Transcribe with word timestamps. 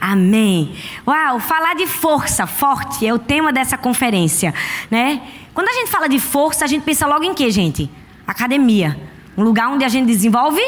Amém. 0.00 0.74
Uau, 1.06 1.40
falar 1.40 1.74
de 1.74 1.86
força, 1.86 2.46
forte, 2.46 3.06
é 3.06 3.12
o 3.12 3.18
tema 3.18 3.52
dessa 3.52 3.76
conferência, 3.76 4.54
né? 4.90 5.20
Quando 5.52 5.68
a 5.68 5.72
gente 5.72 5.90
fala 5.90 6.08
de 6.08 6.20
força, 6.20 6.64
a 6.64 6.68
gente 6.68 6.82
pensa 6.82 7.06
logo 7.06 7.24
em 7.24 7.34
quê, 7.34 7.50
gente? 7.50 7.90
Academia. 8.26 8.98
Um 9.36 9.42
lugar 9.42 9.68
onde 9.68 9.84
a 9.84 9.88
gente 9.88 10.06
desenvolve 10.06 10.62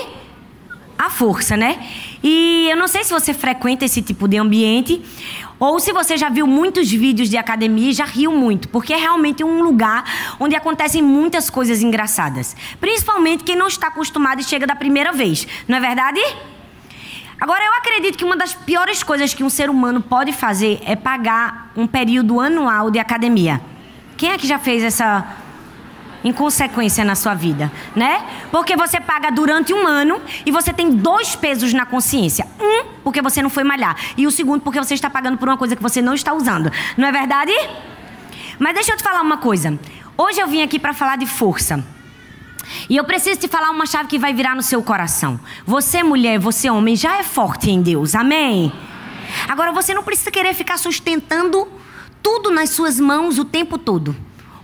a 0.99 1.09
força, 1.09 1.57
né? 1.57 1.79
E 2.23 2.69
eu 2.71 2.77
não 2.77 2.89
sei 2.89 3.05
se 3.05 3.13
você 3.13 3.33
frequenta 3.33 3.85
esse 3.85 4.03
tipo 4.03 4.29
de 4.29 4.37
ambiente 4.37 5.03
ou 5.59 5.79
se 5.79 5.93
você 5.93 6.17
já 6.17 6.29
viu 6.29 6.47
muitos 6.47 6.91
vídeos 6.91 7.31
de 7.31 7.37
academia 7.37 7.91
e 7.91 7.93
já 7.93 8.05
riu 8.05 8.33
muito, 8.33 8.69
porque 8.69 8.93
é 8.93 8.97
realmente 8.97 9.45
um 9.45 9.63
lugar 9.63 10.05
onde 10.41 10.57
acontecem 10.57 11.03
muitas 11.03 11.49
coisas 11.49 11.83
engraçadas. 11.83 12.57
Principalmente 12.81 13.45
quem 13.45 13.57
não 13.57 13.69
está 13.69 13.89
acostumado 13.89 14.41
e 14.41 14.45
chega 14.45 14.67
da 14.67 14.75
primeira 14.75 15.13
vez, 15.13 15.47
não 15.69 15.77
é 15.77 15.81
verdade? 15.81 16.21
Agora, 17.41 17.65
eu 17.65 17.73
acredito 17.73 18.19
que 18.19 18.25
uma 18.25 18.37
das 18.37 18.53
piores 18.53 19.03
coisas 19.03 19.33
que 19.33 19.43
um 19.43 19.49
ser 19.49 19.71
humano 19.71 20.03
pode 20.03 20.31
fazer 20.31 20.79
é 20.85 20.95
pagar 20.95 21.73
um 21.75 21.87
período 21.87 22.39
anual 22.39 22.91
de 22.91 22.99
academia. 22.99 23.61
Quem 24.17 24.33
é 24.33 24.37
que 24.37 24.47
já 24.47 24.59
fez 24.59 24.83
essa 24.83 25.27
inconsequência 26.23 27.03
na 27.03 27.15
sua 27.15 27.33
vida, 27.33 27.73
né? 27.97 28.23
Porque 28.51 28.77
você 28.77 29.01
paga 29.01 29.31
durante 29.31 29.73
um 29.73 29.87
ano 29.87 30.21
e 30.45 30.51
você 30.51 30.71
tem 30.71 30.91
dois 30.91 31.35
pesos 31.35 31.73
na 31.73 31.87
consciência. 31.87 32.47
Um, 32.61 32.85
porque 33.03 33.23
você 33.23 33.41
não 33.41 33.49
foi 33.49 33.65
malhar. 33.65 33.97
E 34.19 34.27
o 34.27 34.31
segundo, 34.31 34.61
porque 34.61 34.79
você 34.79 34.93
está 34.93 35.09
pagando 35.09 35.39
por 35.39 35.49
uma 35.49 35.57
coisa 35.57 35.75
que 35.75 35.83
você 35.83 36.03
não 36.03 36.13
está 36.13 36.35
usando. 36.35 36.71
Não 36.99 37.09
é 37.09 37.13
verdade? 37.13 37.53
Mas 38.59 38.75
deixa 38.75 38.93
eu 38.93 38.99
te 38.99 39.03
falar 39.03 39.23
uma 39.23 39.39
coisa. 39.39 39.79
Hoje 40.19 40.39
eu 40.39 40.47
vim 40.47 40.61
aqui 40.61 40.79
para 40.79 40.93
falar 40.93 41.17
de 41.17 41.25
força. 41.25 41.83
E 42.89 42.97
eu 42.97 43.05
preciso 43.05 43.41
te 43.41 43.49
falar 43.49 43.71
uma 43.71 43.87
chave 43.87 44.09
que 44.09 44.19
vai 44.19 44.33
virar 44.33 44.55
no 44.55 44.63
seu 44.63 44.83
coração. 44.83 45.39
Você, 45.67 46.03
mulher, 46.03 46.39
você, 46.39 46.71
homem, 46.71 46.97
já 46.97 47.19
é 47.19 47.23
forte 47.23 47.71
em 47.71 47.81
Deus. 47.81 48.15
Amém? 48.15 48.73
Agora 49.49 49.73
você 49.73 49.95
não 49.95 50.03
precisa 50.03 50.31
querer 50.31 50.55
ficar 50.55 50.79
sustentando 50.79 51.69
tudo 52.23 52.51
nas 52.51 52.71
suas 52.71 52.99
mãos 52.99 53.39
o 53.39 53.45
tempo 53.45 53.79
todo 53.79 54.17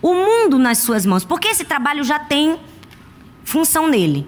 o 0.06 0.14
mundo 0.14 0.56
nas 0.56 0.78
suas 0.78 1.05
mãos, 1.05 1.24
porque 1.24 1.48
esse 1.48 1.64
trabalho 1.64 2.05
já 2.05 2.19
tem 2.19 2.58
função 3.44 3.89
nele. 3.89 4.24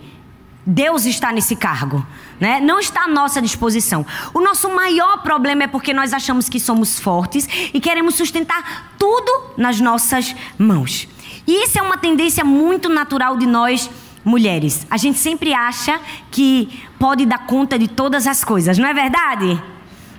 Deus 0.67 1.07
está 1.07 1.33
nesse 1.33 1.55
cargo, 1.57 2.05
né? 2.41 2.61
Não 2.61 2.81
está 2.81 3.05
à 3.05 3.09
nossa 3.09 3.41
disposição. 3.41 4.05
O 4.35 4.41
nosso 4.41 4.69
maior 4.69 5.23
problema 5.23 5.63
é 5.63 5.67
porque 5.67 5.95
nós 5.95 6.13
achamos 6.13 6.49
que 6.49 6.59
somos 6.59 6.99
fortes 6.99 7.49
e 7.73 7.81
queremos 7.81 8.17
sustentar 8.17 8.95
tudo 8.99 9.53
nas 9.57 9.81
nossas 9.81 10.35
mãos. 10.59 11.09
E 11.49 11.65
isso 11.65 11.79
é 11.79 11.83
uma 11.83 11.97
tendência 11.97 12.45
muito 12.45 12.91
natural 12.91 13.35
de 13.39 13.47
nós 13.47 13.91
mulheres. 14.23 14.87
A 14.91 14.99
gente 14.99 15.19
sempre 15.19 15.55
acha 15.55 15.99
que 16.31 16.85
pode 16.99 17.25
dar 17.25 17.47
conta 17.47 17.79
de 17.79 17.89
todas 17.89 18.27
as 18.27 18.45
coisas, 18.45 18.77
não 18.77 18.87
é 18.87 18.93
verdade? 18.93 19.59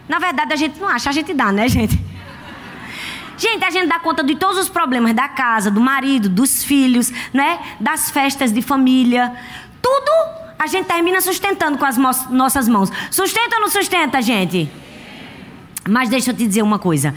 Na 0.08 0.17
verdade, 0.17 0.53
a 0.53 0.55
gente 0.55 0.80
não 0.80 0.88
acha, 0.88 1.08
a 1.08 1.13
gente 1.13 1.31
dá, 1.36 1.52
né, 1.52 1.69
gente? 1.69 2.03
Gente, 3.38 3.63
a 3.63 3.69
gente 3.69 3.86
dá 3.86 3.99
conta 3.99 4.23
de 4.23 4.36
todos 4.36 4.58
os 4.58 4.69
problemas 4.69 5.13
da 5.13 5.30
casa, 5.30 5.69
do 5.69 5.80
marido, 5.80 6.27
dos 6.27 6.63
filhos, 6.63 7.13
né? 7.31 7.59
Das 7.80 8.09
festas 8.09 8.52
de 8.52 8.64
família. 8.64 9.31
Tudo 9.83 10.11
a 10.58 10.66
gente 10.66 10.88
termina 10.88 11.21
sustentando 11.21 11.77
com 11.77 11.86
as 11.86 11.95
nossas 11.95 12.67
mãos. 12.67 12.91
Sustenta 13.11 13.58
ou 13.58 13.61
não 13.61 13.69
sustenta, 13.69 14.19
gente? 14.19 14.67
Mas 15.88 16.09
deixa 16.09 16.31
eu 16.31 16.36
te 16.36 16.47
dizer 16.47 16.64
uma 16.64 16.80
coisa. 16.80 17.14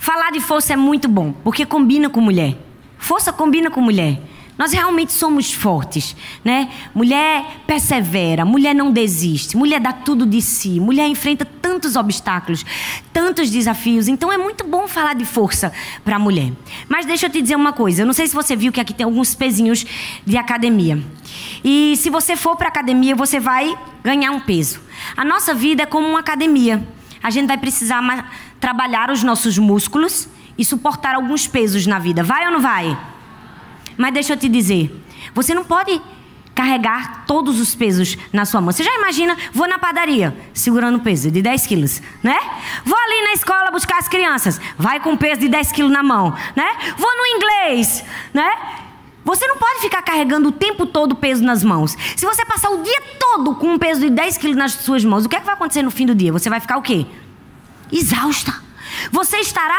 Falar 0.00 0.32
de 0.32 0.40
força 0.40 0.72
é 0.72 0.76
muito 0.76 1.06
bom, 1.06 1.32
porque 1.44 1.64
combina 1.64 2.10
com 2.10 2.20
mulher. 2.20 2.65
Força 2.98 3.32
combina 3.32 3.70
com 3.70 3.80
mulher. 3.80 4.20
Nós 4.58 4.72
realmente 4.72 5.12
somos 5.12 5.52
fortes, 5.52 6.16
né? 6.42 6.70
Mulher 6.94 7.44
persevera, 7.66 8.42
mulher 8.42 8.74
não 8.74 8.90
desiste, 8.90 9.54
mulher 9.54 9.78
dá 9.80 9.92
tudo 9.92 10.24
de 10.24 10.40
si, 10.40 10.80
mulher 10.80 11.06
enfrenta 11.06 11.44
tantos 11.44 11.94
obstáculos, 11.94 12.64
tantos 13.12 13.50
desafios. 13.50 14.08
Então 14.08 14.32
é 14.32 14.38
muito 14.38 14.64
bom 14.64 14.88
falar 14.88 15.14
de 15.14 15.26
força 15.26 15.70
para 16.02 16.16
a 16.16 16.18
mulher. 16.18 16.52
Mas 16.88 17.04
deixa 17.04 17.26
eu 17.26 17.30
te 17.30 17.42
dizer 17.42 17.54
uma 17.54 17.74
coisa, 17.74 18.00
eu 18.00 18.06
não 18.06 18.14
sei 18.14 18.26
se 18.26 18.34
você 18.34 18.56
viu 18.56 18.72
que 18.72 18.80
aqui 18.80 18.94
tem 18.94 19.04
alguns 19.04 19.34
pezinhos 19.34 19.84
de 20.24 20.38
academia. 20.38 21.02
E 21.62 21.94
se 21.98 22.08
você 22.08 22.34
for 22.34 22.56
para 22.56 22.68
academia, 22.68 23.14
você 23.14 23.38
vai 23.38 23.76
ganhar 24.02 24.30
um 24.30 24.40
peso. 24.40 24.80
A 25.14 25.24
nossa 25.24 25.52
vida 25.52 25.82
é 25.82 25.86
como 25.86 26.08
uma 26.08 26.20
academia. 26.20 26.82
A 27.22 27.28
gente 27.28 27.46
vai 27.46 27.58
precisar 27.58 28.00
trabalhar 28.58 29.10
os 29.10 29.22
nossos 29.22 29.58
músculos 29.58 30.28
e 30.58 30.64
suportar 30.64 31.14
alguns 31.14 31.46
pesos 31.46 31.86
na 31.86 31.98
vida. 31.98 32.22
Vai 32.22 32.46
ou 32.46 32.52
não 32.52 32.60
vai? 32.60 32.96
Mas 33.96 34.12
deixa 34.12 34.34
eu 34.34 34.36
te 34.36 34.48
dizer, 34.48 34.94
você 35.34 35.54
não 35.54 35.64
pode 35.64 36.00
carregar 36.54 37.26
todos 37.26 37.60
os 37.60 37.74
pesos 37.74 38.16
na 38.32 38.46
sua 38.46 38.62
mão. 38.62 38.72
Você 38.72 38.82
já 38.82 38.94
imagina, 38.94 39.36
vou 39.52 39.68
na 39.68 39.78
padaria, 39.78 40.34
segurando 40.54 40.98
peso 41.00 41.30
de 41.30 41.42
10 41.42 41.66
quilos, 41.66 42.00
né? 42.22 42.38
Vou 42.82 42.98
ali 42.98 43.24
na 43.24 43.32
escola 43.34 43.70
buscar 43.70 43.98
as 43.98 44.08
crianças, 44.08 44.58
vai 44.78 44.98
com 44.98 45.14
peso 45.18 45.42
de 45.42 45.48
10 45.48 45.72
quilos 45.72 45.92
na 45.92 46.02
mão, 46.02 46.34
né? 46.56 46.94
Vou 46.96 47.10
no 47.14 47.26
inglês, 47.36 48.02
né? 48.32 48.50
Você 49.22 49.46
não 49.46 49.58
pode 49.58 49.80
ficar 49.80 50.00
carregando 50.00 50.48
o 50.48 50.52
tempo 50.52 50.86
todo 50.86 51.14
peso 51.14 51.44
nas 51.44 51.62
mãos. 51.62 51.94
Se 52.16 52.24
você 52.24 52.44
passar 52.46 52.70
o 52.70 52.82
dia 52.82 53.02
todo 53.18 53.56
com 53.56 53.74
um 53.74 53.78
peso 53.78 54.00
de 54.00 54.08
10 54.08 54.38
quilos 54.38 54.56
nas 54.56 54.72
suas 54.72 55.04
mãos, 55.04 55.26
o 55.26 55.28
que, 55.28 55.36
é 55.36 55.40
que 55.40 55.44
vai 55.44 55.56
acontecer 55.56 55.82
no 55.82 55.90
fim 55.90 56.06
do 56.06 56.14
dia? 56.14 56.32
Você 56.32 56.48
vai 56.48 56.60
ficar 56.60 56.78
o 56.78 56.82
quê? 56.82 57.04
Exausta. 57.92 58.54
Você 59.10 59.38
estará 59.38 59.78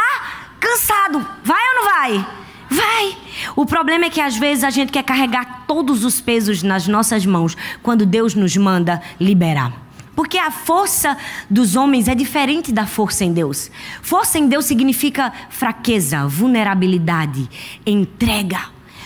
cansado. 0.59 1.25
Vai 1.43 1.61
ou 1.69 1.75
não 1.75 1.85
vai? 1.85 2.27
Vai! 2.69 3.17
O 3.55 3.65
problema 3.65 4.05
é 4.05 4.09
que 4.09 4.21
às 4.21 4.35
vezes 4.35 4.63
a 4.63 4.69
gente 4.69 4.91
quer 4.91 5.03
carregar 5.03 5.65
todos 5.67 6.03
os 6.03 6.19
pesos 6.19 6.63
nas 6.63 6.87
nossas 6.87 7.25
mãos 7.25 7.55
quando 7.81 8.05
Deus 8.05 8.35
nos 8.35 8.55
manda 8.57 9.01
liberar. 9.19 9.87
Porque 10.15 10.37
a 10.37 10.49
força 10.49 11.15
dos 11.49 11.75
homens 11.75 12.07
é 12.07 12.15
diferente 12.15 12.71
da 12.71 12.87
força 12.87 13.23
em 13.23 13.31
Deus. 13.31 13.69
Força 14.01 14.39
em 14.39 14.47
Deus 14.47 14.65
significa 14.65 15.31
fraqueza, 15.49 16.27
vulnerabilidade, 16.27 17.47
entrega. 17.85 18.59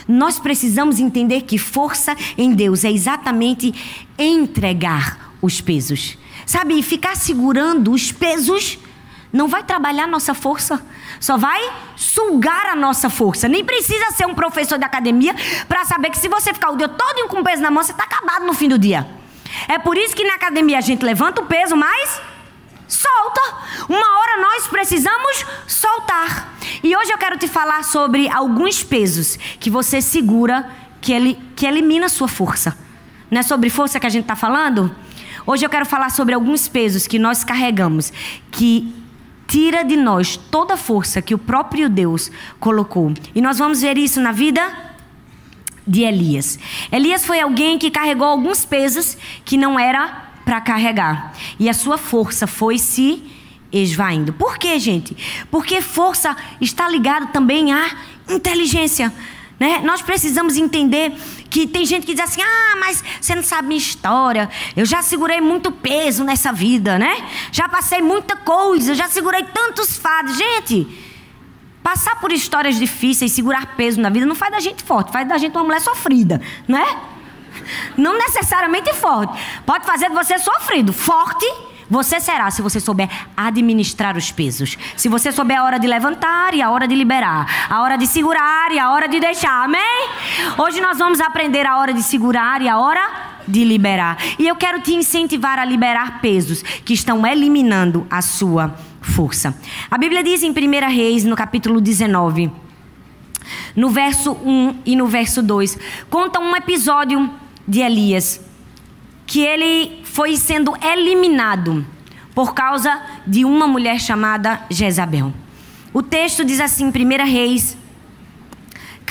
Nós 0.07 0.39
precisamos 0.39 0.99
entender 0.99 1.41
que 1.41 1.57
força 1.57 2.15
em 2.37 2.53
Deus 2.53 2.85
é 2.85 2.91
exatamente 2.91 3.73
entregar 4.17 5.33
os 5.41 5.59
pesos. 5.59 6.17
Sabe, 6.45 6.81
ficar 6.81 7.15
segurando 7.15 7.91
os 7.91 8.11
pesos 8.11 8.79
não 9.31 9.47
vai 9.47 9.63
trabalhar 9.63 10.07
nossa 10.07 10.33
força, 10.33 10.83
só 11.19 11.37
vai 11.37 11.61
sugar 11.95 12.67
a 12.67 12.75
nossa 12.75 13.09
força. 13.09 13.47
Nem 13.47 13.63
precisa 13.63 14.11
ser 14.11 14.25
um 14.25 14.35
professor 14.35 14.77
de 14.77 14.83
academia 14.83 15.33
para 15.67 15.85
saber 15.85 16.09
que 16.09 16.17
se 16.17 16.27
você 16.27 16.53
ficar 16.53 16.71
o 16.71 16.77
dia 16.77 16.89
todo 16.89 17.27
com 17.29 17.43
peso 17.43 17.61
na 17.61 17.71
mão, 17.71 17.83
você 17.83 17.91
está 17.91 18.03
acabado 18.03 18.45
no 18.45 18.53
fim 18.53 18.67
do 18.67 18.77
dia. 18.77 19.07
É 19.67 19.77
por 19.77 19.97
isso 19.97 20.15
que 20.15 20.23
na 20.23 20.35
academia 20.35 20.77
a 20.77 20.81
gente 20.81 21.05
levanta 21.05 21.41
o 21.41 21.45
peso, 21.45 21.75
mas 21.75 22.21
solta. 22.87 23.41
Uma 23.87 24.19
hora 24.19 24.41
nós 24.41 24.67
precisamos 24.67 25.45
soltar. 25.67 26.53
E 26.83 26.95
hoje 26.95 27.11
eu 27.11 27.17
quero 27.17 27.37
te 27.37 27.47
falar 27.47 27.83
sobre 27.83 28.29
alguns 28.29 28.83
pesos 28.83 29.37
que 29.59 29.69
você 29.69 30.01
segura 30.01 30.69
que, 30.99 31.13
ele, 31.13 31.39
que 31.55 31.65
elimina 31.65 32.07
a 32.07 32.09
sua 32.09 32.27
força. 32.27 32.77
Não 33.29 33.39
é 33.39 33.43
sobre 33.43 33.69
força 33.69 33.99
que 33.99 34.05
a 34.05 34.09
gente 34.09 34.23
está 34.23 34.35
falando? 34.35 34.93
Hoje 35.45 35.65
eu 35.65 35.69
quero 35.69 35.85
falar 35.85 36.09
sobre 36.11 36.35
alguns 36.35 36.67
pesos 36.67 37.07
que 37.07 37.17
nós 37.17 37.43
carregamos 37.43 38.11
que 38.51 39.00
tira 39.51 39.83
de 39.83 39.97
nós 39.97 40.37
toda 40.37 40.75
a 40.75 40.77
força 40.77 41.21
que 41.21 41.35
o 41.35 41.37
próprio 41.37 41.89
Deus 41.89 42.31
colocou. 42.57 43.13
E 43.35 43.41
nós 43.41 43.57
vamos 43.57 43.81
ver 43.81 43.97
isso 43.97 44.21
na 44.21 44.31
vida 44.31 44.61
de 45.85 46.03
Elias. 46.03 46.57
Elias 46.89 47.25
foi 47.25 47.41
alguém 47.41 47.77
que 47.77 47.91
carregou 47.91 48.27
alguns 48.27 48.63
pesos 48.63 49.17
que 49.43 49.57
não 49.57 49.77
era 49.77 50.31
para 50.45 50.61
carregar. 50.61 51.33
E 51.59 51.69
a 51.69 51.73
sua 51.73 51.97
força 51.97 52.47
foi 52.47 52.77
se 52.77 53.21
esvaindo. 53.73 54.31
Por 54.31 54.57
quê, 54.57 54.79
gente? 54.79 55.17
Porque 55.51 55.81
força 55.81 56.33
está 56.61 56.87
ligado 56.87 57.33
também 57.33 57.73
à 57.73 57.91
inteligência. 58.29 59.13
Né? 59.61 59.79
Nós 59.83 60.01
precisamos 60.01 60.57
entender 60.57 61.13
que 61.47 61.67
tem 61.67 61.85
gente 61.85 62.03
que 62.03 62.15
diz 62.15 62.23
assim: 62.23 62.41
ah, 62.41 62.77
mas 62.79 63.03
você 63.21 63.35
não 63.35 63.43
sabe 63.43 63.67
minha 63.67 63.77
história. 63.77 64.49
Eu 64.75 64.87
já 64.87 65.03
segurei 65.03 65.39
muito 65.39 65.71
peso 65.71 66.23
nessa 66.23 66.51
vida, 66.51 66.97
né? 66.97 67.29
Já 67.51 67.69
passei 67.69 68.01
muita 68.01 68.35
coisa, 68.35 68.95
já 68.95 69.07
segurei 69.07 69.43
tantos 69.43 69.99
fados. 69.99 70.35
Gente, 70.35 70.87
passar 71.83 72.19
por 72.19 72.31
histórias 72.31 72.75
difíceis, 72.75 73.33
segurar 73.33 73.75
peso 73.75 74.01
na 74.01 74.09
vida, 74.09 74.25
não 74.25 74.33
faz 74.33 74.51
da 74.51 74.59
gente 74.59 74.81
forte, 74.81 75.11
faz 75.11 75.27
da 75.27 75.37
gente 75.37 75.55
uma 75.55 75.63
mulher 75.63 75.81
sofrida, 75.81 76.41
né? 76.67 76.97
Não 77.95 78.17
necessariamente 78.17 78.91
forte. 78.95 79.39
Pode 79.63 79.85
fazer 79.85 80.09
de 80.09 80.15
você 80.15 80.39
sofrido. 80.39 80.91
Forte 80.91 81.45
você 81.91 82.21
será 82.21 82.49
se 82.49 82.61
você 82.61 82.79
souber 82.79 83.09
administrar 83.35 84.15
os 84.15 84.31
pesos. 84.31 84.77
Se 84.95 85.09
você 85.09 85.29
souber 85.29 85.59
a 85.59 85.65
hora 85.65 85.77
de 85.77 85.87
levantar 85.87 86.53
e 86.53 86.61
a 86.61 86.71
hora 86.71 86.87
de 86.87 86.95
liberar, 86.95 87.67
a 87.69 87.81
hora 87.81 87.97
de 87.97 88.07
segurar 88.07 88.71
e 88.71 88.79
a 88.79 88.91
hora 88.91 89.09
de 89.09 89.19
deixar. 89.19 89.65
Amém? 89.65 90.07
Hoje 90.57 90.79
nós 90.79 90.97
vamos 90.97 91.19
aprender 91.19 91.67
a 91.67 91.77
hora 91.77 91.93
de 91.93 92.01
segurar 92.01 92.61
e 92.61 92.69
a 92.69 92.79
hora 92.79 93.33
de 93.45 93.65
liberar. 93.65 94.17
E 94.39 94.47
eu 94.47 94.55
quero 94.55 94.79
te 94.79 94.93
incentivar 94.93 95.59
a 95.59 95.65
liberar 95.65 96.21
pesos 96.21 96.63
que 96.63 96.93
estão 96.93 97.27
eliminando 97.27 98.07
a 98.09 98.21
sua 98.21 98.73
força. 99.01 99.53
A 99.89 99.97
Bíblia 99.97 100.23
diz 100.23 100.43
em 100.43 100.51
1 100.51 100.53
Reis, 100.89 101.25
no 101.25 101.35
capítulo 101.35 101.81
19, 101.81 102.49
no 103.75 103.89
verso 103.89 104.31
1 104.31 104.79
e 104.85 104.95
no 104.95 105.07
verso 105.07 105.43
2, 105.43 105.77
conta 106.09 106.39
um 106.39 106.55
episódio 106.55 107.29
de 107.67 107.81
Elias 107.81 108.39
que 109.31 109.39
ele 109.41 110.00
foi 110.11 110.35
sendo 110.35 110.75
eliminado 110.83 111.85
por 112.35 112.53
causa 112.53 113.01
de 113.25 113.45
uma 113.45 113.65
mulher 113.65 113.99
chamada 113.99 114.61
Jezabel. 114.69 115.33
O 115.93 116.03
texto 116.03 116.43
diz 116.43 116.59
assim, 116.59 116.87
1 116.87 116.91
Reis 117.25 117.77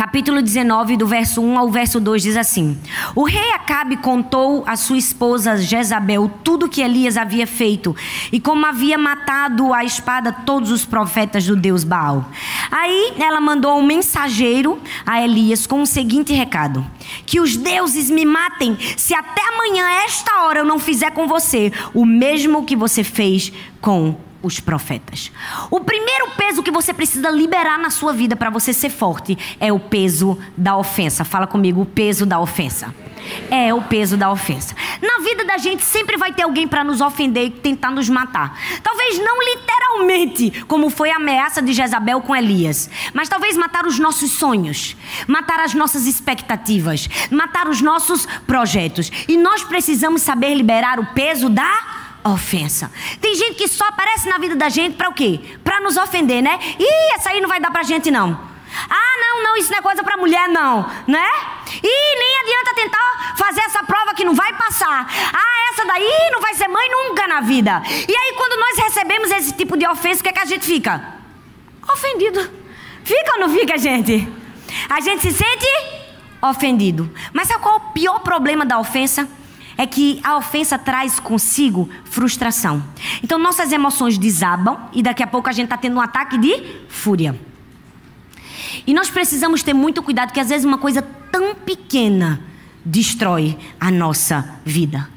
capítulo 0.01 0.41
19, 0.41 0.97
do 0.97 1.07
verso 1.07 1.43
1 1.43 1.59
ao 1.59 1.71
verso 1.71 2.01
2, 2.01 2.23
diz 2.23 2.35
assim: 2.35 2.79
O 3.15 3.23
rei 3.23 3.53
Acabe 3.53 3.99
contou 3.99 4.65
à 4.67 4.75
sua 4.75 4.97
esposa 4.97 5.59
Jezabel 5.59 6.31
tudo 6.43 6.71
que 6.71 6.81
Elias 6.81 7.19
havia 7.19 7.47
feito 7.47 7.95
e 8.33 8.41
como 8.41 8.65
havia 8.65 8.97
matado 8.97 9.75
a 9.75 9.85
espada 9.85 10.33
todos 10.33 10.71
os 10.71 10.87
profetas 10.87 11.45
do 11.47 11.55
Deus 11.55 11.85
Baal. 11.85 12.25
Aí 12.71 13.13
ela 13.19 13.43
mandou 13.43 13.79
um 13.79 13.83
mensageiro 13.83 14.81
a 15.05 15.21
Elias 15.21 15.67
com 15.67 15.83
o 15.83 15.87
seguinte 15.87 16.33
recado: 16.33 16.83
Que 17.27 17.39
os 17.39 17.55
deuses 17.55 18.09
me 18.09 18.25
matem 18.25 18.79
se 18.97 19.13
até 19.13 19.43
amanhã, 19.49 19.87
esta 20.07 20.45
hora, 20.45 20.61
eu 20.61 20.65
não 20.65 20.79
fizer 20.79 21.11
com 21.11 21.29
você 21.29 21.71
o 21.93 22.07
mesmo 22.07 22.65
que 22.65 22.75
você 22.75 23.05
fez 23.05 23.53
com 23.83 24.17
os 24.43 24.61
profetas. 24.61 25.31
O 25.71 25.81
primeiro 25.81 26.31
peso 26.37 26.63
que 26.63 26.71
você 26.71 26.93
precisa 26.93 27.31
liberar 27.31 27.79
na 27.79 27.91
sua 27.91 28.13
vida 28.13 28.37
para 28.37 28.51
você 28.51 28.73
ser 28.73 28.91
forte 28.91 29.37
é 29.59 29.73
o 29.73 29.79
peso 29.79 30.39
da 30.57 30.77
ofensa. 30.77 31.25
Fala 31.25 31.47
comigo, 31.47 31.83
o 31.83 31.87
peso 31.87 32.25
da 32.25 32.41
ofensa. 32.41 32.95
É 33.51 33.73
o 33.73 33.83
peso 33.83 34.17
da 34.17 34.31
ofensa. 34.31 34.75
Na 35.01 35.23
vida 35.23 35.45
da 35.45 35.59
gente 35.59 35.83
sempre 35.83 36.17
vai 36.17 36.33
ter 36.33 36.43
alguém 36.43 36.67
para 36.67 36.83
nos 36.83 37.01
ofender 37.01 37.47
e 37.47 37.51
tentar 37.51 37.91
nos 37.91 38.09
matar. 38.09 38.59
Talvez 38.83 39.19
não 39.19 39.39
literalmente, 39.43 40.65
como 40.67 40.91
foi 40.91 41.11
a 41.11 41.17
ameaça 41.17 41.61
de 41.61 41.73
Jezabel 41.73 42.21
com 42.23 42.35
Elias, 42.35 42.89
mas 43.13 43.29
talvez 43.29 43.57
matar 43.57 43.87
os 43.87 43.99
nossos 43.99 44.33
sonhos, 44.33 44.97
matar 45.27 45.61
as 45.61 45.75
nossas 45.75 46.07
expectativas, 46.07 47.09
matar 47.31 47.69
os 47.69 47.81
nossos 47.81 48.27
projetos. 48.47 49.11
E 49.29 49.37
nós 49.37 49.63
precisamos 49.63 50.23
saber 50.23 50.55
liberar 50.55 50.99
o 50.99 51.07
peso 51.07 51.49
da 51.49 52.00
ofensa. 52.25 52.91
Tem 53.21 53.35
gente 53.35 53.55
que 53.55 53.69
só 53.69 53.87
aparece 53.87 54.29
na 54.29 54.39
vida 54.39 54.55
da 54.57 54.69
gente 54.69 54.97
para 54.97 55.09
o 55.09 55.13
quê? 55.13 55.41
Para 55.65 55.81
nos 55.81 55.97
ofender, 55.97 56.43
né? 56.43 56.59
Ih, 56.79 57.15
essa 57.15 57.31
aí 57.31 57.41
não 57.41 57.49
vai 57.49 57.61
dar 57.61 57.71
pra 57.71 57.83
gente 57.83 58.11
não. 58.11 58.49
Ah, 58.89 59.17
não, 59.21 59.43
não, 59.43 59.57
isso 59.57 59.71
não 59.71 59.79
é 59.79 59.83
coisa 59.83 60.03
para 60.03 60.17
mulher 60.17 60.49
não, 60.49 60.89
né? 61.07 61.27
Ih, 61.83 62.19
nem 62.19 62.41
adianta 62.41 62.75
tentar 62.75 63.35
fazer 63.37 63.61
essa 63.63 63.83
prova 63.83 64.15
que 64.15 64.25
não 64.25 64.35
vai 64.35 64.53
passar. 64.55 65.07
Ah, 65.33 65.71
essa 65.73 65.85
daí 65.85 66.31
não 66.33 66.41
vai 66.41 66.55
ser 66.55 66.69
mãe 66.69 66.89
nunca 66.89 67.27
na 67.27 67.41
vida. 67.41 67.83
E 67.87 68.17
aí 68.17 68.35
quando 68.37 68.61
nós 68.61 68.79
recebemos 68.85 69.31
esse 69.31 69.53
tipo 69.55 69.77
de 69.77 69.87
ofensa, 69.87 70.21
o 70.21 70.23
que 70.23 70.29
é 70.29 70.33
que 70.33 70.39
a 70.41 70.45
gente 70.45 70.65
fica? 70.65 71.15
Ofendido. 71.93 72.51
Fica 73.03 73.33
ou 73.35 73.41
não 73.41 73.49
fica, 73.49 73.77
gente? 73.77 74.29
A 74.89 75.01
gente 75.01 75.23
se 75.23 75.33
sente 75.33 75.67
ofendido. 76.41 77.11
Mas 77.33 77.49
sabe 77.49 77.63
qual 77.63 77.75
é 77.75 77.79
o 77.79 77.81
pior 77.93 78.21
problema 78.21 78.65
da 78.65 78.79
ofensa? 78.79 79.29
É 79.81 79.87
que 79.87 80.21
a 80.23 80.37
ofensa 80.37 80.79
traz 80.79 81.19
consigo 81.19 81.89
frustração. 82.05 82.85
Então 83.25 83.39
nossas 83.39 83.73
emoções 83.73 84.19
desabam 84.19 84.77
e 84.93 85.03
daqui 85.03 85.23
a 85.23 85.27
pouco 85.27 85.49
a 85.49 85.53
gente 85.53 85.65
está 85.65 85.79
tendo 85.79 85.97
um 85.97 86.03
ataque 86.03 86.37
de 86.37 86.63
fúria. 86.87 87.35
E 88.87 88.93
nós 88.93 89.09
precisamos 89.09 89.63
ter 89.63 89.73
muito 89.73 90.03
cuidado, 90.03 90.35
que 90.35 90.41
às 90.41 90.51
vezes 90.51 90.67
uma 90.67 90.77
coisa 90.77 91.01
tão 91.01 91.55
pequena 91.55 92.43
destrói 92.85 93.57
a 93.81 93.91
nossa 93.91 94.61
vida. 94.67 95.09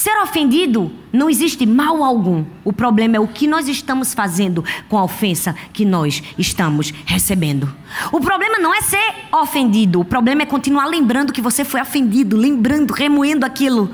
Ser 0.00 0.16
ofendido 0.22 0.90
não 1.12 1.28
existe 1.28 1.66
mal 1.66 2.02
algum. 2.02 2.42
O 2.64 2.72
problema 2.72 3.18
é 3.18 3.20
o 3.20 3.28
que 3.28 3.46
nós 3.46 3.68
estamos 3.68 4.14
fazendo 4.14 4.64
com 4.88 4.96
a 4.96 5.04
ofensa 5.04 5.54
que 5.74 5.84
nós 5.84 6.22
estamos 6.38 6.90
recebendo. 7.04 7.70
O 8.10 8.18
problema 8.18 8.58
não 8.58 8.74
é 8.74 8.80
ser 8.80 9.12
ofendido, 9.30 10.00
o 10.00 10.04
problema 10.04 10.40
é 10.40 10.46
continuar 10.46 10.86
lembrando 10.86 11.34
que 11.34 11.42
você 11.42 11.66
foi 11.66 11.82
ofendido, 11.82 12.34
lembrando, 12.34 12.94
remoendo 12.94 13.44
aquilo. 13.44 13.90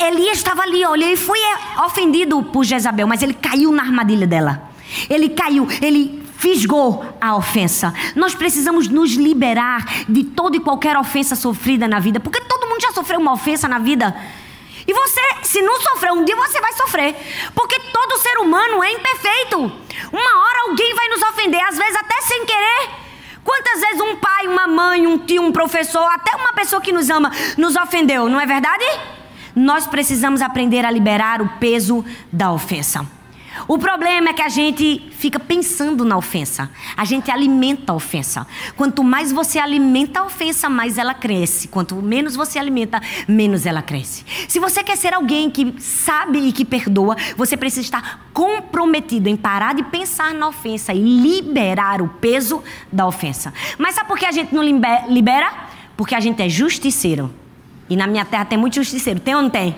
Elias 0.00 0.38
estava 0.38 0.62
ali, 0.62 0.82
olha, 0.86 1.04
ele 1.04 1.16
foi 1.18 1.38
é, 1.38 1.82
ofendido 1.82 2.42
por 2.44 2.64
Jezabel, 2.64 3.06
mas 3.06 3.22
ele 3.22 3.34
caiu 3.34 3.70
na 3.70 3.82
armadilha 3.82 4.26
dela. 4.26 4.70
Ele 5.10 5.28
caiu, 5.28 5.68
ele 5.82 6.22
fisgou 6.38 7.04
a 7.20 7.36
ofensa. 7.36 7.92
Nós 8.16 8.34
precisamos 8.34 8.88
nos 8.88 9.12
liberar 9.12 10.06
de 10.08 10.24
toda 10.24 10.56
e 10.56 10.60
qualquer 10.60 10.96
ofensa 10.96 11.36
sofrida 11.36 11.86
na 11.86 12.00
vida, 12.00 12.18
porque 12.18 12.40
todo 12.40 12.66
mundo 12.66 12.80
já 12.80 12.92
sofreu 12.92 13.20
uma 13.20 13.34
ofensa 13.34 13.68
na 13.68 13.78
vida. 13.78 14.16
E 14.88 14.92
você, 14.94 15.20
se 15.42 15.60
não 15.60 15.78
sofrer, 15.82 16.12
um 16.12 16.24
dia 16.24 16.34
você 16.34 16.58
vai 16.62 16.72
sofrer. 16.72 17.14
Porque 17.54 17.78
todo 17.92 18.18
ser 18.18 18.38
humano 18.38 18.82
é 18.82 18.90
imperfeito. 18.90 19.70
Uma 20.10 20.40
hora 20.40 20.62
alguém 20.62 20.94
vai 20.94 21.08
nos 21.10 21.22
ofender, 21.22 21.62
às 21.62 21.76
vezes 21.76 21.94
até 21.94 22.22
sem 22.22 22.46
querer. 22.46 22.88
Quantas 23.44 23.80
vezes 23.82 24.00
um 24.00 24.16
pai, 24.16 24.46
uma 24.46 24.66
mãe, 24.66 25.06
um 25.06 25.18
tio, 25.18 25.42
um 25.42 25.52
professor, 25.52 26.06
até 26.10 26.34
uma 26.36 26.54
pessoa 26.54 26.80
que 26.80 26.90
nos 26.90 27.10
ama, 27.10 27.30
nos 27.58 27.76
ofendeu, 27.76 28.30
não 28.30 28.40
é 28.40 28.46
verdade? 28.46 28.84
Nós 29.54 29.86
precisamos 29.86 30.40
aprender 30.40 30.86
a 30.86 30.90
liberar 30.90 31.42
o 31.42 31.48
peso 31.58 32.02
da 32.32 32.50
ofensa. 32.50 33.06
O 33.66 33.78
problema 33.78 34.30
é 34.30 34.32
que 34.32 34.42
a 34.42 34.48
gente 34.48 35.10
fica 35.12 35.40
pensando 35.40 36.04
na 36.04 36.16
ofensa. 36.16 36.70
A 36.96 37.04
gente 37.04 37.30
alimenta 37.30 37.92
a 37.92 37.94
ofensa. 37.94 38.46
Quanto 38.76 39.02
mais 39.02 39.32
você 39.32 39.58
alimenta 39.58 40.20
a 40.20 40.24
ofensa, 40.24 40.68
mais 40.68 40.98
ela 40.98 41.14
cresce. 41.14 41.68
Quanto 41.68 41.96
menos 41.96 42.36
você 42.36 42.58
alimenta, 42.58 43.00
menos 43.26 43.66
ela 43.66 43.82
cresce. 43.82 44.24
Se 44.46 44.58
você 44.58 44.84
quer 44.84 44.96
ser 44.96 45.14
alguém 45.14 45.50
que 45.50 45.74
sabe 45.80 46.38
e 46.38 46.52
que 46.52 46.64
perdoa, 46.64 47.16
você 47.36 47.56
precisa 47.56 47.82
estar 47.82 48.28
comprometido 48.32 49.28
em 49.28 49.36
parar 49.36 49.74
de 49.74 49.82
pensar 49.82 50.32
na 50.32 50.48
ofensa 50.48 50.92
e 50.92 51.00
liberar 51.00 52.00
o 52.00 52.08
peso 52.08 52.62
da 52.92 53.06
ofensa. 53.06 53.52
Mas 53.76 53.94
sabe 53.94 54.08
por 54.08 54.18
que 54.18 54.26
a 54.26 54.32
gente 54.32 54.54
não 54.54 54.62
libera? 54.62 55.68
Porque 55.96 56.14
a 56.14 56.20
gente 56.20 56.40
é 56.42 56.48
justiceiro. 56.48 57.34
E 57.90 57.96
na 57.96 58.06
minha 58.06 58.24
terra 58.24 58.44
tem 58.44 58.58
muito 58.58 58.74
justiceiro. 58.74 59.18
Tem 59.18 59.34
ou 59.34 59.42
não 59.42 59.50
tem? 59.50 59.74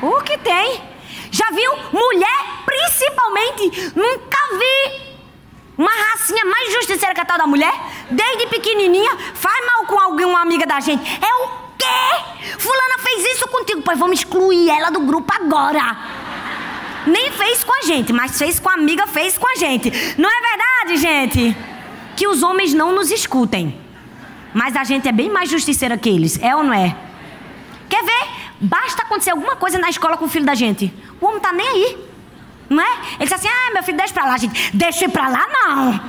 O 0.00 0.22
que 0.22 0.38
tem? 0.38 0.93
Já 1.34 1.50
viu? 1.50 1.72
Mulher, 1.92 2.40
principalmente, 2.64 3.92
nunca 3.96 4.38
vi 4.52 5.02
uma 5.76 5.90
racinha 5.90 6.44
mais 6.44 6.72
justiceira 6.74 7.12
que 7.12 7.20
a 7.20 7.24
tal 7.24 7.38
da 7.38 7.44
mulher. 7.44 7.74
Desde 8.08 8.46
pequenininha, 8.46 9.10
faz 9.34 9.66
mal 9.66 9.84
com 9.84 9.98
alguém, 9.98 10.24
uma 10.24 10.42
amiga 10.42 10.64
da 10.64 10.78
gente. 10.78 11.02
É 11.02 11.34
o 11.42 11.48
quê? 11.76 12.56
Fulana 12.56 12.98
fez 12.98 13.34
isso 13.34 13.48
contigo. 13.48 13.82
Pois 13.82 13.98
vamos 13.98 14.20
excluir 14.20 14.70
ela 14.70 14.90
do 14.90 15.00
grupo 15.00 15.34
agora. 15.34 15.96
Nem 17.04 17.32
fez 17.32 17.64
com 17.64 17.74
a 17.80 17.82
gente, 17.82 18.12
mas 18.12 18.38
fez 18.38 18.60
com 18.60 18.70
a 18.70 18.74
amiga, 18.74 19.04
fez 19.08 19.36
com 19.36 19.48
a 19.48 19.56
gente. 19.56 19.90
Não 20.16 20.30
é 20.30 20.40
verdade, 20.40 20.96
gente? 20.98 21.56
Que 22.14 22.28
os 22.28 22.44
homens 22.44 22.72
não 22.72 22.92
nos 22.92 23.10
escutem. 23.10 23.76
Mas 24.54 24.76
a 24.76 24.84
gente 24.84 25.08
é 25.08 25.12
bem 25.12 25.28
mais 25.28 25.50
justiceira 25.50 25.98
que 25.98 26.08
eles, 26.08 26.38
é 26.40 26.54
ou 26.54 26.62
não 26.62 26.72
é? 26.72 26.96
Quer 27.88 28.04
ver? 28.04 28.43
Basta 28.64 29.02
acontecer 29.02 29.30
alguma 29.30 29.56
coisa 29.56 29.78
na 29.78 29.90
escola 29.90 30.16
com 30.16 30.24
o 30.24 30.28
filho 30.28 30.46
da 30.46 30.54
gente. 30.54 30.92
O 31.20 31.26
homem 31.26 31.40
tá 31.40 31.52
nem 31.52 31.68
aí. 31.68 32.08
Não 32.70 32.82
é? 32.82 32.92
Ele 33.20 33.24
diz 33.24 33.32
assim: 33.32 33.48
ah, 33.48 33.72
meu 33.74 33.82
filho, 33.82 33.98
deixa 33.98 34.14
pra 34.14 34.24
lá, 34.24 34.38
gente. 34.38 34.70
Deixa 34.74 35.08
pra 35.08 35.28
lá, 35.28 35.46
não. 35.52 36.00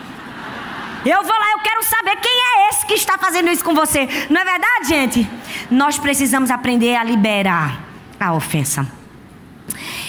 Eu 1.06 1.22
vou 1.22 1.38
lá, 1.38 1.52
eu 1.52 1.60
quero 1.60 1.84
saber 1.84 2.16
quem 2.16 2.32
é 2.32 2.70
esse 2.70 2.86
que 2.86 2.94
está 2.94 3.18
fazendo 3.18 3.50
isso 3.50 3.64
com 3.64 3.76
você. 3.76 4.08
Não 4.30 4.42
é 4.42 4.46
verdade, 4.46 4.88
gente? 4.88 5.30
Nós 5.70 6.00
precisamos 6.00 6.50
aprender 6.50 6.96
a 6.96 7.04
liberar 7.04 7.80
a 8.20 8.34
ofensa. 8.34 8.88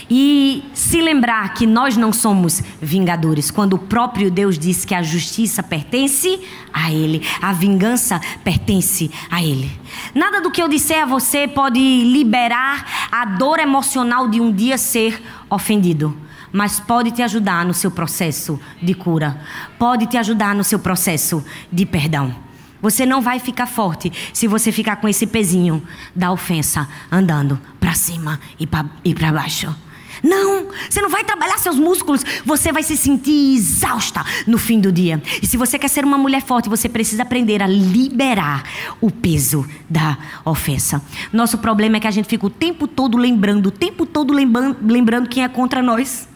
E 0.09 0.65
se 0.73 1.01
lembrar 1.01 1.53
que 1.55 1.67
nós 1.67 1.97
não 1.97 2.13
somos 2.13 2.63
vingadores, 2.81 3.51
quando 3.51 3.75
o 3.75 3.79
próprio 3.79 4.31
Deus 4.31 4.59
diz 4.59 4.85
que 4.85 4.95
a 4.95 5.03
justiça 5.03 5.63
pertence 5.63 6.41
a 6.73 6.93
Ele, 6.93 7.23
a 7.43 7.53
vingança 7.53 8.21
pertence 8.45 9.11
a 9.31 9.43
Ele. 9.43 9.71
Nada 10.15 10.41
do 10.41 10.51
que 10.51 10.63
eu 10.63 10.69
disser 10.69 11.03
a 11.03 11.07
você 11.07 11.49
pode 11.49 11.81
liberar 11.81 13.09
a 13.11 13.25
dor 13.25 13.59
emocional 13.59 14.29
de 14.29 14.41
um 14.41 14.53
dia 14.53 14.79
ser 14.79 15.23
ofendido 15.51 16.17
mas 16.53 16.81
pode 16.81 17.11
te 17.11 17.21
ajudar 17.21 17.67
no 17.67 17.75
seu 17.75 17.91
processo 17.91 18.59
de 18.81 18.95
cura, 18.95 19.39
pode 19.79 20.07
te 20.07 20.17
ajudar 20.17 20.55
no 20.55 20.65
seu 20.65 20.79
processo 20.79 21.45
de 21.71 21.85
perdão. 21.85 22.35
Você 22.81 23.05
não 23.05 23.21
vai 23.21 23.39
ficar 23.39 23.67
forte 23.67 24.11
se 24.33 24.47
você 24.47 24.73
ficar 24.73 24.97
com 24.97 25.09
esse 25.09 25.27
pezinho 25.27 25.83
da 26.15 26.33
ofensa 26.33 26.89
andando 27.13 27.61
para 27.79 27.95
cima 27.95 28.41
e 28.59 28.67
para 29.15 29.33
baixo. 29.33 29.86
Não, 30.23 30.69
você 30.89 31.01
não 31.01 31.09
vai 31.09 31.25
trabalhar 31.25 31.59
seus 31.59 31.79
músculos, 31.79 32.25
você 32.45 32.73
vai 32.73 32.83
se 32.83 32.97
sentir 32.97 33.57
exausta 33.57 34.25
no 34.47 34.59
fim 34.59 34.81
do 34.81 34.93
dia. 34.93 35.23
E 35.43 35.47
se 35.47 35.57
você 35.57 35.79
quer 35.79 35.89
ser 35.89 36.05
uma 36.05 36.19
mulher 36.19 36.43
forte, 36.43 36.69
você 36.69 36.89
precisa 36.89 37.23
aprender 37.23 37.63
a 37.63 37.67
liberar 37.67 38.65
o 39.01 39.11
peso 39.11 39.67
da 39.89 40.19
ofensa. 40.45 41.03
Nosso 41.33 41.59
problema 41.59 41.97
é 41.97 42.01
que 42.01 42.07
a 42.07 42.11
gente 42.11 42.29
fica 42.29 42.47
o 42.47 42.51
tempo 42.51 42.87
todo 42.87 43.17
lembrando, 43.17 43.67
o 43.67 43.71
tempo 43.71 44.07
todo 44.07 44.33
lembrando, 44.33 44.79
lembrando 44.83 45.29
quem 45.29 45.43
é 45.43 45.49
contra 45.49 45.83
nós. 45.83 46.29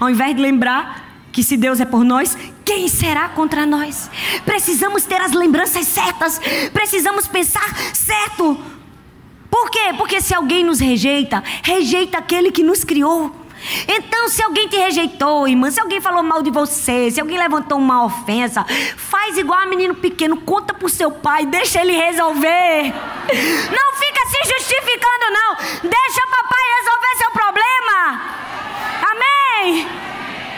Ao 0.00 0.08
invés 0.08 0.34
de 0.34 0.40
lembrar 0.40 1.06
que 1.32 1.42
se 1.42 1.56
Deus 1.56 1.80
é 1.80 1.84
por 1.84 2.02
nós, 2.02 2.36
quem 2.64 2.88
será 2.88 3.28
contra 3.28 3.66
nós? 3.66 4.10
Precisamos 4.46 5.04
ter 5.04 5.20
as 5.20 5.32
lembranças 5.32 5.86
certas, 5.86 6.40
precisamos 6.72 7.26
pensar 7.26 7.76
certo. 7.92 8.58
Por 9.50 9.70
quê? 9.70 9.92
Porque 9.96 10.20
se 10.20 10.34
alguém 10.34 10.64
nos 10.64 10.80
rejeita, 10.80 11.42
rejeita 11.62 12.18
aquele 12.18 12.50
que 12.50 12.62
nos 12.62 12.84
criou. 12.84 13.46
Então, 13.88 14.28
se 14.28 14.42
alguém 14.42 14.68
te 14.68 14.76
rejeitou, 14.76 15.48
irmã, 15.48 15.70
se 15.70 15.80
alguém 15.80 16.00
falou 16.00 16.22
mal 16.22 16.42
de 16.42 16.50
você, 16.50 17.10
se 17.10 17.20
alguém 17.20 17.38
levantou 17.38 17.78
uma 17.78 18.04
ofensa, 18.04 18.64
faz 18.96 19.36
igual 19.38 19.60
a 19.60 19.66
menino 19.66 19.94
pequeno, 19.94 20.36
conta 20.42 20.74
pro 20.74 20.88
seu 20.88 21.10
pai, 21.10 21.46
deixa 21.46 21.80
ele 21.80 21.92
resolver. 21.92 22.82
Não 22.84 23.92
fica 23.96 24.26
se 24.26 24.54
justificando, 24.54 25.30
não. 25.32 25.56
Deixa 25.90 26.20
o 26.26 26.30
papai 26.30 26.62
resolver 26.78 27.16
seu 27.18 27.30
problema. 27.30 28.20
Amém? 29.10 29.88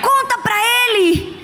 Conta 0.02 0.38
pra 0.38 0.54
ele. 0.64 1.38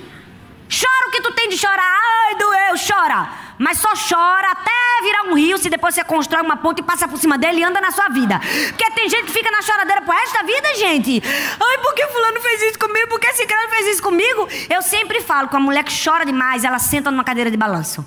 Chora 0.68 1.08
o 1.08 1.10
que 1.12 1.20
tu 1.22 1.32
tem 1.32 1.48
de 1.48 1.56
chorar. 1.56 1.98
Ai, 2.26 2.34
doeu, 2.34 2.74
chora 2.86 3.43
mas 3.64 3.78
só 3.78 3.88
chora 3.94 4.50
até 4.50 4.70
virar 5.02 5.22
um 5.22 5.34
rio 5.34 5.56
se 5.56 5.70
depois 5.70 5.94
você 5.94 6.04
constrói 6.04 6.42
uma 6.42 6.58
ponte 6.58 6.80
e 6.80 6.82
passa 6.82 7.08
por 7.08 7.18
cima 7.18 7.38
dele 7.38 7.60
e 7.60 7.64
anda 7.64 7.80
na 7.80 7.90
sua 7.90 8.10
vida. 8.10 8.38
Porque 8.68 8.90
tem 8.90 9.08
gente 9.08 9.24
que 9.24 9.32
fica 9.32 9.50
na 9.50 9.62
choradeira 9.62 10.02
por 10.02 10.14
resto 10.14 10.34
da 10.34 10.42
vida, 10.42 10.74
gente. 10.74 11.22
Ai, 11.24 11.78
por 11.78 11.94
que 11.94 12.06
fulano 12.08 12.40
fez 12.42 12.60
isso 12.60 12.78
comigo? 12.78 13.08
Por 13.08 13.18
que 13.18 13.26
esse 13.28 13.46
cara 13.46 13.70
fez 13.70 13.86
isso 13.86 14.02
comigo? 14.02 14.46
Eu 14.68 14.82
sempre 14.82 15.22
falo, 15.22 15.48
com 15.48 15.56
a 15.56 15.60
mulher 15.60 15.82
que 15.82 15.92
chora 16.04 16.26
demais, 16.26 16.62
ela 16.62 16.78
senta 16.78 17.10
numa 17.10 17.24
cadeira 17.24 17.50
de 17.50 17.56
balanço. 17.56 18.04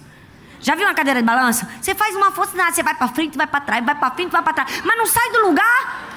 Já 0.60 0.76
viu 0.76 0.86
uma 0.86 0.94
cadeira 0.94 1.22
de 1.22 1.26
balanço? 1.26 1.66
Você 1.82 1.96
faz 1.96 2.16
uma 2.16 2.32
força 2.32 2.56
nada, 2.56 2.72
você 2.72 2.84
vai 2.84 2.94
para 2.94 3.08
frente, 3.08 3.36
vai 3.36 3.48
para 3.48 3.62
trás, 3.62 3.84
vai 3.84 3.96
para 3.96 4.12
frente, 4.12 4.32
vai 4.32 4.44
para 4.44 4.54
trás, 4.54 4.82
mas 4.84 4.96
não 4.96 5.08
sai 5.08 5.32
do 5.32 5.48
lugar. 5.48 6.17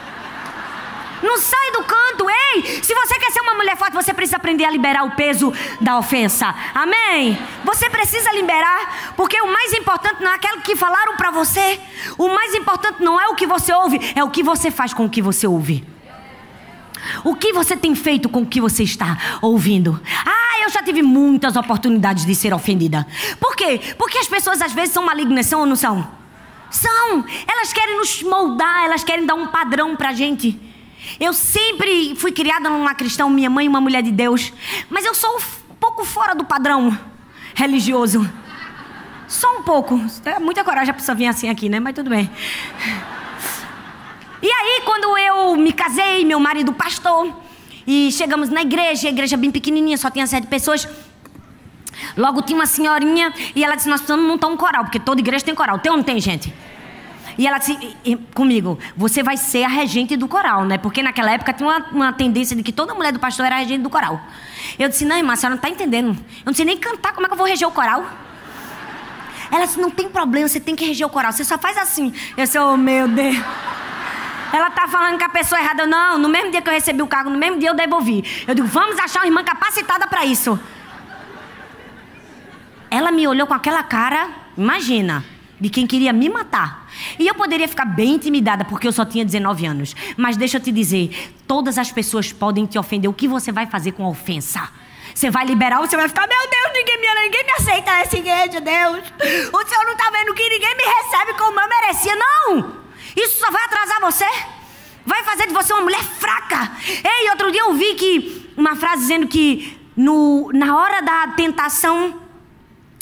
Não 1.22 1.38
sai 1.38 1.70
do 1.72 1.84
canto, 1.84 2.26
ei! 2.30 2.82
Se 2.82 2.94
você 2.94 3.18
quer 3.18 3.30
ser 3.30 3.40
uma 3.40 3.54
mulher 3.54 3.76
forte, 3.76 3.92
você 3.92 4.12
precisa 4.14 4.36
aprender 4.36 4.64
a 4.64 4.70
liberar 4.70 5.04
o 5.04 5.12
peso 5.12 5.52
da 5.80 5.98
ofensa. 5.98 6.54
Amém? 6.74 7.38
Você 7.64 7.90
precisa 7.90 8.32
liberar, 8.32 9.12
porque 9.16 9.40
o 9.40 9.52
mais 9.52 9.72
importante 9.74 10.22
não 10.22 10.30
é 10.30 10.34
aquilo 10.34 10.60
que 10.62 10.76
falaram 10.76 11.16
para 11.16 11.30
você. 11.30 11.80
O 12.16 12.28
mais 12.28 12.54
importante 12.54 13.02
não 13.02 13.20
é 13.20 13.28
o 13.28 13.34
que 13.34 13.46
você 13.46 13.72
ouve, 13.72 14.00
é 14.14 14.24
o 14.24 14.30
que 14.30 14.42
você 14.42 14.70
faz 14.70 14.94
com 14.94 15.04
o 15.04 15.10
que 15.10 15.22
você 15.22 15.46
ouve. 15.46 15.86
O 17.24 17.34
que 17.34 17.52
você 17.52 17.76
tem 17.76 17.94
feito 17.94 18.28
com 18.28 18.42
o 18.42 18.46
que 18.46 18.60
você 18.60 18.82
está 18.82 19.38
ouvindo? 19.40 20.00
Ah, 20.24 20.62
eu 20.62 20.70
já 20.70 20.82
tive 20.82 21.02
muitas 21.02 21.56
oportunidades 21.56 22.24
de 22.24 22.34
ser 22.34 22.52
ofendida. 22.52 23.06
Por 23.38 23.56
quê? 23.56 23.80
Porque 23.98 24.18
as 24.18 24.28
pessoas 24.28 24.60
às 24.60 24.72
vezes 24.72 24.92
são 24.92 25.04
malignas, 25.04 25.46
são 25.46 25.60
ou 25.60 25.66
não 25.66 25.76
são? 25.76 26.06
São. 26.70 27.24
Elas 27.48 27.72
querem 27.72 27.96
nos 27.96 28.22
moldar, 28.22 28.84
elas 28.84 29.02
querem 29.02 29.26
dar 29.26 29.34
um 29.34 29.48
padrão 29.48 29.96
pra 29.96 30.12
gente. 30.12 30.69
Eu 31.18 31.32
sempre 31.32 32.14
fui 32.16 32.32
criada 32.32 32.68
numa 32.68 32.94
cristã, 32.94 33.28
minha 33.28 33.50
mãe 33.50 33.66
uma 33.68 33.80
mulher 33.80 34.02
de 34.02 34.10
Deus, 34.10 34.52
mas 34.88 35.04
eu 35.04 35.14
sou 35.14 35.36
um 35.36 35.74
pouco 35.76 36.04
fora 36.04 36.34
do 36.34 36.44
padrão 36.44 36.96
religioso. 37.54 38.28
Só 39.26 39.58
um 39.58 39.62
pouco. 39.62 40.00
É 40.24 40.38
muita 40.38 40.64
coragem 40.64 40.90
a 40.90 40.94
pessoa 40.94 41.14
vir 41.14 41.26
assim 41.26 41.48
aqui, 41.48 41.68
né? 41.68 41.78
Mas 41.78 41.94
tudo 41.94 42.10
bem. 42.10 42.28
E 44.42 44.50
aí, 44.50 44.82
quando 44.84 45.16
eu 45.18 45.56
me 45.56 45.72
casei, 45.72 46.24
meu 46.24 46.40
marido 46.40 46.72
pastor, 46.72 47.32
e 47.86 48.10
chegamos 48.12 48.48
na 48.48 48.62
igreja, 48.62 49.08
a 49.08 49.10
igreja 49.10 49.36
bem 49.36 49.50
pequenininha, 49.50 49.96
só 49.96 50.10
tinha 50.10 50.26
sete 50.26 50.46
pessoas. 50.46 50.88
Logo 52.16 52.42
tinha 52.42 52.58
uma 52.58 52.66
senhorinha 52.66 53.32
e 53.54 53.62
ela 53.62 53.74
disse: 53.74 53.88
Nós 53.88 54.00
precisamos 54.00 54.26
montar 54.26 54.48
um 54.48 54.56
coral, 54.56 54.84
porque 54.84 54.98
toda 54.98 55.20
igreja 55.20 55.44
tem 55.44 55.54
coral. 55.54 55.78
Tem 55.78 55.90
ou 55.90 55.98
não 55.98 56.04
tem, 56.04 56.20
gente? 56.20 56.52
E 57.36 57.46
ela 57.46 57.58
disse 57.58 57.78
comigo: 58.34 58.78
Você 58.96 59.22
vai 59.22 59.36
ser 59.36 59.64
a 59.64 59.68
regente 59.68 60.16
do 60.16 60.28
coral, 60.28 60.64
né? 60.64 60.78
Porque 60.78 61.02
naquela 61.02 61.32
época 61.32 61.52
tinha 61.52 61.68
uma, 61.68 61.86
uma 61.90 62.12
tendência 62.12 62.56
de 62.56 62.62
que 62.62 62.72
toda 62.72 62.94
mulher 62.94 63.12
do 63.12 63.18
pastor 63.18 63.46
era 63.46 63.56
regente 63.56 63.82
do 63.82 63.90
coral. 63.90 64.20
Eu 64.78 64.88
disse: 64.88 65.04
Não, 65.04 65.16
irmã, 65.16 65.32
a 65.32 65.36
senhora 65.36 65.54
não 65.54 65.58
está 65.58 65.68
entendendo. 65.68 66.10
Eu 66.10 66.46
não 66.46 66.54
sei 66.54 66.64
nem 66.64 66.76
cantar, 66.76 67.12
como 67.12 67.26
é 67.26 67.28
que 67.28 67.34
eu 67.34 67.38
vou 67.38 67.46
reger 67.46 67.66
o 67.66 67.72
coral? 67.72 68.04
Ela 69.50 69.66
disse: 69.66 69.80
Não 69.80 69.90
tem 69.90 70.08
problema, 70.08 70.48
você 70.48 70.60
tem 70.60 70.76
que 70.76 70.84
reger 70.84 71.06
o 71.06 71.10
coral. 71.10 71.32
Você 71.32 71.44
só 71.44 71.58
faz 71.58 71.76
assim. 71.76 72.12
Eu 72.36 72.44
disse: 72.44 72.58
Oh, 72.58 72.76
meu 72.76 73.08
Deus. 73.08 73.36
Ela 74.52 74.70
tá 74.70 74.88
falando 74.88 75.18
com 75.18 75.24
a 75.24 75.28
pessoa 75.28 75.60
errada. 75.60 75.86
não, 75.86 76.18
no 76.18 76.28
mesmo 76.28 76.50
dia 76.50 76.60
que 76.60 76.68
eu 76.68 76.72
recebi 76.72 77.00
o 77.02 77.06
cargo, 77.06 77.30
no 77.30 77.38
mesmo 77.38 77.58
dia 77.58 77.70
eu 77.70 77.74
devolvi. 77.74 78.24
Eu 78.46 78.54
digo, 78.54 78.66
vamos 78.66 78.98
achar 78.98 79.20
uma 79.20 79.26
irmã 79.26 79.44
capacitada 79.44 80.06
para 80.06 80.24
isso. 80.24 80.58
Ela 82.90 83.12
me 83.12 83.26
olhou 83.28 83.46
com 83.46 83.54
aquela 83.54 83.82
cara, 83.84 84.28
imagina, 84.56 85.24
de 85.60 85.68
quem 85.68 85.86
queria 85.86 86.12
me 86.12 86.28
matar. 86.28 86.90
E 87.18 87.26
eu 87.26 87.34
poderia 87.34 87.68
ficar 87.68 87.84
bem 87.84 88.14
intimidada 88.14 88.64
porque 88.64 88.88
eu 88.88 88.92
só 88.92 89.04
tinha 89.04 89.24
19 89.24 89.66
anos. 89.66 89.94
Mas 90.16 90.36
deixa 90.36 90.56
eu 90.56 90.60
te 90.60 90.72
dizer, 90.72 91.34
todas 91.46 91.76
as 91.78 91.92
pessoas 91.92 92.32
podem 92.32 92.66
te 92.66 92.78
ofender. 92.78 93.10
O 93.10 93.14
que 93.14 93.28
você 93.28 93.52
vai 93.52 93.66
fazer 93.66 93.92
com 93.92 94.04
a 94.04 94.08
ofensa? 94.08 94.68
Você 95.14 95.30
vai 95.30 95.44
liberar 95.44 95.80
ou 95.80 95.86
você 95.86 95.96
vai 95.96 96.08
ficar, 96.08 96.26
meu 96.26 96.38
Deus, 96.38 96.72
ninguém 96.72 97.00
me 97.00 97.06
ama, 97.08 97.20
ninguém 97.20 97.44
me 97.44 97.52
aceita 97.52 97.92
nessa 97.92 98.16
igreja, 98.16 98.60
Deus. 98.60 99.12
O 99.52 99.68
Senhor 99.68 99.84
não 99.84 99.92
está 99.92 100.10
vendo 100.10 100.34
que 100.34 100.48
ninguém 100.48 100.76
me 100.76 100.84
recebe 100.84 101.34
como 101.34 101.60
eu 101.60 101.68
merecia. 101.68 102.16
Não! 102.16 102.80
Isso 103.16 103.40
só 103.40 103.50
vai 103.50 103.64
atrasar 103.64 104.00
você. 104.00 104.26
Vai 105.04 105.22
fazer 105.24 105.46
de 105.46 105.52
você 105.52 105.72
uma 105.72 105.82
mulher 105.82 106.02
fraca. 106.02 106.72
Ei, 106.86 107.30
outro 107.30 107.50
dia 107.50 107.62
eu 107.62 107.74
vi 107.74 107.94
que 107.94 108.52
uma 108.56 108.76
frase 108.76 109.02
dizendo 109.02 109.26
que 109.26 109.78
no, 109.96 110.50
na 110.52 110.76
hora 110.76 111.00
da 111.00 111.28
tentação 111.28 112.20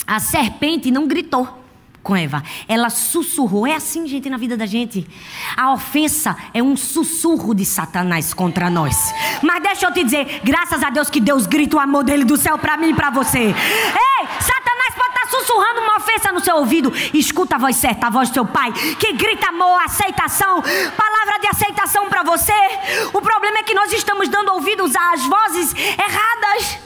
a 0.07 0.19
serpente 0.19 0.89
não 0.89 1.07
gritou 1.07 1.58
com 2.03 2.15
Eva. 2.15 2.43
Ela 2.67 2.89
sussurrou. 2.89 3.67
É 3.67 3.75
assim, 3.75 4.07
gente, 4.07 4.29
na 4.29 4.37
vida 4.37 4.55
da 4.55 4.65
gente. 4.65 5.07
A 5.55 5.73
ofensa 5.73 6.35
é 6.53 6.61
um 6.61 6.75
sussurro 6.75 7.53
de 7.53 7.65
Satanás 7.65 8.33
contra 8.33 8.69
nós. 8.69 9.13
Mas 9.41 9.61
deixa 9.61 9.85
eu 9.85 9.93
te 9.93 10.03
dizer, 10.03 10.41
graças 10.43 10.83
a 10.83 10.89
Deus 10.89 11.09
que 11.09 11.19
Deus 11.19 11.45
grita 11.45 11.77
o 11.77 11.79
amor 11.79 12.03
dele 12.03 12.23
do 12.23 12.37
céu 12.37 12.57
para 12.57 12.77
mim 12.77 12.89
e 12.89 12.93
para 12.93 13.09
você. 13.09 13.39
Ei, 13.39 14.27
Satanás 14.39 14.95
pode 14.95 15.09
estar 15.09 15.25
tá 15.25 15.29
sussurrando 15.29 15.81
uma 15.81 15.97
ofensa 15.97 16.31
no 16.31 16.39
seu 16.39 16.55
ouvido. 16.57 16.91
Escuta 17.13 17.55
a 17.55 17.59
voz 17.59 17.75
certa, 17.75 18.07
a 18.07 18.09
voz 18.09 18.29
do 18.29 18.33
seu 18.33 18.45
pai, 18.45 18.71
que 18.71 19.13
grita 19.13 19.49
amor, 19.49 19.81
aceitação, 19.83 20.61
palavra 20.61 21.39
de 21.41 21.47
aceitação 21.47 22.07
para 22.09 22.23
você. 22.23 22.53
O 23.13 23.21
problema 23.21 23.59
é 23.59 23.63
que 23.63 23.73
nós 23.73 23.91
estamos 23.91 24.29
dando 24.29 24.53
ouvidos 24.53 24.95
às 24.95 25.23
vozes 25.23 25.73
erradas. 25.73 26.79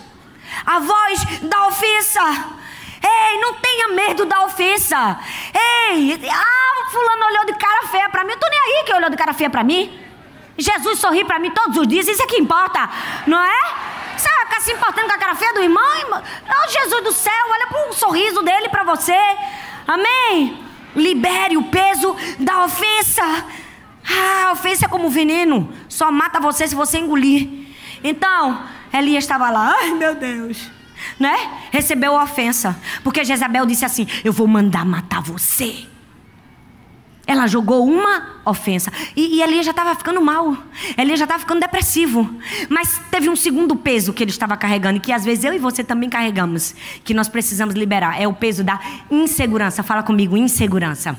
A 0.66 0.80
voz 0.80 1.26
da 1.42 1.68
ofensa. 1.68 2.63
Ei, 3.04 3.38
não 3.40 3.54
tenha 3.56 3.90
medo 3.90 4.26
da 4.26 4.46
ofensa. 4.46 5.20
Ei, 5.54 6.20
ah, 6.32 6.90
fulano 6.90 7.26
olhou 7.26 7.46
de 7.46 7.54
cara 7.54 7.88
feia 7.88 8.10
para 8.10 8.24
mim. 8.24 8.32
Eu 8.32 8.40
tô 8.40 8.48
nem 8.48 8.60
aí 8.60 8.84
que 8.86 8.94
olhou 8.94 9.10
de 9.10 9.18
cara 9.18 9.34
feia 9.34 9.50
para 9.50 9.64
mim. 9.64 10.00
Jesus 10.58 11.00
sorri 11.00 11.26
para 11.26 11.40
mim 11.40 11.52
todos 11.52 11.78
os 11.78 11.88
dias, 11.88 12.08
isso 12.08 12.22
é 12.22 12.28
que 12.28 12.38
importa, 12.38 12.88
não 13.26 13.44
é? 13.44 13.74
Você 14.16 14.30
vai 14.30 14.46
ficar 14.46 14.62
se 14.62 14.72
importando 14.72 15.08
com 15.08 15.16
a 15.16 15.18
cara 15.18 15.34
feia 15.34 15.52
do 15.54 15.62
irmão? 15.62 15.84
Oh, 16.12 16.70
Jesus 16.70 17.04
do 17.04 17.12
céu, 17.12 17.34
olha 17.50 17.68
para 17.68 17.90
o 17.90 17.94
sorriso 17.94 18.44
dele 18.44 18.70
para 18.70 18.84
você. 18.84 19.18
Amém? 19.88 20.64
Libere 20.96 21.58
o 21.58 21.64
peso 21.64 22.16
da 22.38 22.66
ofensa. 22.66 23.24
Ah, 24.08 24.50
a 24.50 24.52
ofensa 24.52 24.86
é 24.86 24.90
como 24.90 25.10
veneno, 25.10 25.74
só 25.90 26.12
mata 26.12 26.40
você 26.40 26.68
se 26.68 26.76
você 26.76 27.00
engolir. 27.00 27.50
Então, 28.04 28.64
Elias 28.94 29.24
estava 29.24 29.50
lá, 29.50 29.76
ai 29.80 29.92
meu 29.92 30.14
Deus 30.14 30.70
né? 31.20 31.36
Recebeu 31.72 32.18
a 32.18 32.24
ofensa. 32.24 32.78
Porque 33.04 33.24
Jezabel 33.24 33.66
disse 33.66 33.86
assim: 33.86 34.08
Eu 34.24 34.34
vou 34.34 34.48
mandar 34.48 34.86
matar 34.86 35.22
você. 35.22 35.88
Ela 37.26 37.48
jogou 37.48 37.88
uma 37.88 38.42
ofensa. 38.46 38.92
E, 39.16 39.38
e 39.38 39.42
Elias 39.42 39.66
já 39.66 39.72
estava 39.72 39.96
ficando 39.96 40.22
mal. 40.22 40.58
Elias 40.98 41.18
já 41.18 41.24
estava 41.26 41.40
ficando 41.40 41.62
depressivo. 41.62 42.30
Mas 42.68 43.00
teve 43.10 43.30
um 43.30 43.36
segundo 43.36 43.78
peso 43.78 44.12
que 44.12 44.24
ele 44.24 44.32
estava 44.32 44.58
carregando, 44.58 45.00
que 45.00 45.12
às 45.12 45.24
vezes 45.24 45.46
eu 45.46 45.54
e 45.54 45.58
você 45.58 45.84
também 45.84 46.10
carregamos, 46.10 46.76
que 47.04 47.14
nós 47.14 47.30
precisamos 47.30 47.76
liberar. 47.76 48.22
É 48.22 48.28
o 48.28 48.34
peso 48.34 48.62
da 48.62 48.78
insegurança. 49.10 49.82
Fala 49.84 50.04
comigo, 50.04 50.36
insegurança. 50.36 51.18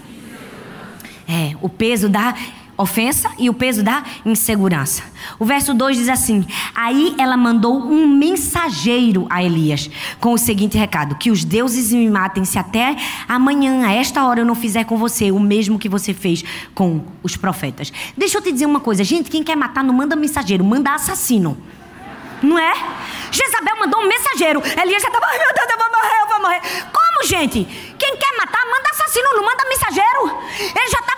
É, 1.27 1.57
o 1.63 1.71
peso 1.71 2.07
da 2.07 2.35
ofensa 2.77 3.31
e 3.39 3.49
o 3.49 3.55
peso 3.55 3.83
da 3.83 4.03
insegurança. 4.25 5.03
O 5.39 5.45
verso 5.45 5.73
2 5.75 5.97
diz 5.97 6.09
assim: 6.09 6.47
Aí 6.75 7.15
ela 7.19 7.37
mandou 7.37 7.77
um 7.77 8.07
mensageiro 8.07 9.27
a 9.31 9.43
Elias 9.43 9.91
com 10.21 10.33
o 10.33 10.39
seguinte 10.39 10.77
recado: 10.77 11.17
Que 11.17 11.31
os 11.31 11.45
deuses 11.45 11.93
me 11.93 12.09
matem 12.09 12.45
se 12.45 12.59
até 12.59 12.97
amanhã, 13.29 13.87
a 13.87 13.93
esta 13.93 14.25
hora, 14.25 14.41
eu 14.41 14.47
não 14.47 14.55
fizer 14.55 14.85
com 14.85 14.97
você 14.97 15.31
o 15.31 15.41
mesmo 15.41 15.79
que 15.79 15.89
você 15.89 16.13
fez 16.13 16.45
com 16.75 17.05
os 17.23 17.37
profetas. 17.37 17.93
Deixa 18.17 18.39
eu 18.39 18.43
te 18.43 18.53
dizer 18.53 18.67
uma 18.67 18.81
coisa, 18.81 19.05
gente: 19.05 19.31
quem 19.31 19.43
quer 19.43 19.57
matar 19.57 19.85
não 19.85 19.95
manda 19.95 20.17
mensageiro, 20.17 20.65
manda 20.65 20.95
assassino. 20.95 21.57
Não 22.43 22.59
é? 22.59 22.75
Jezabel 23.31 23.77
mandou 23.79 24.01
um 24.01 24.09
mensageiro. 24.09 24.61
Elias 24.61 25.03
já 25.03 25.09
estava, 25.09 25.27
meu 25.27 25.55
Deus, 25.55 25.69
eu 25.71 25.79
vou 25.79 25.91
morrer, 25.91 26.21
eu 26.21 26.29
vou 26.29 26.41
morrer. 26.43 26.61
Como, 26.93 27.27
gente? 27.27 27.65
Quem 27.99 28.17
quer 28.17 28.37
matar, 28.37 28.65
manda 28.67 28.91
assassino, 28.91 29.29
não 29.35 29.45
manda 29.45 29.65
mensageiro. 29.67 30.39
Ele 30.59 30.91
já 30.91 30.99
estava 30.99 31.15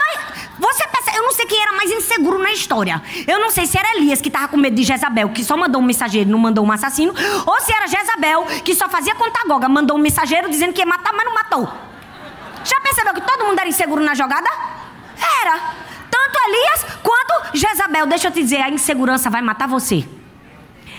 você 0.58 0.86
percebe, 0.88 1.18
eu 1.18 1.22
não 1.22 1.32
sei 1.32 1.46
quem 1.46 1.60
era 1.60 1.72
mais 1.72 1.90
inseguro 1.90 2.38
na 2.38 2.52
história. 2.52 3.02
Eu 3.26 3.38
não 3.40 3.50
sei 3.50 3.66
se 3.66 3.78
era 3.78 3.96
Elias 3.96 4.20
que 4.20 4.28
estava 4.28 4.48
com 4.48 4.56
medo 4.56 4.75
de 4.76 4.82
Jezabel, 4.82 5.28
que 5.30 5.44
só 5.44 5.56
mandou 5.56 5.80
um 5.80 5.84
mensageiro, 5.84 6.30
não 6.30 6.38
mandou 6.38 6.64
um 6.64 6.72
assassino, 6.72 7.14
ou 7.46 7.60
se 7.60 7.72
era 7.72 7.86
Jezabel 7.86 8.44
que 8.64 8.75
só 8.75 8.88
fazia 8.88 9.14
contagoga, 9.14 9.68
mandou 9.68 9.96
um 9.96 10.00
mensageiro 10.00 10.48
dizendo 10.48 10.72
que 10.72 10.80
ia 10.80 10.86
matar, 10.86 11.12
mas 11.12 11.25
não 11.25 11.34
matou. 11.34 11.68
Já 12.64 12.80
percebeu 12.80 13.14
que 13.14 13.20
todo 13.20 13.44
mundo 13.44 13.58
era 13.58 13.68
inseguro 13.68 14.02
na 14.02 14.14
jogada? 14.14 14.48
Era. 15.42 15.60
Tanto 16.10 16.38
Elias 16.48 16.86
quanto 17.02 17.56
Jezabel. 17.56 18.06
Deixa 18.06 18.28
eu 18.28 18.32
te 18.32 18.42
dizer, 18.42 18.60
a 18.60 18.70
insegurança 18.70 19.30
vai 19.30 19.42
matar 19.42 19.68
você. 19.68 20.04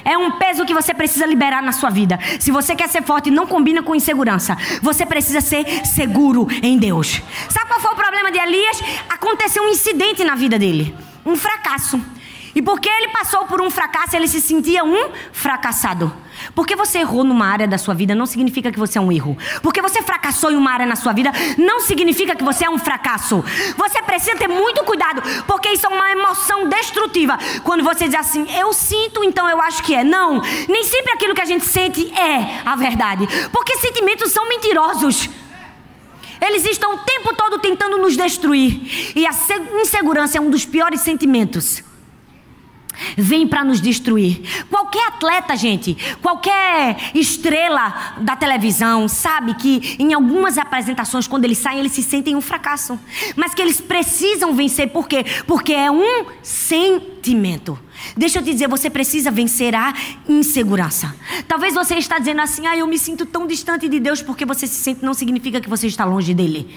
É 0.07 0.17
um 0.17 0.31
peso 0.31 0.65
que 0.65 0.73
você 0.73 0.93
precisa 0.93 1.25
liberar 1.25 1.61
na 1.61 1.73
sua 1.73 1.89
vida. 1.89 2.17
Se 2.39 2.49
você 2.49 2.73
quer 2.73 2.87
ser 2.87 3.03
forte, 3.03 3.29
não 3.29 3.45
combina 3.45 3.83
com 3.83 3.93
insegurança. 3.93 4.55
Você 4.81 5.05
precisa 5.05 5.41
ser 5.41 5.85
seguro 5.85 6.47
em 6.63 6.77
Deus. 6.77 7.21
Sabe 7.49 7.67
qual 7.67 7.81
foi 7.81 7.91
o 7.91 7.95
problema 7.95 8.31
de 8.31 8.39
Elias? 8.39 8.81
Aconteceu 9.09 9.63
um 9.63 9.67
incidente 9.67 10.23
na 10.23 10.35
vida 10.35 10.57
dele. 10.57 10.95
Um 11.25 11.35
fracasso. 11.35 12.01
E 12.57 12.61
porque 12.63 12.89
ele 12.89 13.09
passou 13.09 13.45
por 13.45 13.61
um 13.61 13.69
fracasso, 13.69 14.15
ele 14.15 14.27
se 14.27 14.41
sentia 14.41 14.83
um 14.83 15.11
fracassado. 15.31 16.11
Porque 16.55 16.75
você 16.75 16.97
errou 16.97 17.23
numa 17.23 17.45
área 17.45 17.67
da 17.67 17.77
sua 17.77 17.93
vida 17.93 18.15
não 18.15 18.25
significa 18.25 18.71
que 18.71 18.79
você 18.79 18.97
é 18.97 19.01
um 19.01 19.11
erro. 19.11 19.37
Porque 19.61 19.79
você 19.79 20.01
fracassou 20.01 20.49
em 20.49 20.55
uma 20.55 20.71
área 20.71 20.87
na 20.87 20.95
sua 20.95 21.13
vida 21.13 21.31
não 21.55 21.79
significa 21.81 22.35
que 22.35 22.43
você 22.43 22.65
é 22.65 22.69
um 22.69 22.79
fracasso. 22.79 23.45
Você 23.77 24.01
precisa 24.01 24.35
ter 24.37 24.47
muito 24.47 24.83
cuidado, 24.85 25.21
porque 25.45 25.69
isso 25.69 25.85
é 25.85 25.89
uma 25.89 26.09
emoção 26.09 26.67
destrutiva. 26.67 27.37
Quando 27.63 27.83
você 27.83 28.05
diz 28.05 28.15
assim, 28.15 28.47
eu 28.57 28.73
sinto, 28.73 29.23
então 29.23 29.47
eu 29.47 29.61
acho 29.61 29.83
que 29.83 29.93
é. 29.93 30.03
Não, 30.03 30.41
nem 30.67 30.83
sempre 30.83 31.13
aquilo 31.13 31.35
que 31.35 31.41
a 31.41 31.45
gente 31.45 31.63
sente 31.63 32.11
é 32.19 32.63
a 32.65 32.75
verdade. 32.75 33.27
Porque 33.51 33.77
sentimentos 33.77 34.31
são 34.31 34.49
mentirosos. 34.49 35.29
Eles 36.41 36.65
estão 36.65 36.95
o 36.95 36.97
tempo 37.05 37.35
todo 37.35 37.59
tentando 37.59 37.99
nos 37.99 38.17
destruir. 38.17 39.13
E 39.15 39.27
a 39.27 39.31
insegurança 39.79 40.39
é 40.39 40.41
um 40.41 40.49
dos 40.49 40.65
piores 40.65 41.01
sentimentos 41.01 41.85
vem 43.17 43.47
para 43.47 43.63
nos 43.63 43.81
destruir. 43.81 44.41
Qualquer 44.69 45.07
atleta, 45.07 45.55
gente, 45.55 45.97
qualquer 46.21 47.11
estrela 47.13 48.15
da 48.19 48.35
televisão, 48.35 49.07
sabe 49.07 49.53
que 49.55 49.95
em 49.99 50.13
algumas 50.13 50.57
apresentações, 50.57 51.27
quando 51.27 51.45
eles 51.45 51.57
saem, 51.57 51.79
eles 51.79 51.91
se 51.91 52.03
sentem 52.03 52.35
um 52.35 52.41
fracasso. 52.41 52.99
Mas 53.35 53.53
que 53.53 53.61
eles 53.61 53.81
precisam 53.81 54.53
vencer, 54.53 54.89
por 54.89 55.07
quê? 55.07 55.25
Porque 55.45 55.73
é 55.73 55.91
um 55.91 56.25
sentimento. 56.41 57.77
Deixa 58.15 58.39
eu 58.39 58.43
te 58.43 58.51
dizer, 58.51 58.67
você 58.67 58.89
precisa 58.89 59.31
vencer 59.31 59.75
a 59.75 59.93
insegurança. 60.27 61.15
Talvez 61.47 61.73
você 61.73 61.95
está 61.95 62.19
dizendo 62.19 62.41
assim, 62.41 62.67
ah, 62.67 62.77
eu 62.77 62.87
me 62.87 62.97
sinto 62.97 63.25
tão 63.25 63.47
distante 63.47 63.89
de 63.89 63.99
Deus 63.99 64.21
porque 64.21 64.45
você 64.45 64.67
se 64.67 64.75
sente, 64.75 65.03
não 65.03 65.13
significa 65.13 65.59
que 65.59 65.69
você 65.69 65.87
está 65.87 66.05
longe 66.05 66.33
dele. 66.33 66.67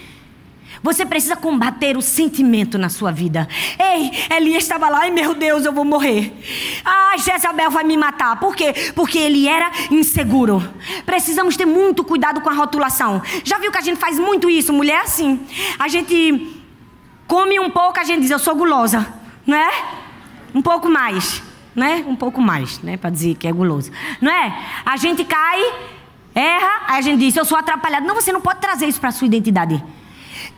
Você 0.82 1.04
precisa 1.04 1.36
combater 1.36 1.96
o 1.96 2.02
sentimento 2.02 2.78
na 2.78 2.88
sua 2.88 3.12
vida. 3.12 3.46
Ei, 3.78 4.10
Elias 4.34 4.62
estava 4.62 4.88
lá, 4.88 5.06
e 5.06 5.10
meu 5.10 5.34
Deus, 5.34 5.64
eu 5.66 5.72
vou 5.72 5.84
morrer. 5.84 6.32
Ah, 6.84 7.16
Jezabel 7.18 7.70
vai 7.70 7.84
me 7.84 7.96
matar. 7.98 8.40
Por 8.40 8.56
quê? 8.56 8.72
Porque 8.94 9.18
ele 9.18 9.46
era 9.46 9.70
inseguro. 9.90 10.62
Precisamos 11.04 11.56
ter 11.56 11.66
muito 11.66 12.02
cuidado 12.02 12.40
com 12.40 12.48
a 12.48 12.54
rotulação. 12.54 13.20
Já 13.44 13.58
viu 13.58 13.70
que 13.70 13.76
a 13.76 13.82
gente 13.82 13.98
faz 13.98 14.18
muito 14.18 14.48
isso, 14.48 14.72
mulher 14.72 15.02
assim? 15.02 15.40
A 15.78 15.86
gente 15.86 16.62
come 17.26 17.60
um 17.60 17.68
pouco, 17.68 18.00
a 18.00 18.04
gente 18.04 18.22
diz, 18.22 18.30
eu 18.30 18.38
sou 18.38 18.54
gulosa, 18.54 19.06
não 19.46 19.58
é? 19.58 19.70
Um 20.54 20.62
pouco 20.62 20.88
mais, 20.88 21.42
né? 21.76 22.04
Um 22.08 22.16
pouco 22.16 22.40
mais, 22.40 22.80
né? 22.80 22.96
Para 22.96 23.10
dizer 23.10 23.34
que 23.34 23.46
é 23.46 23.52
guloso, 23.52 23.92
não 24.20 24.32
é? 24.32 24.58
A 24.84 24.96
gente 24.96 25.24
cai, 25.24 25.60
erra, 26.34 26.86
aí 26.86 26.98
a 26.98 27.00
gente 27.02 27.20
diz, 27.20 27.36
eu 27.36 27.44
sou 27.44 27.58
atrapalhado. 27.58 28.06
Não, 28.06 28.14
você 28.14 28.32
não 28.32 28.40
pode 28.40 28.60
trazer 28.60 28.86
isso 28.86 29.00
para 29.00 29.12
sua 29.12 29.26
identidade. 29.26 29.84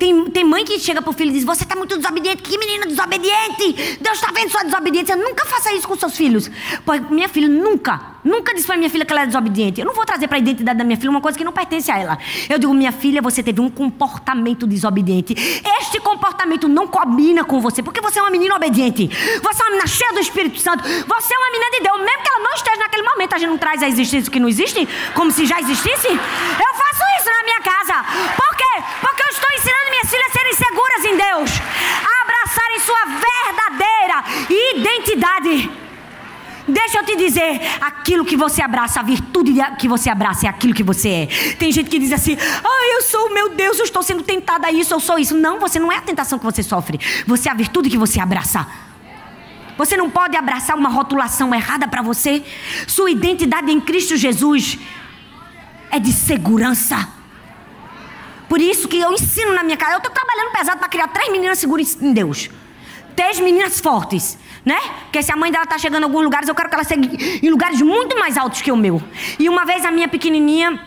Tem, 0.03 0.25
tem 0.33 0.43
mãe 0.43 0.65
que 0.65 0.81
chega 0.81 1.01
pro 1.01 1.13
filho 1.13 1.31
e 1.31 1.35
diz: 1.35 1.45
Você 1.45 1.63
está 1.63 1.77
muito 1.77 1.97
desobediente. 1.97 2.43
Que 2.43 2.59
menina 2.59 2.87
desobediente! 2.87 3.99
Deus 4.01 4.19
está 4.19 4.33
vendo 4.33 4.51
sua 4.51 4.65
desobediência. 4.65 5.15
Nunca 5.15 5.47
faça 5.47 5.73
isso 5.75 5.87
com 5.87 5.95
seus 5.95 6.17
filhos. 6.17 6.51
Pois 6.85 7.09
minha 7.09 7.29
filha 7.29 7.49
nunca, 7.49 8.17
nunca 8.25 8.55
disse 8.55 8.67
para 8.67 8.77
minha 8.77 8.91
filha 8.91 9.05
que 9.05 9.13
ela 9.13 9.23
é 9.23 9.27
desobediente. 9.27 9.81
Eu 9.81 9.87
não 9.87 9.95
vou 9.95 10.05
trazer 10.05 10.29
para 10.29 10.37
a 10.37 10.41
identidade 10.41 10.79
da 10.79 10.85
minha 10.85 10.97
filha 10.97 11.11
uma 11.11 11.21
coisa 11.21 11.37
que 11.37 11.45
não 11.45 11.53
pertence 11.53 11.91
a 11.91 11.99
ela. 11.99 12.19
Eu 12.49 12.59
digo: 12.59 12.73
Minha 12.75 12.93
filha, 12.93 13.21
você 13.21 13.43
teve 13.43 13.61
um 13.61 13.71
comportamento 13.71 14.67
desobediente. 14.67 15.35
Este 15.81 16.01
comportamento 16.01 16.69
não 16.69 16.87
combina 16.87 17.45
com 17.45 17.61
você, 17.61 17.83
porque 17.83 18.01
você 18.01 18.19
é 18.19 18.23
uma 18.23 18.31
menina 18.31 18.55
obediente. 18.57 19.09
Você 19.09 19.63
é 19.63 19.65
uma 19.65 19.71
menina 19.71 19.87
cheia 19.87 20.13
do 20.13 20.21
Espírito 20.21 20.59
Santo. 20.61 20.83
Você 20.83 21.35
é 21.35 21.39
uma 21.39 21.51
menina 21.51 21.71
de 21.71 21.81
Deus. 21.81 21.99
Mesmo 21.99 22.23
que 22.23 22.29
ela 22.29 22.43
não 22.43 22.55
esteja 22.55 22.77
naquele 22.77 23.03
momento, 23.03 23.35
a 23.35 23.39
gente 23.39 23.51
não 23.51 23.59
traz 23.59 23.83
a 23.83 23.89
existência 23.89 24.31
que 24.31 24.41
não 24.41 24.49
existe, 24.49 24.89
como 25.15 25.31
se 25.31 25.47
já 25.47 25.61
existisse. 25.61 26.09
Eu 26.09 26.75
faço 26.75 27.03
isso 27.21 27.31
na 27.31 27.45
minha 27.45 27.61
casa. 27.61 28.05
Por 28.37 28.57
quê? 28.57 28.83
Porque 29.01 29.23
eu 29.23 29.29
estou 29.29 29.51
ensinando 29.55 29.91
minhas 29.91 30.11
filhas 30.11 30.27
a 30.27 30.33
serem 30.33 30.55
seguras 30.55 31.05
em 31.05 31.17
Deus, 31.17 31.51
a 32.05 32.23
abraçarem 32.23 32.81
sua 32.81 33.05
verdadeira 33.05 34.25
identidade. 34.49 35.82
Deixa 36.67 36.99
eu 36.99 37.05
te 37.05 37.17
dizer, 37.17 37.61
aquilo 37.81 38.25
que 38.25 38.37
você 38.37 38.63
abraça, 38.63 39.01
a 39.01 39.03
virtude 39.03 39.55
que 39.79 39.89
você 39.89 40.09
abraça 40.09 40.47
é 40.47 40.49
aquilo 40.49 40.73
que 40.73 40.83
você 40.83 41.09
é. 41.09 41.27
Tem 41.57 41.73
gente 41.73 41.91
que 41.91 41.99
diz 41.99 42.13
assim: 42.13 42.37
ah, 42.65 42.95
eu 42.95 43.03
sou, 43.03 43.35
meu 43.35 43.49
Deus, 43.51 43.79
eu 43.79 43.85
estou 43.85 44.03
sendo 44.03 44.23
tentada 44.23 44.69
a 44.69 44.73
isso, 44.73 44.95
eu 44.95 45.01
sou 45.01 45.19
isso. 45.19 45.37
Não, 45.37 45.59
você 45.59 45.81
não 45.81 45.91
é 45.91 45.97
a 45.97 46.01
tentação 46.01 46.39
que 46.39 46.45
você 46.45 46.63
sofre, 46.63 47.01
você 47.27 47.49
é 47.49 47.53
a 47.53 47.55
virtude 47.55 47.91
que 47.91 47.99
você 47.99 48.21
abraça. 48.21 48.67
Você 49.77 49.97
não 49.97 50.09
pode 50.09 50.37
abraçar 50.37 50.77
uma 50.77 50.89
rotulação 50.89 51.53
errada 51.55 51.89
para 51.89 52.03
você. 52.03 52.45
Sua 52.87 53.11
identidade 53.11 53.73
em 53.73 53.81
Cristo 53.81 54.17
Jesus 54.17 54.79
é 55.91 55.99
de 55.99 56.13
segurança. 56.13 57.09
Por 58.49 58.61
isso 58.61 58.87
que 58.87 59.01
eu 59.01 59.13
ensino 59.13 59.55
na 59.55 59.65
minha 59.65 59.77
casa. 59.77 59.93
Eu 59.93 59.99
estou 59.99 60.13
trabalhando 60.13 60.53
pesado 60.53 60.79
para 60.79 60.89
criar 60.89 61.09
três 61.09 61.33
meninas 61.33 61.59
seguras 61.59 62.01
em 62.01 62.13
Deus. 62.13 62.51
Três 63.17 63.41
meninas 63.41 63.81
fortes, 63.81 64.39
né? 64.65 64.79
Porque 65.05 65.23
se 65.23 65.33
a 65.33 65.37
mãe 65.37 65.51
dela 65.51 65.65
está 65.65 65.79
chegando 65.79 66.03
em 66.03 66.05
alguns 66.05 66.23
lugares, 66.23 66.49
eu 66.49 66.55
quero 66.55 66.69
que 66.69 66.75
ela 66.75 66.85
chegue 66.85 67.41
em 67.45 67.51
lugares 67.51 67.81
muito 67.83 68.19
mais 68.19 68.37
altos 68.37 68.63
que 68.63 68.71
o 68.71 68.77
meu. 68.77 69.03
E 69.39 69.49
uma 69.49 69.65
vez 69.65 69.85
a 69.85 69.91
minha 69.91 70.09
pequenininha 70.09 70.81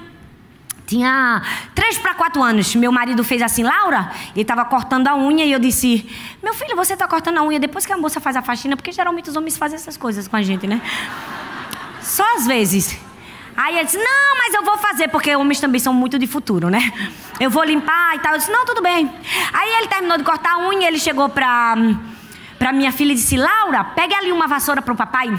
tinha 0.85 1.41
três 1.73 1.97
para 1.97 2.13
quatro 2.13 2.41
anos. 2.41 2.75
Meu 2.75 2.91
marido 2.91 3.23
fez 3.23 3.41
assim, 3.41 3.63
Laura, 3.63 4.11
ele 4.33 4.41
estava 4.41 4.63
cortando 4.65 5.07
a 5.07 5.15
unha 5.15 5.45
e 5.45 5.51
eu 5.51 5.59
disse: 5.59 6.07
Meu 6.41 6.53
filho, 6.53 6.75
você 6.75 6.93
está 6.93 7.07
cortando 7.07 7.39
a 7.39 7.43
unha 7.43 7.59
depois 7.59 7.85
que 7.85 7.93
a 7.93 7.97
moça 7.97 8.19
faz 8.19 8.35
a 8.35 8.41
faxina, 8.41 8.75
porque 8.75 8.91
geralmente 8.91 9.29
os 9.29 9.35
homens 9.35 9.57
fazem 9.57 9.75
essas 9.75 9.97
coisas 9.97 10.27
com 10.27 10.35
a 10.35 10.41
gente, 10.41 10.67
né? 10.67 10.81
Só 12.01 12.23
às 12.35 12.45
vezes. 12.45 12.97
Aí 13.57 13.75
ele 13.75 13.85
disse: 13.85 13.97
Não, 13.97 14.37
mas 14.37 14.53
eu 14.53 14.63
vou 14.63 14.77
fazer, 14.77 15.07
porque 15.07 15.35
homens 15.35 15.59
também 15.59 15.79
são 15.79 15.93
muito 15.93 16.19
de 16.19 16.27
futuro, 16.27 16.69
né? 16.69 16.91
Eu 17.39 17.49
vou 17.49 17.63
limpar 17.63 18.15
e 18.15 18.19
tal. 18.19 18.33
Eu 18.33 18.37
disse: 18.37 18.51
Não, 18.51 18.65
tudo 18.65 18.81
bem. 18.81 19.11
Aí 19.53 19.69
ele 19.79 19.87
terminou 19.87 20.17
de 20.17 20.23
cortar 20.23 20.55
a 20.55 20.67
unha, 20.67 20.87
ele 20.87 20.99
chegou 20.99 21.29
pra, 21.29 21.75
pra 22.57 22.71
minha 22.71 22.91
filha 22.91 23.11
e 23.11 23.15
disse: 23.15 23.37
Laura, 23.37 23.83
pega 23.83 24.15
ali 24.17 24.31
uma 24.31 24.47
vassoura 24.47 24.81
pro 24.81 24.95
papai. 24.95 25.37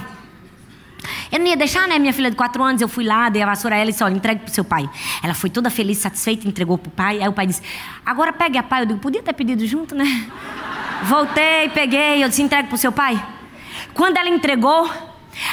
Eu 1.30 1.38
não 1.38 1.46
ia 1.46 1.56
deixar, 1.56 1.86
né? 1.86 1.98
Minha 1.98 2.12
filha 2.12 2.30
de 2.30 2.36
4 2.36 2.62
anos, 2.62 2.80
eu 2.80 2.88
fui 2.88 3.04
lá, 3.04 3.28
dei 3.28 3.42
a 3.42 3.46
vassoura 3.46 3.76
a 3.76 3.78
ela 3.78 3.90
e 3.90 3.92
disse: 3.92 4.02
Olha, 4.02 4.14
entregue 4.14 4.42
pro 4.42 4.52
seu 4.52 4.64
pai. 4.64 4.88
Ela 5.22 5.34
foi 5.34 5.50
toda 5.50 5.70
feliz, 5.70 5.98
satisfeita, 5.98 6.48
entregou 6.48 6.78
pro 6.78 6.90
pai. 6.90 7.20
Aí 7.20 7.28
o 7.28 7.32
pai 7.32 7.46
disse: 7.46 7.62
Agora 8.04 8.32
pegue 8.32 8.58
a 8.58 8.62
pai. 8.62 8.82
Eu 8.82 8.86
digo: 8.86 8.98
Podia 9.00 9.22
ter 9.22 9.32
pedido 9.32 9.66
junto, 9.66 9.94
né? 9.94 10.04
Voltei, 11.04 11.68
peguei, 11.70 12.22
eu 12.22 12.28
disse: 12.28 12.42
Entregue 12.42 12.68
pro 12.68 12.78
seu 12.78 12.92
pai. 12.92 13.22
Quando 13.92 14.16
ela 14.16 14.28
entregou, 14.28 14.90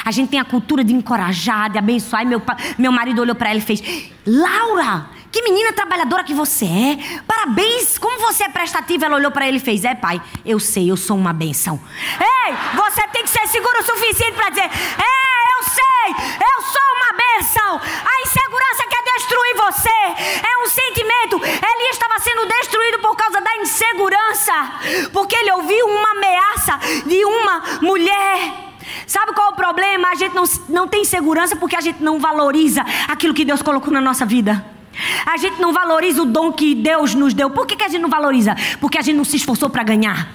a 0.04 0.10
gente 0.10 0.30
tem 0.30 0.40
a 0.40 0.44
cultura 0.44 0.82
de 0.82 0.92
encorajar, 0.92 1.70
de 1.70 1.78
abençoar. 1.78 2.22
E 2.22 2.26
meu, 2.26 2.42
meu 2.78 2.92
marido 2.92 3.20
olhou 3.20 3.34
para 3.34 3.50
ela 3.50 3.58
e 3.58 3.62
fez: 3.62 3.82
Laura, 4.26 5.06
que 5.34 5.42
menina 5.42 5.72
trabalhadora 5.72 6.22
que 6.22 6.32
você 6.32 6.64
é. 6.64 7.20
Parabéns, 7.26 7.98
como 7.98 8.20
você 8.20 8.44
é 8.44 8.48
prestativa. 8.48 9.06
Ela 9.06 9.16
olhou 9.16 9.32
para 9.32 9.48
ele 9.48 9.56
e 9.56 9.60
fez: 9.60 9.84
É, 9.84 9.92
pai, 9.92 10.22
eu 10.46 10.60
sei, 10.60 10.88
eu 10.88 10.96
sou 10.96 11.16
uma 11.16 11.32
benção. 11.32 11.80
Ei, 12.20 12.54
você 12.76 13.02
tem 13.08 13.24
que 13.24 13.30
ser 13.30 13.44
seguro 13.48 13.80
o 13.80 13.82
suficiente 13.82 14.34
para 14.34 14.50
dizer: 14.50 14.62
É, 14.62 15.58
eu 15.58 15.62
sei, 15.64 16.08
eu 16.38 16.62
sou 16.62 16.88
uma 16.94 17.12
benção. 17.18 17.80
A 17.80 18.22
insegurança 18.22 18.86
quer 18.88 19.02
destruir 19.02 19.56
você. 19.56 20.46
É 20.46 20.62
um 20.62 20.68
sentimento. 20.68 21.40
Ele 21.44 21.88
estava 21.90 22.20
sendo 22.20 22.46
destruído 22.46 23.00
por 23.00 23.16
causa 23.16 23.40
da 23.40 23.56
insegurança. 23.56 24.52
Porque 25.12 25.34
ele 25.34 25.50
ouviu 25.50 25.84
uma 25.88 26.10
ameaça 26.12 26.78
de 27.06 27.24
uma 27.24 27.80
mulher. 27.82 28.72
Sabe 29.04 29.32
qual 29.32 29.48
é 29.48 29.50
o 29.50 29.56
problema? 29.56 30.10
A 30.10 30.14
gente 30.14 30.32
não, 30.32 30.44
não 30.68 30.86
tem 30.86 31.04
segurança 31.04 31.56
porque 31.56 31.74
a 31.74 31.80
gente 31.80 32.00
não 32.00 32.20
valoriza 32.20 32.84
aquilo 33.08 33.34
que 33.34 33.44
Deus 33.44 33.62
colocou 33.62 33.92
na 33.92 34.00
nossa 34.00 34.24
vida. 34.24 34.73
A 35.24 35.36
gente 35.36 35.60
não 35.60 35.72
valoriza 35.72 36.22
o 36.22 36.26
dom 36.26 36.52
que 36.52 36.74
Deus 36.74 37.14
nos 37.14 37.32
deu. 37.32 37.50
Por 37.50 37.66
que, 37.66 37.76
que 37.76 37.84
a 37.84 37.88
gente 37.88 38.02
não 38.02 38.10
valoriza? 38.10 38.54
Porque 38.80 38.98
a 38.98 39.02
gente 39.02 39.16
não 39.16 39.24
se 39.24 39.36
esforçou 39.36 39.70
para 39.70 39.82
ganhar. 39.82 40.28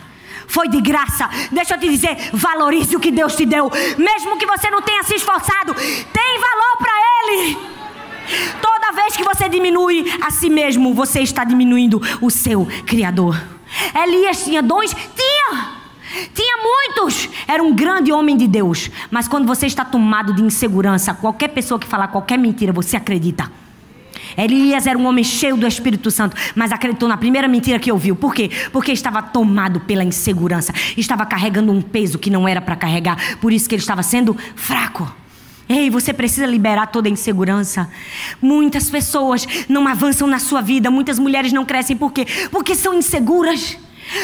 Foi 0.47 0.67
de 0.67 0.81
graça. 0.81 1.29
Deixa 1.51 1.75
eu 1.75 1.79
te 1.79 1.87
dizer, 1.87 2.31
valorize 2.33 2.95
o 2.95 2.99
que 2.99 3.11
Deus 3.11 3.35
te 3.35 3.45
deu. 3.45 3.71
Mesmo 3.97 4.37
que 4.37 4.45
você 4.45 4.69
não 4.69 4.81
tenha 4.81 5.03
se 5.03 5.15
esforçado, 5.15 5.73
tem 5.75 6.39
valor 6.39 6.77
para 6.79 6.91
Ele. 7.23 7.57
Toda 8.61 8.91
vez 8.91 9.15
que 9.15 9.23
você 9.23 9.47
diminui 9.47 10.11
a 10.21 10.31
si 10.31 10.49
mesmo, 10.49 10.93
você 10.93 11.21
está 11.21 11.43
diminuindo 11.43 12.01
o 12.19 12.29
seu 12.29 12.67
Criador. 12.85 13.39
Elias 13.93 14.43
tinha 14.43 14.63
dons? 14.63 14.91
Tinha. 14.91 15.79
Tinha 16.33 16.57
muitos. 16.57 17.29
Era 17.47 17.61
um 17.61 17.73
grande 17.75 18.11
homem 18.11 18.35
de 18.35 18.47
Deus. 18.47 18.89
Mas 19.11 19.27
quando 19.27 19.45
você 19.45 19.67
está 19.67 19.85
tomado 19.85 20.33
de 20.33 20.41
insegurança, 20.41 21.13
qualquer 21.13 21.49
pessoa 21.49 21.79
que 21.79 21.87
falar 21.87 22.07
qualquer 22.07 22.37
mentira, 22.37 22.73
você 22.73 22.97
acredita. 22.97 23.51
Elias 24.37 24.87
era 24.87 24.97
um 24.97 25.05
homem 25.05 25.23
cheio 25.23 25.57
do 25.57 25.67
Espírito 25.67 26.09
Santo, 26.11 26.35
mas 26.55 26.71
acreditou 26.71 27.09
na 27.09 27.17
primeira 27.17 27.47
mentira 27.47 27.79
que 27.79 27.91
ouviu. 27.91 28.15
Por 28.15 28.33
quê? 28.33 28.49
Porque 28.71 28.91
estava 28.91 29.21
tomado 29.21 29.79
pela 29.81 30.03
insegurança. 30.03 30.73
Estava 30.95 31.25
carregando 31.25 31.71
um 31.71 31.81
peso 31.81 32.19
que 32.19 32.29
não 32.29 32.47
era 32.47 32.61
para 32.61 32.75
carregar. 32.75 33.37
Por 33.37 33.51
isso 33.51 33.67
que 33.67 33.75
ele 33.75 33.81
estava 33.81 34.03
sendo 34.03 34.35
fraco. 34.55 35.11
Ei, 35.67 35.87
você 35.89 36.11
precisa 36.11 36.47
liberar 36.47 36.87
toda 36.87 37.07
a 37.07 37.11
insegurança. 37.11 37.91
Muitas 38.41 38.89
pessoas 38.89 39.47
não 39.69 39.87
avançam 39.87 40.27
na 40.27 40.39
sua 40.39 40.61
vida, 40.61 40.89
muitas 40.89 41.19
mulheres 41.19 41.53
não 41.53 41.63
crescem 41.63 41.95
por 41.95 42.11
quê? 42.11 42.25
Porque 42.49 42.73
são 42.73 42.93
inseguras. 42.93 43.77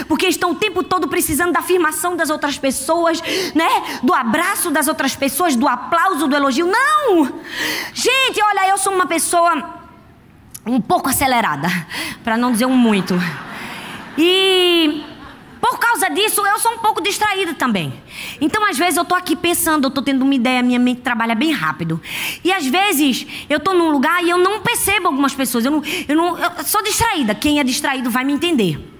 Porque 0.07 0.25
estão 0.25 0.51
o 0.51 0.55
tempo 0.55 0.81
todo 0.81 1.07
precisando 1.07 1.51
da 1.51 1.59
afirmação 1.59 2.15
das 2.15 2.31
outras 2.31 2.57
pessoas, 2.57 3.21
né? 3.53 3.99
Do 4.01 4.13
abraço 4.13 4.71
das 4.71 4.87
outras 4.87 5.15
pessoas, 5.15 5.55
do 5.55 5.67
aplauso, 5.67 6.27
do 6.27 6.35
elogio. 6.35 6.65
Não! 6.65 7.25
Gente, 7.93 8.41
olha, 8.41 8.69
eu 8.69 8.79
sou 8.79 8.91
uma 8.91 9.05
pessoa 9.05 9.74
um 10.65 10.81
pouco 10.81 11.09
acelerada, 11.09 11.67
para 12.23 12.37
não 12.37 12.51
dizer 12.51 12.65
um 12.65 12.75
muito. 12.75 13.13
E 14.17 15.03
por 15.61 15.79
causa 15.79 16.09
disso, 16.09 16.45
eu 16.45 16.59
sou 16.59 16.73
um 16.73 16.77
pouco 16.77 17.01
distraída 17.01 17.53
também. 17.53 17.91
Então, 18.39 18.63
às 18.69 18.77
vezes, 18.77 18.97
eu 18.97 19.03
estou 19.03 19.17
aqui 19.17 19.35
pensando, 19.35 19.85
eu 19.85 19.87
estou 19.89 20.03
tendo 20.03 20.23
uma 20.23 20.35
ideia, 20.35 20.61
minha 20.61 20.77
mente 20.77 21.01
trabalha 21.01 21.33
bem 21.33 21.51
rápido. 21.51 21.99
E 22.43 22.51
às 22.53 22.65
vezes, 22.67 23.25
eu 23.49 23.57
estou 23.57 23.73
num 23.73 23.89
lugar 23.89 24.23
e 24.23 24.29
eu 24.29 24.37
não 24.37 24.59
percebo 24.61 25.07
algumas 25.07 25.33
pessoas. 25.33 25.65
Eu, 25.65 25.71
não, 25.71 25.83
eu, 26.07 26.15
não, 26.15 26.37
eu 26.37 26.63
sou 26.63 26.83
distraída. 26.83 27.33
Quem 27.33 27.59
é 27.59 27.63
distraído 27.63 28.11
vai 28.11 28.23
me 28.23 28.33
entender. 28.33 28.94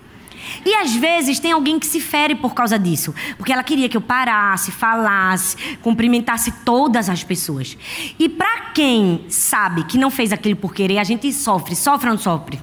E 0.66 0.74
às 0.74 0.96
vezes 0.96 1.40
tem 1.40 1.52
alguém 1.52 1.78
que 1.78 1.86
se 1.86 2.00
fere 2.00 2.34
por 2.34 2.56
causa 2.56 2.80
disso, 2.80 3.14
porque 3.38 3.54
ela 3.54 3.64
queria 3.64 3.88
que 3.88 3.96
eu 3.96 4.02
parasse, 4.02 4.72
falasse, 4.72 5.56
cumprimentasse 5.84 6.52
todas 6.66 7.08
as 7.08 7.24
pessoas. 7.24 7.78
E 8.18 8.28
para 8.28 8.72
quem 8.74 9.26
sabe 9.30 9.84
que 9.84 9.98
não 9.98 10.10
fez 10.10 10.32
aquilo 10.32 10.56
por 10.56 10.74
querer, 10.74 10.98
a 10.98 11.04
gente 11.04 11.32
sofre, 11.32 11.76
sofre 11.76 12.10
ou 12.10 12.16
não 12.16 12.22
sofre? 12.22 12.60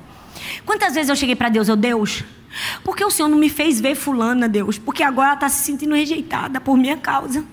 Quantas 0.66 0.94
vezes 0.94 1.08
eu 1.08 1.16
cheguei 1.16 1.36
para 1.36 1.48
Deus, 1.48 1.68
eu, 1.68 1.76
Deus, 1.76 2.24
por 2.84 2.96
que 2.96 3.04
o 3.04 3.10
Senhor 3.10 3.28
não 3.28 3.38
me 3.38 3.48
fez 3.48 3.80
ver 3.80 3.94
fulana, 3.94 4.48
Deus? 4.48 4.78
Porque 4.78 5.02
agora 5.02 5.28
ela 5.28 5.34
está 5.34 5.48
se 5.48 5.64
sentindo 5.64 5.94
rejeitada 5.94 6.60
por 6.60 6.76
minha 6.76 6.96
causa. 6.96 7.44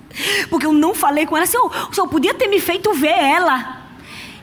Porque 0.49 0.65
eu 0.65 0.73
não 0.73 0.93
falei 0.93 1.25
com 1.25 1.37
ela. 1.37 1.45
Senhor, 1.45 1.71
o 1.89 1.93
Senhor 1.93 2.07
podia 2.07 2.33
ter 2.33 2.47
me 2.47 2.59
feito 2.59 2.93
ver 2.93 3.17
ela. 3.17 3.78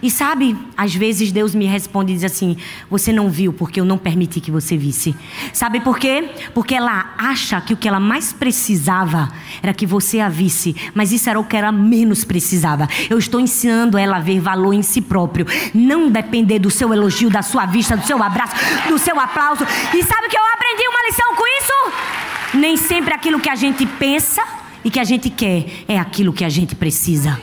E 0.06 0.10
sabe, 0.10 0.56
às 0.76 0.94
vezes 0.94 1.32
Deus 1.32 1.52
me 1.52 1.66
responde 1.66 2.12
e 2.12 2.14
diz 2.14 2.22
assim: 2.22 2.56
Você 2.88 3.12
não 3.12 3.28
viu 3.28 3.52
porque 3.52 3.80
eu 3.80 3.84
não 3.84 3.98
permiti 3.98 4.40
que 4.40 4.52
você 4.52 4.76
visse. 4.76 5.16
Sabe 5.52 5.80
por 5.80 5.98
quê? 5.98 6.30
Porque 6.54 6.76
ela 6.76 7.12
acha 7.18 7.60
que 7.60 7.72
o 7.72 7.76
que 7.76 7.88
ela 7.88 7.98
mais 7.98 8.32
precisava 8.32 9.28
era 9.60 9.74
que 9.74 9.84
você 9.84 10.20
a 10.20 10.28
visse, 10.28 10.76
mas 10.94 11.10
isso 11.10 11.28
era 11.28 11.40
o 11.40 11.44
que 11.44 11.56
ela 11.56 11.72
menos 11.72 12.22
precisava. 12.22 12.86
Eu 13.10 13.18
estou 13.18 13.40
ensinando 13.40 13.98
ela 13.98 14.18
a 14.18 14.20
ver 14.20 14.38
valor 14.38 14.74
em 14.74 14.82
si 14.82 15.00
próprio, 15.00 15.44
não 15.74 16.08
depender 16.08 16.60
do 16.60 16.70
seu 16.70 16.94
elogio, 16.94 17.28
da 17.28 17.42
sua 17.42 17.66
vista, 17.66 17.96
do 17.96 18.06
seu 18.06 18.22
abraço, 18.22 18.54
do 18.88 19.00
seu 19.00 19.18
aplauso. 19.18 19.64
E 19.92 20.04
sabe 20.04 20.28
que 20.28 20.38
eu 20.38 20.44
aprendi 20.54 20.86
uma 20.86 21.08
lição 21.08 21.34
com 21.34 21.44
isso? 21.58 22.58
Nem 22.58 22.76
sempre 22.76 23.12
aquilo 23.12 23.40
que 23.40 23.50
a 23.50 23.56
gente 23.56 23.84
pensa 23.84 24.40
e 24.84 24.88
que 24.88 25.00
a 25.00 25.04
gente 25.04 25.28
quer 25.30 25.66
é 25.88 25.98
aquilo 25.98 26.32
que 26.32 26.44
a 26.44 26.48
gente 26.48 26.76
precisa. 26.76 27.36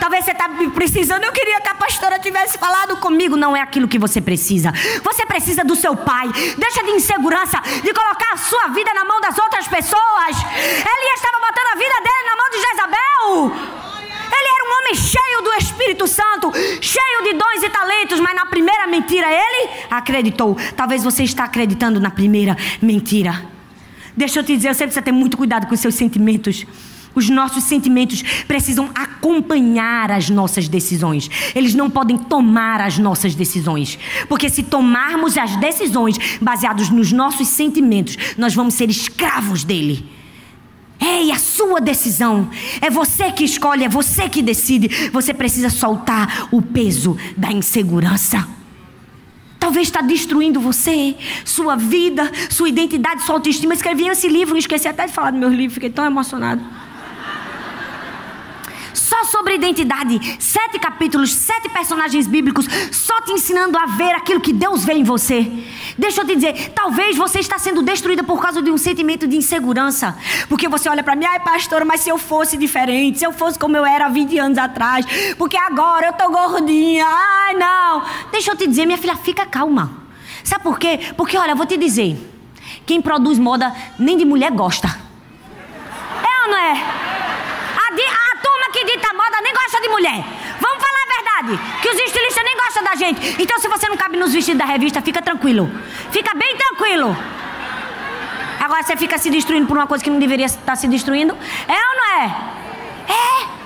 Talvez 0.00 0.24
você 0.24 0.32
está 0.32 0.48
precisando. 0.74 1.24
Eu 1.24 1.32
queria 1.32 1.60
que 1.60 1.68
a 1.68 1.74
pastora 1.74 2.18
tivesse 2.18 2.58
falado 2.58 2.96
comigo. 2.98 3.36
Não 3.36 3.56
é 3.56 3.60
aquilo 3.60 3.88
que 3.88 3.98
você 3.98 4.20
precisa. 4.20 4.72
Você 5.02 5.26
precisa 5.26 5.64
do 5.64 5.76
seu 5.76 5.96
pai. 5.96 6.28
Deixa 6.56 6.82
de 6.82 6.90
insegurança, 6.90 7.60
de 7.60 7.92
colocar 7.92 8.34
a 8.34 8.36
sua 8.36 8.68
vida 8.68 8.92
na 8.94 9.04
mão 9.04 9.20
das 9.20 9.36
outras 9.38 9.66
pessoas. 9.68 10.36
Elias 10.36 11.16
estava 11.16 11.38
botando 11.40 11.72
a 11.72 11.76
vida 11.76 11.94
dele 12.06 12.22
na 12.26 12.36
mão 12.36 12.50
de 12.50 12.58
Jezabel. 12.66 13.76
Ele 14.26 14.48
era 14.48 14.64
um 14.64 14.72
homem 14.78 14.94
cheio 14.94 15.42
do 15.42 15.54
Espírito 15.54 16.06
Santo, 16.06 16.52
cheio 16.80 17.22
de 17.22 17.32
dons 17.34 17.62
e 17.62 17.70
talentos, 17.70 18.20
mas 18.20 18.34
na 18.34 18.46
primeira 18.46 18.86
mentira 18.86 19.26
ele 19.30 19.70
acreditou. 19.90 20.56
Talvez 20.76 21.04
você 21.04 21.22
está 21.22 21.44
acreditando 21.44 22.00
na 22.00 22.10
primeira 22.10 22.56
mentira. 22.82 23.46
Deixa 24.16 24.40
eu 24.40 24.44
te 24.44 24.56
dizer, 24.56 24.74
você 24.74 24.84
precisa 24.84 25.02
ter 25.02 25.12
muito 25.12 25.36
cuidado 25.36 25.66
com 25.66 25.74
os 25.74 25.80
seus 25.80 25.94
sentimentos. 25.94 26.66
Os 27.16 27.30
nossos 27.30 27.64
sentimentos 27.64 28.22
precisam 28.46 28.90
acompanhar 28.94 30.10
as 30.10 30.28
nossas 30.28 30.68
decisões. 30.68 31.30
Eles 31.54 31.74
não 31.74 31.88
podem 31.88 32.18
tomar 32.18 32.82
as 32.82 32.98
nossas 32.98 33.34
decisões. 33.34 33.98
Porque 34.28 34.50
se 34.50 34.62
tomarmos 34.62 35.38
as 35.38 35.56
decisões 35.56 36.18
baseadas 36.42 36.90
nos 36.90 37.12
nossos 37.12 37.48
sentimentos, 37.48 38.18
nós 38.36 38.54
vamos 38.54 38.74
ser 38.74 38.90
escravos 38.90 39.64
dele. 39.64 40.06
Ei, 41.00 41.32
a 41.32 41.38
sua 41.38 41.80
decisão. 41.80 42.50
É 42.82 42.90
você 42.90 43.32
que 43.32 43.44
escolhe, 43.44 43.84
é 43.84 43.88
você 43.88 44.28
que 44.28 44.42
decide. 44.42 45.08
Você 45.10 45.32
precisa 45.32 45.70
soltar 45.70 46.48
o 46.52 46.60
peso 46.60 47.16
da 47.34 47.50
insegurança. 47.50 48.46
Talvez 49.58 49.88
está 49.88 50.02
destruindo 50.02 50.60
você, 50.60 51.16
sua 51.46 51.76
vida, 51.76 52.30
sua 52.50 52.68
identidade, 52.68 53.22
sua 53.22 53.36
autoestima. 53.36 53.72
Escrevi 53.72 54.06
esse 54.06 54.28
livro, 54.28 54.58
esqueci 54.58 54.86
até 54.86 55.06
de 55.06 55.14
falar 55.14 55.30
do 55.30 55.38
meu 55.38 55.48
livro, 55.48 55.72
fiquei 55.72 55.88
tão 55.88 56.04
emocionado 56.04 56.62
só 59.16 59.24
sobre 59.24 59.54
identidade. 59.54 60.36
Sete 60.38 60.78
capítulos, 60.78 61.32
sete 61.32 61.68
personagens 61.68 62.26
bíblicos, 62.26 62.66
só 62.92 63.20
te 63.22 63.32
ensinando 63.32 63.78
a 63.78 63.86
ver 63.86 64.12
aquilo 64.14 64.40
que 64.40 64.52
Deus 64.52 64.84
vê 64.84 64.94
em 64.94 65.04
você. 65.04 65.46
Deixa 65.96 66.20
eu 66.20 66.26
te 66.26 66.34
dizer, 66.34 66.72
talvez 66.74 67.16
você 67.16 67.38
está 67.38 67.58
sendo 67.58 67.82
destruída 67.82 68.22
por 68.22 68.40
causa 68.40 68.60
de 68.60 68.70
um 68.70 68.76
sentimento 68.76 69.26
de 69.26 69.36
insegurança. 69.36 70.16
Porque 70.48 70.68
você 70.68 70.88
olha 70.88 71.02
para 71.02 71.16
mim, 71.16 71.24
ai 71.24 71.40
pastora, 71.40 71.84
mas 71.84 72.00
se 72.00 72.10
eu 72.10 72.18
fosse 72.18 72.56
diferente, 72.56 73.18
se 73.18 73.26
eu 73.26 73.32
fosse 73.32 73.58
como 73.58 73.76
eu 73.76 73.86
era 73.86 74.06
há 74.06 74.08
20 74.08 74.38
anos 74.38 74.58
atrás, 74.58 75.06
porque 75.38 75.56
agora 75.56 76.08
eu 76.08 76.12
tô 76.12 76.28
gordinha, 76.28 77.06
ai 77.06 77.54
não. 77.54 78.02
Deixa 78.30 78.50
eu 78.50 78.56
te 78.56 78.66
dizer, 78.66 78.84
minha 78.84 78.98
filha, 78.98 79.16
fica 79.16 79.46
calma. 79.46 80.04
Sabe 80.44 80.62
por 80.62 80.78
quê? 80.78 81.00
Porque 81.16 81.36
olha, 81.38 81.52
eu 81.52 81.56
vou 81.56 81.66
te 81.66 81.76
dizer, 81.76 82.16
quem 82.84 83.00
produz 83.00 83.38
moda 83.38 83.74
nem 83.98 84.16
de 84.16 84.24
mulher 84.24 84.50
gosta. 84.52 84.88
É 84.88 86.44
ou 86.44 86.50
não 86.50 86.58
é? 86.58 86.72
A, 86.72 87.94
de, 87.94 88.02
que 88.76 88.84
dita 88.84 89.08
moda 89.36 89.42
nem 89.42 89.52
gosta 89.52 89.80
de 89.80 89.88
mulher. 89.88 90.24
Vamos 90.60 90.82
falar 90.82 91.02
a 91.02 91.42
verdade. 91.42 91.80
Que 91.82 91.88
os 91.88 91.98
estilistas 91.98 92.44
nem 92.44 92.56
gostam 92.56 92.84
da 92.84 92.94
gente. 92.94 93.42
Então, 93.42 93.58
se 93.58 93.68
você 93.68 93.88
não 93.88 93.96
cabe 93.96 94.16
nos 94.16 94.32
vestidos 94.32 94.58
da 94.58 94.64
revista, 94.64 95.02
fica 95.02 95.20
tranquilo. 95.20 95.70
Fica 96.10 96.34
bem 96.34 96.56
tranquilo. 96.56 97.16
Agora 98.60 98.82
você 98.82 98.96
fica 98.96 99.18
se 99.18 99.30
destruindo 99.30 99.66
por 99.66 99.76
uma 99.76 99.86
coisa 99.86 100.02
que 100.02 100.10
não 100.10 100.18
deveria 100.18 100.46
estar 100.46 100.76
se 100.76 100.88
destruindo. 100.88 101.36
É 101.68 101.72
ou 101.72 101.96
não 101.96 102.20
é? 102.20 102.24
É. 103.08 103.56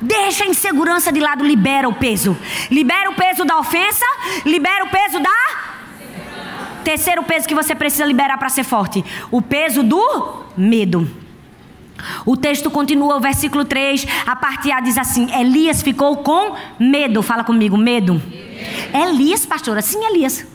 Deixa 0.00 0.44
a 0.44 0.46
insegurança 0.46 1.12
de 1.12 1.20
lado, 1.20 1.44
libera 1.44 1.88
o 1.88 1.94
peso. 1.94 2.36
Libera 2.70 3.10
o 3.10 3.14
peso 3.14 3.44
da 3.44 3.58
ofensa, 3.58 4.04
libera 4.44 4.84
o 4.84 4.88
peso 4.88 5.20
da. 5.20 5.30
Terceiro 6.84 7.22
peso 7.22 7.46
que 7.46 7.54
você 7.54 7.74
precisa 7.74 8.04
liberar 8.04 8.36
para 8.38 8.48
ser 8.48 8.64
forte: 8.64 9.04
o 9.30 9.40
peso 9.40 9.82
do 9.82 10.44
medo. 10.56 11.21
O 12.24 12.36
texto 12.36 12.70
continua, 12.70 13.16
o 13.16 13.20
versículo 13.20 13.64
3, 13.64 14.06
a 14.26 14.36
parte 14.36 14.70
A 14.70 14.80
diz 14.80 14.98
assim: 14.98 15.32
Elias 15.32 15.82
ficou 15.82 16.16
com 16.18 16.54
medo. 16.78 17.22
Fala 17.22 17.44
comigo, 17.44 17.76
medo. 17.76 18.20
Elias, 18.92 19.44
pastora, 19.46 19.82
sim, 19.82 20.04
Elias. 20.04 20.46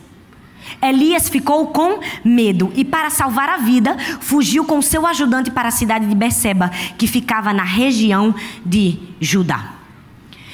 Elias 0.82 1.28
ficou 1.28 1.68
com 1.68 1.98
medo 2.24 2.72
e, 2.74 2.84
para 2.84 3.10
salvar 3.10 3.48
a 3.48 3.56
vida, 3.56 3.96
fugiu 4.20 4.64
com 4.64 4.80
seu 4.80 5.06
ajudante 5.06 5.50
para 5.50 5.68
a 5.68 5.72
cidade 5.72 6.06
de 6.06 6.14
Beceba, 6.14 6.70
que 6.96 7.06
ficava 7.06 7.52
na 7.52 7.64
região 7.64 8.34
de 8.64 8.98
Judá. 9.20 9.74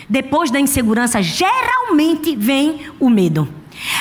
Depois 0.09 0.51
da 0.51 0.61
insegurança, 0.61 1.23
geralmente 1.23 2.37
vem 2.37 2.81
o 2.99 3.09
medo. 3.09 3.49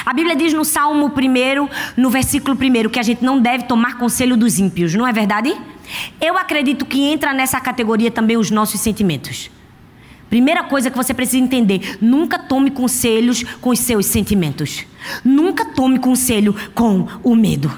A 0.06 0.13
Bíblia 0.13 0.36
diz 0.36 0.53
no 0.53 0.63
Salmo 0.63 1.08
1, 1.08 1.69
no 1.97 2.10
versículo 2.10 2.58
1, 2.58 2.89
que 2.89 2.99
a 2.99 3.03
gente 3.03 3.23
não 3.23 3.39
deve 3.39 3.63
tomar 3.65 3.97
conselho 3.97 4.38
dos 4.38 4.60
ímpios, 4.60 4.93
não 4.93 5.08
é 5.08 5.12
verdade? 5.12 5.56
Eu 6.19 6.38
acredito 6.38 6.86
que 6.86 7.02
entra 7.02 7.34
nessa 7.34 7.60
categoria 7.60 8.12
também 8.12 8.38
os 8.38 8.50
nossos 8.50 8.80
sentimentos. 8.80 9.50
Primeira 10.30 10.63
coisa 10.63 10.89
que 10.89 10.98
você 10.98 11.13
precisa 11.13 11.43
entender: 11.43 11.98
nunca 12.02 12.39
tome 12.39 12.72
conselhos 12.72 13.43
com 13.62 13.69
os 13.69 13.80
seus 13.80 14.08
sentimentos. 14.08 14.86
Nunca 15.24 15.65
tome 15.65 16.00
conselho 16.00 16.56
com 16.74 17.08
o 17.24 17.36
medo. 17.36 17.72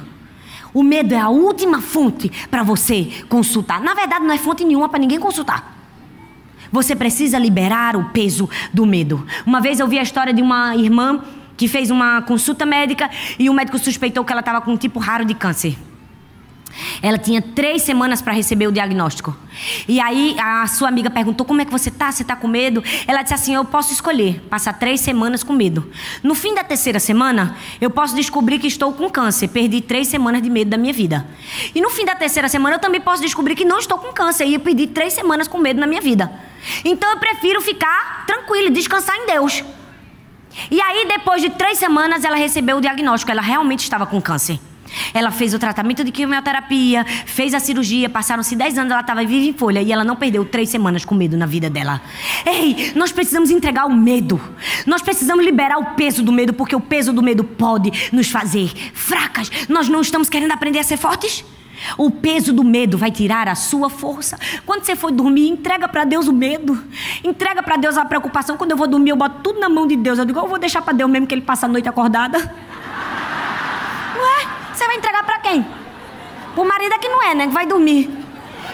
O 0.73 0.83
medo 0.83 1.13
é 1.13 1.19
a 1.19 1.29
última 1.29 1.81
fonte 1.81 2.31
para 2.49 2.63
você 2.63 3.09
consultar. 3.29 3.81
Na 3.81 3.93
verdade, 3.93 4.25
não 4.25 4.33
é 4.33 4.37
fonte 4.37 4.63
nenhuma 4.63 4.89
para 4.89 4.99
ninguém 4.99 5.19
consultar. 5.19 5.73
Você 6.71 6.95
precisa 6.95 7.39
liberar 7.39 7.95
o 7.95 8.09
peso 8.09 8.49
do 8.73 8.85
medo. 8.85 9.25
Uma 9.45 9.61
vez 9.61 9.79
eu 9.79 9.87
vi 9.87 9.97
a 9.97 10.03
história 10.03 10.33
de 10.33 10.41
uma 10.41 10.75
irmã 10.75 11.23
que 11.55 11.67
fez 11.67 11.89
uma 11.89 12.21
consulta 12.21 12.65
médica 12.65 13.09
e 13.39 13.49
o 13.49 13.53
médico 13.53 13.77
suspeitou 13.79 14.25
que 14.25 14.31
ela 14.31 14.41
estava 14.41 14.61
com 14.61 14.71
um 14.71 14.77
tipo 14.77 14.99
raro 14.99 15.23
de 15.23 15.33
câncer. 15.33 15.77
Ela 17.01 17.17
tinha 17.17 17.41
três 17.41 17.81
semanas 17.81 18.21
para 18.21 18.33
receber 18.33 18.67
o 18.67 18.71
diagnóstico. 18.71 19.35
E 19.87 19.99
aí 19.99 20.35
a 20.39 20.67
sua 20.67 20.89
amiga 20.89 21.09
perguntou: 21.09 21.45
Como 21.45 21.61
é 21.61 21.65
que 21.65 21.71
você 21.71 21.89
tá? 21.89 22.11
Você 22.11 22.23
tá 22.23 22.35
com 22.35 22.47
medo? 22.47 22.83
Ela 23.07 23.21
disse 23.21 23.33
assim: 23.33 23.55
Eu 23.55 23.65
posso 23.65 23.93
escolher 23.93 24.41
passar 24.49 24.73
três 24.73 25.01
semanas 25.01 25.43
com 25.43 25.53
medo. 25.53 25.89
No 26.21 26.35
fim 26.35 26.53
da 26.53 26.63
terceira 26.63 26.99
semana, 26.99 27.55
eu 27.79 27.89
posso 27.89 28.15
descobrir 28.15 28.59
que 28.59 28.67
estou 28.67 28.91
com 28.93 29.09
câncer. 29.09 29.47
Perdi 29.47 29.81
três 29.81 30.07
semanas 30.07 30.41
de 30.41 30.49
medo 30.49 30.69
da 30.69 30.77
minha 30.77 30.93
vida. 30.93 31.25
E 31.73 31.81
no 31.81 31.89
fim 31.89 32.05
da 32.05 32.15
terceira 32.15 32.49
semana, 32.49 32.75
eu 32.75 32.79
também 32.79 33.01
posso 33.01 33.21
descobrir 33.21 33.55
que 33.55 33.65
não 33.65 33.79
estou 33.79 33.97
com 33.97 34.11
câncer. 34.11 34.45
E 34.45 34.55
eu 34.55 34.59
perdi 34.59 34.87
três 34.87 35.13
semanas 35.13 35.47
com 35.47 35.57
medo 35.57 35.79
na 35.79 35.87
minha 35.87 36.01
vida. 36.01 36.31
Então 36.83 37.09
eu 37.11 37.17
prefiro 37.17 37.61
ficar 37.61 38.25
tranquila 38.25 38.67
e 38.67 38.71
descansar 38.71 39.15
em 39.15 39.27
Deus. 39.27 39.63
E 40.71 40.81
aí, 40.81 41.05
depois 41.05 41.41
de 41.41 41.49
três 41.49 41.77
semanas, 41.77 42.23
ela 42.23 42.37
recebeu 42.37 42.77
o 42.77 42.81
diagnóstico. 42.81 43.31
Ela 43.31 43.41
realmente 43.41 43.81
estava 43.81 44.05
com 44.05 44.21
câncer. 44.21 44.59
Ela 45.13 45.31
fez 45.31 45.53
o 45.53 45.59
tratamento 45.59 46.03
de 46.03 46.11
quimioterapia, 46.11 47.05
fez 47.25 47.53
a 47.53 47.59
cirurgia, 47.59 48.09
passaram-se 48.09 48.55
10 48.55 48.77
anos, 48.77 48.91
ela 48.91 49.01
estava 49.01 49.23
viva 49.23 49.45
em 49.45 49.53
folha 49.53 49.81
e 49.81 49.91
ela 49.91 50.03
não 50.03 50.15
perdeu 50.15 50.45
três 50.45 50.69
semanas 50.69 51.03
com 51.05 51.15
medo 51.15 51.37
na 51.37 51.45
vida 51.45 51.69
dela. 51.69 52.01
Ei, 52.45 52.91
nós 52.95 53.11
precisamos 53.11 53.49
entregar 53.49 53.85
o 53.85 53.95
medo. 53.95 54.39
Nós 54.85 55.01
precisamos 55.01 55.43
liberar 55.43 55.77
o 55.77 55.95
peso 55.95 56.23
do 56.23 56.31
medo, 56.31 56.53
porque 56.53 56.75
o 56.75 56.81
peso 56.81 57.11
do 57.13 57.23
medo 57.23 57.43
pode 57.43 58.09
nos 58.11 58.29
fazer 58.29 58.71
fracas. 58.93 59.51
Nós 59.67 59.87
não 59.89 60.01
estamos 60.01 60.29
querendo 60.29 60.51
aprender 60.51 60.79
a 60.79 60.83
ser 60.83 60.97
fortes? 60.97 61.43
O 61.97 62.09
peso 62.09 62.53
do 62.53 62.63
medo 62.63 62.97
vai 62.97 63.11
tirar 63.11 63.47
a 63.47 63.55
sua 63.55 63.89
força. 63.89 64.37
Quando 64.65 64.83
você 64.83 64.95
for 64.95 65.11
dormir, 65.11 65.49
entrega 65.49 65.87
para 65.87 66.03
Deus 66.03 66.27
o 66.27 66.33
medo. 66.33 66.81
Entrega 67.23 67.61
para 67.61 67.77
Deus 67.77 67.97
a 67.97 68.05
preocupação. 68.05 68.57
Quando 68.57 68.71
eu 68.71 68.77
vou 68.77 68.87
dormir, 68.87 69.11
eu 69.11 69.15
boto 69.15 69.41
tudo 69.43 69.59
na 69.59 69.69
mão 69.69 69.85
de 69.85 69.95
Deus. 69.95 70.17
Eu 70.17 70.25
digo, 70.25 70.39
eu 70.39 70.47
vou 70.47 70.57
deixar 70.57 70.81
para 70.81 70.93
Deus 70.93 71.09
mesmo 71.09 71.27
que 71.27 71.35
ele 71.35 71.41
passa 71.41 71.65
a 71.65 71.69
noite 71.69 71.87
acordada. 71.87 72.53
Vai 74.95 74.99
entregar 74.99 75.23
para 75.25 75.39
quem? 75.39 75.65
O 76.55 76.63
marido 76.63 76.93
é 76.93 76.97
que 76.97 77.09
não 77.09 77.21
é, 77.21 77.35
né? 77.35 77.47
Que 77.47 77.53
vai 77.53 77.65
dormir. 77.65 78.09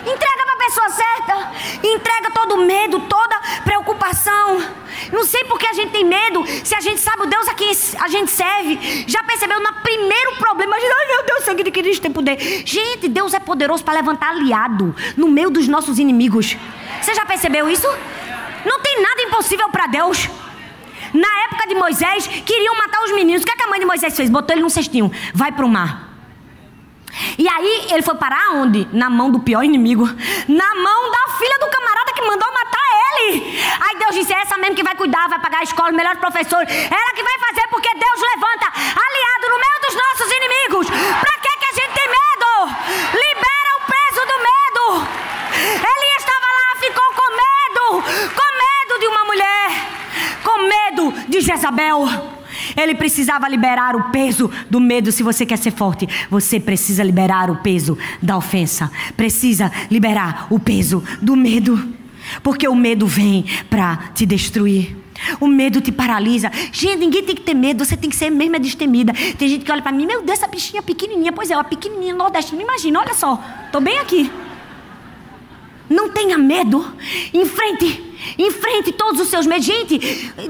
Entrega 0.06 0.46
para 0.46 0.54
a 0.54 0.58
pessoa 0.58 0.90
certa. 0.90 1.52
Entrega 1.84 2.30
todo 2.32 2.58
medo, 2.58 3.00
toda 3.02 3.42
preocupação. 3.64 4.62
Não 5.12 5.26
sei 5.26 5.44
por 5.46 5.58
que 5.58 5.66
a 5.66 5.74
gente 5.74 5.92
tem 5.92 6.06
medo. 6.06 6.46
Se 6.64 6.76
a 6.76 6.80
gente 6.80 7.02
sabe 7.02 7.24
o 7.24 7.26
Deus 7.26 7.48
a 7.48 7.56
quem 7.56 7.72
a 8.00 8.08
gente 8.08 8.30
serve. 8.30 9.06
Já 9.08 9.24
percebeu 9.24 9.60
no 9.60 9.74
primeiro 9.82 10.36
problema? 10.36 10.76
A 10.76 10.80
gente, 10.80 10.92
ai 10.92 11.08
meu 11.08 11.26
Deus, 11.26 11.44
sangue 11.44 11.64
de 11.64 11.72
Cristo 11.72 12.04
tem 12.04 12.12
poder. 12.12 12.38
Gente, 12.66 13.08
Deus 13.08 13.34
é 13.34 13.40
poderoso 13.40 13.84
para 13.84 13.96
levantar 13.96 14.30
aliado 14.30 14.96
no 15.18 15.28
meio 15.28 15.50
dos 15.50 15.68
nossos 15.68 15.98
inimigos. 15.98 16.56
Você 17.02 17.16
já 17.16 17.26
percebeu 17.26 17.68
isso? 17.68 17.88
Não 18.64 18.80
tem 18.80 19.02
nada 19.02 19.24
impossível 19.24 19.70
para 19.70 19.88
Deus. 19.88 20.30
Na 21.16 21.46
época 21.46 21.68
de 21.68 21.74
Moisés, 21.74 22.28
queriam 22.28 22.78
matar 22.78 23.02
os 23.06 23.12
meninos. 23.12 23.42
O 23.42 23.46
que, 23.46 23.52
é 23.52 23.56
que 23.56 23.64
a 23.64 23.68
mãe 23.68 23.80
de 23.80 23.88
Moisés 23.88 24.16
fez? 24.16 24.30
Botou 24.30 24.54
ele 24.54 24.62
num 24.62 24.70
cestinho. 24.70 25.12
Vai 25.34 25.52
para 25.52 25.66
o 25.66 25.70
mar. 25.70 26.11
E 27.38 27.48
aí 27.48 27.88
ele 27.92 28.02
foi 28.02 28.16
parar 28.16 28.56
onde? 28.56 28.88
Na 28.92 29.10
mão 29.10 29.32
do 29.32 29.40
pior 29.40 29.64
inimigo. 29.64 30.06
Na 30.48 30.76
mão 30.76 31.12
da 31.12 31.34
filha 31.38 31.58
do 31.60 31.68
camarada 31.68 32.14
que 32.14 32.22
mandou 32.22 32.52
matar 32.54 32.88
ele. 33.12 33.60
Aí 33.82 33.98
Deus 34.00 34.16
disse: 34.16 34.34
é 34.34 34.42
essa 34.42 34.58
mesmo 34.58 34.76
que 34.76 34.84
vai 34.84 34.96
cuidar, 34.96 35.28
vai 35.28 35.40
pagar 35.40 35.60
a 35.60 35.64
escola, 35.64 35.92
o 35.92 35.96
melhor 35.96 36.16
professor. 36.18 36.62
Ela 36.62 37.14
que 37.16 37.24
vai 37.24 37.40
fazer, 37.40 37.68
porque 37.70 37.90
Deus 37.94 38.22
levanta 38.22 38.68
aliado 38.68 39.46
no 39.50 39.60
meio 39.60 39.78
dos 39.86 39.96
nossos 39.96 40.32
inimigos. 40.32 40.88
Pra 40.88 41.34
que, 41.42 41.58
que 41.58 41.66
a 41.66 41.74
gente 41.74 41.94
tem 41.94 42.08
medo? 42.08 42.76
Libera 43.14 43.72
o 43.78 43.82
peso 43.92 44.22
do 44.28 44.38
medo. 44.50 45.08
Ele 45.62 46.18
estava 46.18 46.48
lá, 46.60 46.80
ficou 46.80 47.14
com 47.14 47.30
medo. 47.32 48.04
Com 48.36 48.50
medo 48.64 49.00
de 49.00 49.08
uma 49.08 49.24
mulher. 49.26 49.68
Com 50.44 50.58
medo 50.68 51.12
de 51.28 51.42
Jezabel. 51.42 52.41
Ele 52.76 52.96
precisava 52.96 53.48
liberar 53.48 53.96
o 53.96 54.12
peso 54.12 54.50
do 54.70 54.80
medo. 54.80 55.12
Se 55.12 55.24
você 55.24 55.46
quer 55.46 55.58
ser 55.58 55.72
forte, 55.72 56.08
você 56.30 56.60
precisa 56.60 57.04
liberar 57.04 57.50
o 57.50 57.58
peso 57.58 57.98
da 58.22 58.38
ofensa. 58.38 58.92
Precisa 59.16 59.72
liberar 59.90 60.48
o 60.50 60.60
peso 60.60 61.04
do 61.22 61.36
medo. 61.36 62.02
Porque 62.44 62.68
o 62.68 62.76
medo 62.76 63.08
vem 63.08 63.46
para 63.70 63.98
te 64.14 64.26
destruir. 64.26 64.96
O 65.40 65.48
medo 65.48 65.82
te 65.82 65.92
paralisa. 65.92 66.52
Gente, 66.72 66.98
ninguém 66.98 67.24
tem 67.24 67.36
que 67.36 67.42
ter 67.42 67.54
medo, 67.54 67.86
você 67.86 67.96
tem 67.96 68.10
que 68.10 68.16
ser 68.16 68.30
mesmo 68.30 68.60
destemida. 68.60 69.14
Tem 69.38 69.48
gente 69.48 69.64
que 69.64 69.72
olha 69.72 69.82
para 69.82 69.92
mim, 69.92 70.06
meu 70.06 70.24
Deus, 70.24 70.40
essa 70.40 70.48
bichinha 70.48 70.82
pequenininha. 70.82 71.32
Pois 71.32 71.52
é, 71.52 71.56
uma 71.56 71.64
pequenininha 71.64 72.16
nordeste. 72.16 72.56
Não 72.56 72.62
imagina, 72.62 73.00
olha 73.00 73.14
só, 73.14 73.42
tô 73.72 73.80
bem 73.80 74.00
aqui. 74.00 74.32
Não 75.90 76.10
tenha 76.10 76.38
medo. 76.38 76.96
Enfrente, 77.34 78.02
enfrente 78.38 78.92
todos 78.94 79.20
os 79.22 79.28
seus 79.28 79.46
medos. 79.46 79.66
Gente, 79.66 80.00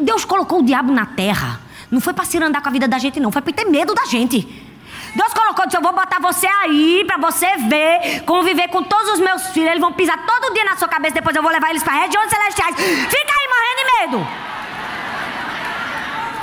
Deus 0.02 0.24
colocou 0.24 0.60
o 0.60 0.63
diabo 0.63 0.93
na 0.93 1.06
terra 1.06 1.60
não 1.91 1.99
foi 1.99 2.13
para 2.13 2.23
se 2.23 2.41
andar 2.41 2.62
com 2.62 2.69
a 2.69 2.71
vida 2.71 2.88
da 2.88 2.97
gente, 2.97 3.19
não. 3.19 3.32
Foi 3.32 3.41
para 3.41 3.51
ter 3.51 3.65
medo 3.65 3.93
da 3.93 4.06
gente. 4.06 4.47
Deus 5.13 5.34
colocou, 5.34 5.65
disse: 5.65 5.77
Eu 5.77 5.82
vou 5.82 5.91
botar 5.91 6.19
você 6.19 6.47
aí 6.47 7.04
para 7.06 7.17
você 7.17 7.45
ver, 7.58 8.21
conviver 8.25 8.69
com 8.69 8.82
todos 8.82 9.10
os 9.13 9.19
meus 9.19 9.47
filhos. 9.47 9.71
Eles 9.71 9.82
vão 9.82 9.91
pisar 9.91 10.17
todo 10.25 10.54
dia 10.54 10.63
na 10.63 10.77
sua 10.77 10.88
cabeça. 10.88 11.15
Depois 11.15 11.36
eu 11.36 11.43
vou 11.43 11.51
levar 11.51 11.69
eles 11.69 11.84
para 11.84 11.93
regiões 11.93 12.30
celestiais. 12.30 12.75
Fica 12.77 13.34
aí 13.39 13.47
morrendo 13.49 13.77
de 13.77 13.99
medo. 13.99 14.27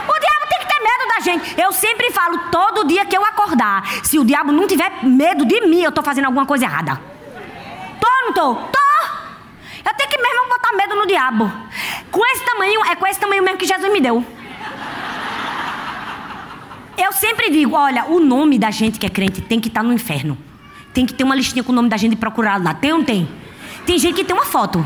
O 0.06 0.20
diabo 0.20 0.46
tem 0.50 0.58
que 0.58 0.66
ter 0.66 0.82
medo 0.82 1.08
da 1.14 1.20
gente. 1.20 1.61
Eu 1.61 1.72
sempre 1.72 2.11
falo, 2.12 2.38
todo 2.50 2.87
dia 2.87 3.06
que 3.06 3.16
eu 3.16 3.24
acordar, 3.24 3.87
se 4.04 4.18
o 4.18 4.24
diabo 4.24 4.52
não 4.52 4.66
tiver 4.66 5.02
medo 5.02 5.46
de 5.46 5.62
mim, 5.62 5.82
eu 5.82 5.92
tô 5.92 6.02
fazendo 6.02 6.26
alguma 6.26 6.44
coisa 6.44 6.66
errada. 6.66 7.00
Tô 7.98 8.06
ou 8.06 8.26
não 8.26 8.32
tô? 8.34 8.54
Tô. 8.54 8.78
Eu 9.84 9.94
tenho 9.96 10.11
que 10.11 10.18
mesmo 10.18 10.48
botar 10.48 10.76
medo 10.76 10.94
no 10.94 11.06
diabo. 11.06 11.50
Com 12.11 12.26
esse 12.26 12.44
tamanho, 12.44 12.84
é 12.84 12.96
com 12.96 13.06
esse 13.06 13.18
tamanho 13.18 13.42
mesmo 13.42 13.58
que 13.58 13.66
Jesus 13.66 13.90
me 13.90 14.00
deu. 14.00 14.38
Eu 16.98 17.12
sempre 17.12 17.48
digo, 17.48 17.76
olha, 17.76 18.06
o 18.06 18.18
nome 18.18 18.58
da 18.58 18.72
gente 18.72 18.98
que 18.98 19.06
é 19.06 19.08
crente 19.08 19.40
tem 19.40 19.61
que 19.61 19.68
estar 19.68 19.82
tá 19.82 19.87
no 19.87 19.92
inferno. 19.92 20.37
Tem 20.92 21.06
que 21.06 21.14
ter 21.14 21.22
uma 21.22 21.37
listinha 21.37 21.62
com 21.62 21.70
o 21.70 21.74
nome 21.74 21.88
da 21.88 21.96
gente 21.96 22.16
procurado 22.16 22.64
lá. 22.64 22.74
Tem 22.74 22.92
ou 22.92 22.98
não 22.98 23.04
tem? 23.04 23.28
Tem 23.87 23.96
gente 24.00 24.16
que 24.16 24.24
tem 24.24 24.34
uma 24.34 24.44
foto. 24.44 24.84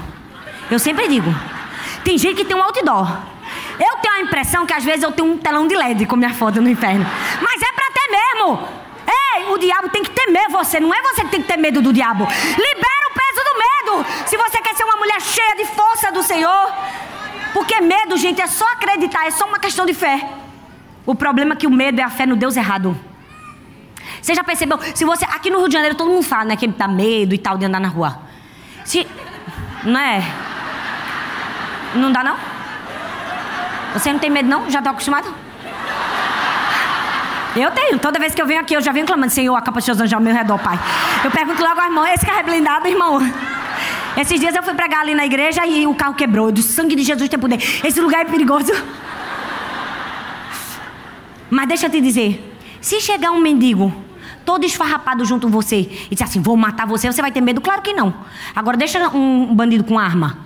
Eu 0.71 0.79
sempre 0.79 1.09
digo. 1.09 1.35
Tem 2.05 2.19
gente 2.19 2.37
que 2.37 2.45
tem 2.45 2.55
um 2.55 2.63
outdoor. 2.63 3.17
Eu 3.81 3.97
tenho 4.03 4.15
a 4.17 4.21
impressão 4.21 4.67
que 4.67 4.75
às 4.75 4.85
vezes 4.85 5.03
eu 5.03 5.11
tenho 5.11 5.33
um 5.33 5.39
telão 5.39 5.67
de 5.67 5.75
LED 5.75 6.05
com 6.05 6.15
minha 6.15 6.35
foto 6.35 6.61
no 6.61 6.69
inferno. 6.69 7.07
Mas 7.41 7.63
é 7.63 7.73
pra 7.73 7.87
ter 7.91 8.11
mesmo. 8.11 8.69
Ei, 9.09 9.53
o 9.55 9.57
diabo 9.57 9.89
tem 9.89 10.03
que 10.03 10.11
temer 10.11 10.51
você. 10.51 10.79
Não 10.81 10.93
é 10.93 11.01
você 11.01 11.25
que 11.25 11.31
tem 11.31 11.41
que 11.41 11.49
ter 11.49 11.57
medo 11.57 11.81
do 11.81 11.95
diabo. 11.95 12.25
Libera 12.25 13.09
o 13.11 13.15
peso 13.15 13.45
do 13.49 13.59
medo. 13.59 14.07
Se 14.27 14.37
você 14.37 14.61
quer 14.61 14.75
ser 14.75 14.85
uma 14.85 14.97
mulher 14.97 15.21
cheia 15.23 15.57
de 15.57 15.65
força 15.65 16.13
do 16.13 16.23
Senhor. 16.23 16.73
Porque 17.55 17.81
medo, 17.81 18.19
gente, 18.19 18.43
é 18.43 18.47
só 18.47 18.71
acreditar. 18.73 19.27
É 19.27 19.31
só 19.31 19.47
uma 19.47 19.59
questão 19.59 19.87
de 19.87 19.95
fé. 19.95 20.42
O 21.05 21.15
problema 21.15 21.55
é 21.55 21.57
que 21.57 21.67
o 21.67 21.71
medo 21.71 22.01
é 22.01 22.05
a 22.05 22.11
fé 22.11 22.27
no 22.27 22.37
Deus 22.37 22.57
errado. 22.57 22.99
Você 24.21 24.35
já 24.35 24.45
percebeu? 24.45 24.79
Se 24.95 25.05
você 25.05 25.25
aqui 25.25 25.51
no 25.51 25.59
Rio 25.59 25.69
de 25.69 25.75
Janeiro 25.75 25.97
todo 25.97 26.11
mundo 26.11 26.23
fala, 26.23 26.45
né, 26.45 26.57
que 26.57 26.67
dá 26.69 26.87
medo 26.87 27.35
e 27.35 27.39
tal 27.39 27.59
de 27.59 27.65
andar 27.65 27.81
na 27.81 27.89
rua. 27.89 28.19
Se 28.85 29.07
não 29.85 30.01
é? 30.01 30.23
Não 31.95 32.13
dá 32.13 32.23
não? 32.23 32.37
Você 33.95 34.13
não 34.13 34.19
tem 34.19 34.31
medo 34.31 34.49
não? 34.49 34.71
Já 34.71 34.79
está 34.79 34.91
acostumado? 34.91 35.33
Eu 37.55 37.71
tenho. 37.73 37.99
Toda 37.99 38.19
vez 38.19 38.35
que 38.35 38.41
eu 38.41 38.47
venho 38.47 38.61
aqui, 38.61 38.75
eu 38.75 38.81
já 38.81 38.93
venho 38.93 39.07
clamando, 39.07 39.31
Senhor, 39.31 39.55
acaba 39.55 39.81
de 39.81 39.85
seus 39.85 40.01
anjos 40.01 40.13
ao 40.13 40.21
meu 40.21 40.33
redor, 40.33 40.59
Pai. 40.59 40.79
Eu 41.25 41.31
pergunto 41.31 41.63
logo 41.63 41.79
ao 41.79 41.87
irmão, 41.87 42.07
esse 42.07 42.25
carro 42.25 42.39
é 42.39 42.43
blindado, 42.43 42.89
irmão? 42.89 43.19
Esses 44.17 44.41
dias 44.41 44.55
eu 44.55 44.63
fui 44.63 44.75
pregar 44.75 45.01
ali 45.01 45.15
na 45.15 45.27
igreja 45.27 45.67
e 45.67 45.87
o 45.87 45.95
carro 45.95 46.15
quebrou. 46.15 46.51
Do 46.51 46.63
sangue 46.63 46.95
de 46.95 47.03
Jesus 47.03 47.29
tem 47.29 47.39
poder. 47.39 47.57
Esse 47.85 48.01
lugar 48.01 48.23
é 48.23 48.25
perigoso. 48.25 48.73
Mas 51.53 51.69
deixa 51.69 51.85
eu 51.85 51.91
te 51.91 52.01
dizer: 52.01 52.59
se 52.81 52.99
chegar 52.99 53.31
um 53.31 53.39
mendigo 53.39 53.93
todo 54.43 54.65
esfarrapado 54.65 55.23
junto 55.23 55.47
com 55.47 55.53
você 55.53 55.81
e 56.07 56.15
disser 56.15 56.27
assim, 56.27 56.41
vou 56.41 56.57
matar 56.57 56.87
você, 56.87 57.13
você 57.13 57.21
vai 57.21 57.31
ter 57.31 57.43
medo? 57.43 57.61
Claro 57.61 57.83
que 57.83 57.93
não. 57.93 58.15
Agora 58.57 58.75
deixa 58.75 59.07
um 59.11 59.55
bandido 59.55 59.85
com 59.85 59.99
arma. 59.99 60.39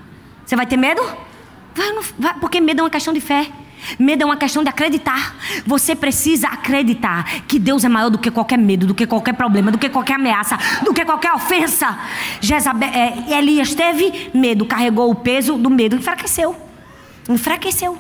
Você 0.45 0.57
vai 0.57 0.67
ter 0.67 0.77
medo? 0.77 1.01
Vai, 1.77 1.93
não, 1.93 2.03
vai, 2.19 2.35
porque 2.41 2.61
medo 2.61 2.81
é 2.81 2.83
uma 2.83 2.91
questão 2.91 3.15
de 3.15 3.21
fé. 3.21 3.47
Medo 4.01 4.23
é 4.23 4.27
uma 4.27 4.37
questão 4.37 4.65
de 4.65 4.69
acreditar. 4.69 5.37
Você 5.65 5.95
precisa 5.95 6.49
acreditar 6.49 7.43
que 7.47 7.61
Deus 7.61 7.85
é 7.85 7.89
maior 7.89 8.11
do 8.11 8.19
que 8.19 8.29
qualquer 8.29 8.59
medo, 8.59 8.85
do 8.85 8.95
que 8.95 9.07
qualquer 9.07 9.35
problema, 9.35 9.71
do 9.71 9.79
que 9.79 9.89
qualquer 9.89 10.15
ameaça, 10.15 10.59
do 10.83 10.93
que 10.93 11.05
qualquer 11.05 11.33
ofensa. 11.33 11.97
É, 12.93 13.39
Elias 13.39 13.77
teve 13.77 14.33
medo, 14.35 14.67
carregou 14.67 15.09
o 15.09 15.15
peso 15.15 15.57
do 15.57 15.71
medo, 15.71 15.95
enfraqueceu. 15.95 16.66
Enfraqueceu. 17.29 17.99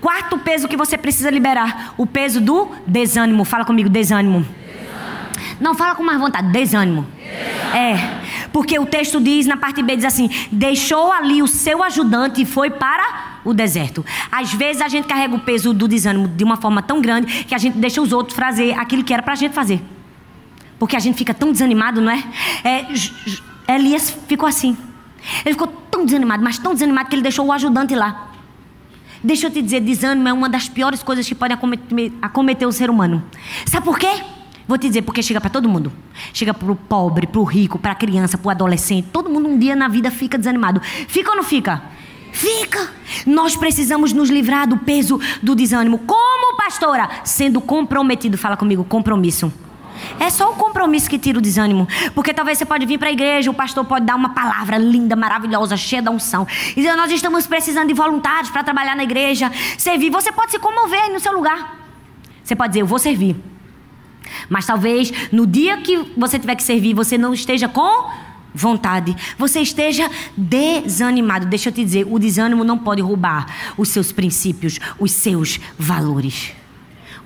Quarto 0.00 0.38
peso 0.38 0.68
que 0.68 0.76
você 0.76 0.96
precisa 0.96 1.30
liberar: 1.30 1.94
o 1.96 2.06
peso 2.06 2.40
do 2.40 2.70
desânimo. 2.86 3.44
Fala 3.44 3.64
comigo, 3.64 3.88
desânimo. 3.88 4.40
desânimo. 4.40 5.58
Não, 5.60 5.74
fala 5.74 5.94
com 5.94 6.02
mais 6.02 6.18
vontade, 6.20 6.52
desânimo. 6.52 7.06
desânimo. 7.18 7.76
É, 7.76 8.48
porque 8.52 8.78
o 8.78 8.86
texto 8.86 9.20
diz, 9.20 9.46
na 9.46 9.56
parte 9.56 9.82
B, 9.82 9.96
diz 9.96 10.04
assim: 10.04 10.30
deixou 10.52 11.12
ali 11.12 11.42
o 11.42 11.48
seu 11.48 11.82
ajudante 11.82 12.42
e 12.42 12.46
foi 12.46 12.70
para 12.70 13.40
o 13.44 13.52
deserto. 13.52 14.04
Às 14.30 14.52
vezes 14.52 14.80
a 14.80 14.88
gente 14.88 15.08
carrega 15.08 15.34
o 15.34 15.40
peso 15.40 15.72
do 15.72 15.88
desânimo 15.88 16.28
de 16.28 16.44
uma 16.44 16.56
forma 16.56 16.80
tão 16.82 17.00
grande 17.00 17.44
que 17.44 17.54
a 17.54 17.58
gente 17.58 17.76
deixa 17.78 18.00
os 18.00 18.12
outros 18.12 18.36
fazer 18.36 18.78
aquilo 18.78 19.02
que 19.02 19.12
era 19.12 19.22
para 19.22 19.32
a 19.32 19.36
gente 19.36 19.52
fazer. 19.52 19.82
Porque 20.78 20.94
a 20.94 21.00
gente 21.00 21.16
fica 21.16 21.34
tão 21.34 21.50
desanimado, 21.50 22.00
não 22.00 22.12
é? 22.12 22.22
é 22.64 22.86
Elias 23.74 24.16
ficou 24.28 24.48
assim. 24.48 24.76
Ele 25.44 25.54
ficou 25.54 25.66
tão 25.66 26.04
desanimado, 26.04 26.42
mas 26.42 26.58
tão 26.58 26.72
desanimado 26.72 27.08
que 27.08 27.16
ele 27.16 27.22
deixou 27.22 27.46
o 27.46 27.52
ajudante 27.52 27.94
lá. 27.94 28.27
Deixa 29.28 29.48
eu 29.48 29.50
te 29.50 29.60
dizer, 29.60 29.80
desânimo 29.80 30.26
é 30.26 30.32
uma 30.32 30.48
das 30.48 30.70
piores 30.70 31.02
coisas 31.02 31.28
que 31.28 31.34
pode 31.34 31.52
acometer, 31.52 32.10
acometer 32.22 32.66
o 32.66 32.72
ser 32.72 32.88
humano. 32.88 33.22
Sabe 33.66 33.84
por 33.84 33.98
quê? 33.98 34.08
Vou 34.66 34.78
te 34.78 34.88
dizer, 34.88 35.02
porque 35.02 35.22
chega 35.22 35.38
para 35.38 35.50
todo 35.50 35.68
mundo. 35.68 35.92
Chega 36.32 36.54
para 36.54 36.72
o 36.72 36.74
pobre, 36.74 37.26
para 37.26 37.38
o 37.38 37.44
rico, 37.44 37.78
para 37.78 37.92
a 37.92 37.94
criança, 37.94 38.38
para 38.38 38.48
o 38.48 38.50
adolescente. 38.50 39.08
Todo 39.12 39.28
mundo 39.28 39.46
um 39.46 39.58
dia 39.58 39.76
na 39.76 39.86
vida 39.86 40.10
fica 40.10 40.38
desanimado. 40.38 40.80
Fica 40.80 41.28
ou 41.28 41.36
não 41.36 41.44
fica? 41.44 41.82
Fica. 42.32 42.90
Nós 43.26 43.54
precisamos 43.54 44.14
nos 44.14 44.30
livrar 44.30 44.66
do 44.66 44.78
peso 44.78 45.20
do 45.42 45.54
desânimo. 45.54 45.98
Como, 45.98 46.56
pastora? 46.56 47.10
Sendo 47.22 47.60
comprometido. 47.60 48.38
Fala 48.38 48.56
comigo, 48.56 48.82
compromisso. 48.82 49.52
É 50.18 50.30
só 50.30 50.50
o 50.50 50.54
compromisso 50.54 51.08
que 51.08 51.18
tira 51.18 51.38
o 51.38 51.42
desânimo. 51.42 51.86
Porque 52.14 52.32
talvez 52.32 52.58
você 52.58 52.64
pode 52.64 52.86
vir 52.86 52.98
para 52.98 53.08
a 53.08 53.12
igreja, 53.12 53.50
o 53.50 53.54
pastor 53.54 53.84
pode 53.84 54.04
dar 54.04 54.16
uma 54.16 54.30
palavra 54.30 54.78
linda, 54.78 55.14
maravilhosa, 55.16 55.76
cheia 55.76 56.02
da 56.02 56.10
unção. 56.10 56.46
E 56.76 56.82
nós 56.82 57.10
estamos 57.10 57.46
precisando 57.46 57.88
de 57.88 57.94
voluntários 57.94 58.50
para 58.50 58.62
trabalhar 58.62 58.96
na 58.96 59.04
igreja, 59.04 59.50
servir. 59.76 60.10
Você 60.10 60.32
pode 60.32 60.50
se 60.50 60.58
comover 60.58 61.12
no 61.12 61.20
seu 61.20 61.32
lugar. 61.32 61.76
Você 62.42 62.56
pode 62.56 62.70
dizer, 62.70 62.82
eu 62.82 62.86
vou 62.86 62.98
servir. 62.98 63.36
Mas 64.48 64.66
talvez 64.66 65.12
no 65.32 65.46
dia 65.46 65.78
que 65.78 65.96
você 66.16 66.38
tiver 66.38 66.54
que 66.54 66.62
servir, 66.62 66.94
você 66.94 67.18
não 67.18 67.34
esteja 67.34 67.68
com 67.68 68.10
vontade. 68.54 69.16
Você 69.38 69.60
esteja 69.60 70.10
desanimado. 70.36 71.46
Deixa 71.46 71.68
eu 71.68 71.72
te 71.72 71.84
dizer, 71.84 72.06
o 72.08 72.18
desânimo 72.18 72.64
não 72.64 72.78
pode 72.78 73.02
roubar 73.02 73.46
os 73.76 73.88
seus 73.88 74.12
princípios, 74.12 74.78
os 74.98 75.12
seus 75.12 75.60
valores. 75.78 76.52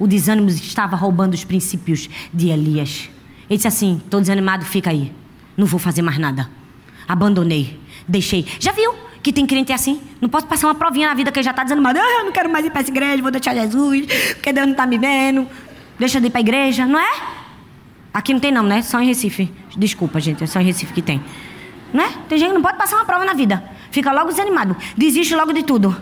O 0.03 0.07
desânimo 0.09 0.49
estava 0.49 0.97
roubando 0.97 1.33
os 1.33 1.45
princípios 1.45 2.11
de 2.35 2.49
Elias. 2.49 3.09
Ele 3.49 3.57
disse 3.57 3.69
assim: 3.69 4.01
estou 4.05 4.21
desanimado, 4.21 4.65
fica 4.65 4.91
aí. 4.91 5.13
Não 5.57 5.65
vou 5.65 5.79
fazer 5.79 6.03
mais 6.03 6.19
nada. 6.19 6.51
Abandonei. 7.07 7.79
Deixei. 8.09 8.45
Já 8.59 8.73
viu 8.73 8.93
que 9.23 9.33
tem 9.33 9.47
crente 9.47 9.73
assim? 9.73 10.01
Não 10.21 10.29
posso 10.29 10.49
passar 10.49 10.67
uma 10.67 10.75
provinha 10.75 11.07
na 11.07 11.15
vida 11.15 11.31
que 11.31 11.39
ele 11.39 11.45
já 11.45 11.53
está 11.53 11.63
desanimado. 11.63 12.01
Ah, 12.01 12.19
eu 12.19 12.25
não 12.25 12.33
quero 12.33 12.51
mais 12.51 12.67
ir 12.67 12.71
para 12.71 12.81
essa 12.81 12.91
igreja, 12.91 13.23
vou 13.23 13.31
deixar 13.31 13.55
Jesus, 13.55 14.07
porque 14.35 14.53
Deus 14.53 14.67
não 14.67 14.73
está 14.73 14.87
me 14.89 14.99
vendo. 14.99 15.47
Deixa 16.01 16.21
de 16.21 16.27
ir 16.27 16.31
para 16.31 16.41
a 16.41 16.43
igreja, 16.43 16.85
não 16.85 16.99
é? 16.99 17.23
Aqui 18.13 18.33
não 18.33 18.41
tem 18.41 18.51
não, 18.51 18.65
né? 18.65 18.83
Só 18.83 19.01
em 19.01 19.07
Recife. 19.07 19.53
Desculpa, 19.77 20.19
gente, 20.19 20.43
é 20.43 20.49
só 20.49 20.59
em 20.59 20.65
Recife 20.65 20.93
que 20.93 21.03
tem. 21.03 21.23
Não 21.95 22.03
é? 22.03 22.09
Tem 22.29 22.39
gente 22.39 22.49
que 22.49 22.55
não 22.55 22.63
pode 22.63 22.77
passar 22.77 22.97
uma 22.97 23.05
prova 23.05 23.25
na 23.25 23.35
vida. 23.35 23.63
Fica 23.93 24.11
logo 24.11 24.31
desanimado. 24.31 24.77
Desiste 24.97 25.37
logo 25.37 25.53
de 25.53 25.63
tudo. 25.63 25.97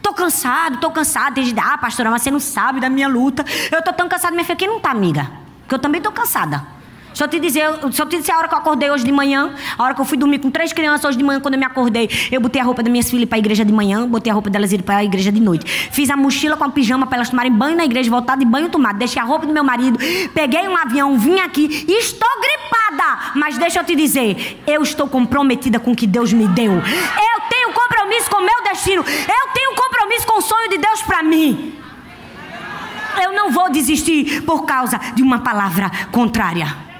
Tô 0.00 0.12
cansado, 0.12 0.78
tô 0.78 0.90
cansado. 0.90 1.34
Tem 1.34 1.44
gente, 1.44 1.58
ah, 1.60 1.78
pastora, 1.78 2.10
mas 2.10 2.22
você 2.22 2.30
não 2.30 2.40
sabe 2.40 2.80
da 2.80 2.88
minha 2.88 3.08
luta. 3.08 3.44
Eu 3.70 3.82
tô 3.82 3.92
tão 3.92 4.08
cansada, 4.08 4.32
minha 4.32 4.44
filha, 4.44 4.56
quem 4.56 4.68
não 4.68 4.80
tá, 4.80 4.90
amiga? 4.90 5.30
Porque 5.62 5.74
eu 5.74 5.78
também 5.78 6.00
tô 6.00 6.10
cansada. 6.12 6.66
Eu 7.20 7.28
te 7.28 7.38
dizer, 7.38 7.62
eu 7.64 7.90
te 7.90 8.16
dizer 8.16 8.32
a 8.32 8.38
hora 8.38 8.48
que 8.48 8.54
eu 8.54 8.58
acordei 8.58 8.90
hoje 8.90 9.04
de 9.04 9.12
manhã, 9.12 9.54
a 9.78 9.84
hora 9.84 9.94
que 9.94 10.00
eu 10.00 10.04
fui 10.04 10.18
dormir 10.18 10.38
com 10.38 10.50
três 10.50 10.72
crianças 10.72 11.04
hoje 11.04 11.18
de 11.18 11.24
manhã, 11.24 11.40
quando 11.40 11.54
eu 11.54 11.60
me 11.60 11.66
acordei, 11.66 12.08
eu 12.30 12.40
botei 12.40 12.60
a 12.60 12.64
roupa 12.64 12.82
das 12.82 12.90
minhas 12.90 13.08
filhas 13.08 13.28
para 13.28 13.36
a 13.36 13.38
igreja 13.38 13.64
de 13.64 13.72
manhã, 13.72 14.06
botei 14.06 14.30
a 14.30 14.34
roupa 14.34 14.50
delas 14.50 14.72
para 14.82 14.96
a 14.96 15.04
igreja 15.04 15.30
de 15.30 15.40
noite. 15.40 15.64
Fiz 15.92 16.10
a 16.10 16.16
mochila 16.16 16.56
com 16.56 16.64
a 16.64 16.70
pijama 16.70 17.06
para 17.06 17.18
elas 17.18 17.30
tomarem 17.30 17.52
banho 17.52 17.76
na 17.76 17.84
igreja, 17.84 18.10
voltar 18.10 18.36
de 18.36 18.44
banho 18.44 18.68
tomado. 18.68 18.98
Deixei 18.98 19.20
a 19.20 19.24
roupa 19.24 19.46
do 19.46 19.52
meu 19.52 19.62
marido, 19.62 19.98
peguei 20.34 20.66
um 20.68 20.76
avião, 20.76 21.18
vim 21.18 21.38
aqui, 21.38 21.86
estou 21.88 22.28
gripada, 22.40 23.32
mas 23.36 23.58
deixa 23.58 23.80
eu 23.80 23.84
te 23.84 23.94
dizer, 23.94 24.62
eu 24.66 24.82
estou 24.82 25.06
comprometida 25.06 25.78
com 25.78 25.92
o 25.92 25.96
que 25.96 26.06
Deus 26.06 26.32
me 26.32 26.48
deu. 26.48 26.72
Eu 26.72 27.40
tenho 27.48 27.72
compromisso 27.72 28.30
com 28.30 28.36
o 28.36 28.44
meu 28.44 28.62
destino, 28.64 29.02
eu 29.02 29.52
tenho 29.52 29.74
compromisso 29.76 30.26
com 30.26 30.38
o 30.38 30.42
sonho 30.42 30.70
de 30.70 30.78
Deus 30.78 31.02
para 31.02 31.22
mim. 31.22 31.74
Eu 33.22 33.32
não 33.32 33.50
vou 33.50 33.70
desistir 33.70 34.42
por 34.42 34.64
causa 34.64 34.98
de 35.14 35.22
uma 35.22 35.40
palavra 35.40 35.90
contrária. 36.10 36.91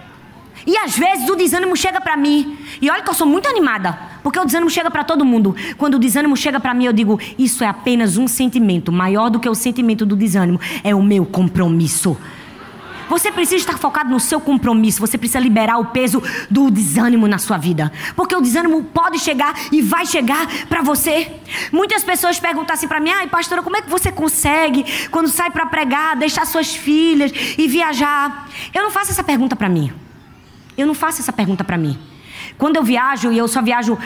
E 0.67 0.77
às 0.77 0.97
vezes 0.97 1.29
o 1.29 1.37
desânimo 1.37 1.77
chega 1.77 2.01
para 2.01 2.17
mim. 2.17 2.57
E 2.81 2.91
olha 2.91 3.03
que 3.03 3.11
eu 3.11 3.15
sou 3.15 3.27
muito 3.27 3.49
animada, 3.49 3.99
porque 4.23 4.39
o 4.39 4.45
desânimo 4.45 4.71
chega 4.71 4.91
para 4.91 5.05
todo 5.05 5.25
mundo. 5.25 5.55
Quando 5.77 5.95
o 5.95 5.99
desânimo 5.99 6.37
chega 6.37 6.61
para 6.61 6.75
mim, 6.75 6.85
eu 6.85 6.93
digo: 6.93 7.19
isso 7.39 7.65
é 7.65 7.67
apenas 7.67 8.17
um 8.17 8.29
sentimento. 8.29 8.93
Maior 8.93 9.31
do 9.31 9.41
que 9.41 9.49
o 9.49 9.55
sentimento 9.55 10.07
do 10.07 10.17
desânimo 10.17 10.61
é 10.83 10.95
o 10.95 11.03
meu 11.03 11.25
compromisso. 11.25 12.17
Você 13.13 13.31
precisa 13.31 13.57
estar 13.57 13.77
focado 13.77 14.09
no 14.09 14.19
seu 14.19 14.41
compromisso. 14.41 14.99
Você 15.01 15.19
precisa 15.19 15.39
liberar 15.39 15.77
o 15.77 15.85
peso 15.85 16.23
do 16.51 16.71
desânimo 16.71 17.29
na 17.29 17.37
sua 17.37 17.59
vida. 17.59 17.93
Porque 18.17 18.35
o 18.35 18.41
desânimo 18.41 18.85
pode 18.85 19.19
chegar 19.19 19.55
e 19.71 19.83
vai 19.83 20.07
chegar 20.07 20.47
para 20.67 20.81
você. 20.81 21.31
Muitas 21.71 22.03
pessoas 22.03 22.41
perguntam 22.41 22.73
assim 22.73 22.89
para 22.89 23.01
mim: 23.01 23.11
ai, 23.11 23.29
pastora, 23.29 23.63
como 23.63 23.77
é 23.77 23.83
que 23.83 23.91
você 23.91 24.11
consegue, 24.11 24.87
quando 25.11 25.29
sai 25.29 25.51
para 25.51 25.67
pregar, 25.67 26.17
deixar 26.17 26.47
suas 26.47 26.75
filhas 26.75 27.31
e 27.59 27.69
viajar? 27.69 28.49
Eu 28.73 28.83
não 28.83 28.91
faço 28.91 29.11
essa 29.11 29.23
pergunta 29.23 29.55
para 29.55 29.69
mim. 29.69 29.93
Eu 30.77 30.87
não 30.87 30.95
faço 30.95 31.21
essa 31.21 31.33
pergunta 31.33 31.63
para 31.65 31.77
mim. 31.77 31.99
Quando 32.59 32.77
eu 32.77 32.83
viajo, 32.83 33.33
e 33.33 33.39
eu 33.39 33.49
só 33.49 33.63
viajo 33.63 33.99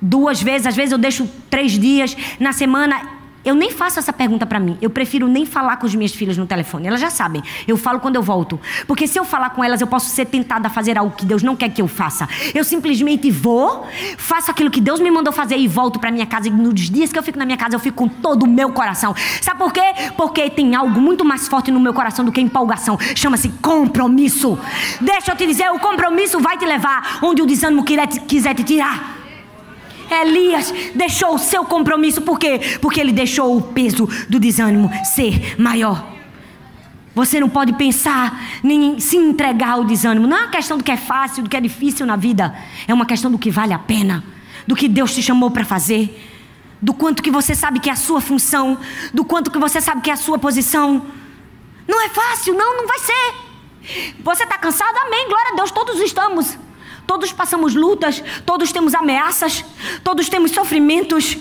duas 0.00 0.42
vezes, 0.42 0.66
às 0.66 0.76
vezes 0.76 0.92
eu 0.92 0.98
deixo 0.98 1.28
três 1.50 1.72
dias 1.72 2.16
na 2.38 2.52
semana, 2.52 3.15
eu 3.46 3.54
nem 3.54 3.70
faço 3.70 4.00
essa 4.00 4.12
pergunta 4.12 4.44
para 4.44 4.58
mim. 4.58 4.76
Eu 4.82 4.90
prefiro 4.90 5.28
nem 5.28 5.46
falar 5.46 5.76
com 5.76 5.86
as 5.86 5.94
minhas 5.94 6.12
filhas 6.12 6.36
no 6.36 6.46
telefone. 6.46 6.88
Elas 6.88 7.00
já 7.00 7.10
sabem. 7.10 7.40
Eu 7.66 7.76
falo 7.76 8.00
quando 8.00 8.16
eu 8.16 8.22
volto. 8.22 8.60
Porque 8.88 9.06
se 9.06 9.16
eu 9.16 9.24
falar 9.24 9.50
com 9.50 9.62
elas, 9.62 9.80
eu 9.80 9.86
posso 9.86 10.10
ser 10.10 10.26
tentada 10.26 10.66
a 10.66 10.70
fazer 10.70 10.98
algo 10.98 11.14
que 11.16 11.24
Deus 11.24 11.44
não 11.44 11.54
quer 11.54 11.68
que 11.70 11.80
eu 11.80 11.86
faça. 11.86 12.28
Eu 12.52 12.64
simplesmente 12.64 13.30
vou, 13.30 13.86
faço 14.18 14.50
aquilo 14.50 14.68
que 14.68 14.80
Deus 14.80 14.98
me 14.98 15.08
mandou 15.12 15.32
fazer 15.32 15.56
e 15.56 15.68
volto 15.68 16.00
para 16.00 16.10
minha 16.10 16.26
casa. 16.26 16.48
E 16.48 16.50
nos 16.50 16.90
dias 16.90 17.12
que 17.12 17.18
eu 17.18 17.22
fico 17.22 17.38
na 17.38 17.46
minha 17.46 17.56
casa, 17.56 17.76
eu 17.76 17.80
fico 17.80 17.96
com 17.96 18.08
todo 18.08 18.42
o 18.42 18.48
meu 18.48 18.72
coração. 18.72 19.14
Sabe 19.40 19.60
por 19.60 19.72
quê? 19.72 19.94
Porque 20.16 20.50
tem 20.50 20.74
algo 20.74 21.00
muito 21.00 21.24
mais 21.24 21.46
forte 21.46 21.70
no 21.70 21.78
meu 21.78 21.94
coração 21.94 22.24
do 22.24 22.32
que 22.32 22.40
empolgação. 22.40 22.98
Chama-se 23.14 23.48
compromisso. 23.62 24.58
Deixa 25.00 25.30
eu 25.30 25.36
te 25.36 25.46
dizer, 25.46 25.70
o 25.70 25.78
compromisso 25.78 26.40
vai 26.40 26.58
te 26.58 26.66
levar 26.66 27.20
onde 27.22 27.42
o 27.42 27.46
desânimo 27.46 27.84
quiser 27.84 28.54
te 28.54 28.64
tirar. 28.64 29.15
Elias 30.10 30.72
deixou 30.94 31.34
o 31.34 31.38
seu 31.38 31.64
compromisso, 31.64 32.22
por 32.22 32.38
quê? 32.38 32.60
Porque 32.80 33.00
ele 33.00 33.12
deixou 33.12 33.56
o 33.56 33.62
peso 33.62 34.08
do 34.28 34.38
desânimo 34.38 34.90
ser 35.04 35.60
maior. 35.60 36.16
Você 37.14 37.40
não 37.40 37.48
pode 37.48 37.72
pensar 37.72 38.38
nem 38.62 39.00
se 39.00 39.16
entregar 39.16 39.70
ao 39.70 39.84
desânimo. 39.84 40.26
Não 40.26 40.36
é 40.36 40.40
uma 40.42 40.50
questão 40.50 40.76
do 40.76 40.84
que 40.84 40.92
é 40.92 40.98
fácil, 40.98 41.42
do 41.42 41.48
que 41.48 41.56
é 41.56 41.60
difícil 41.62 42.04
na 42.04 42.14
vida. 42.14 42.54
É 42.86 42.92
uma 42.92 43.06
questão 43.06 43.30
do 43.30 43.38
que 43.38 43.50
vale 43.50 43.72
a 43.72 43.78
pena, 43.78 44.22
do 44.66 44.76
que 44.76 44.86
Deus 44.86 45.14
te 45.14 45.22
chamou 45.22 45.50
para 45.50 45.64
fazer, 45.64 46.22
do 46.80 46.92
quanto 46.92 47.22
que 47.22 47.30
você 47.30 47.54
sabe 47.54 47.80
que 47.80 47.88
é 47.88 47.94
a 47.94 47.96
sua 47.96 48.20
função, 48.20 48.78
do 49.14 49.24
quanto 49.24 49.50
que 49.50 49.58
você 49.58 49.80
sabe 49.80 50.02
que 50.02 50.10
é 50.10 50.12
a 50.12 50.16
sua 50.16 50.38
posição. 50.38 51.06
Não 51.88 52.04
é 52.04 52.10
fácil, 52.10 52.54
não, 52.54 52.76
não 52.76 52.86
vai 52.86 52.98
ser. 52.98 53.34
Você 54.22 54.42
está 54.42 54.58
cansado? 54.58 54.96
Amém, 54.98 55.26
glória 55.26 55.52
a 55.52 55.56
Deus, 55.56 55.70
todos 55.70 55.98
estamos. 56.00 56.58
Todos 57.06 57.32
passamos 57.32 57.74
lutas, 57.74 58.22
todos 58.44 58.72
temos 58.72 58.94
ameaças, 58.94 59.64
todos 60.02 60.28
temos 60.28 60.50
sofrimentos. 60.50 61.36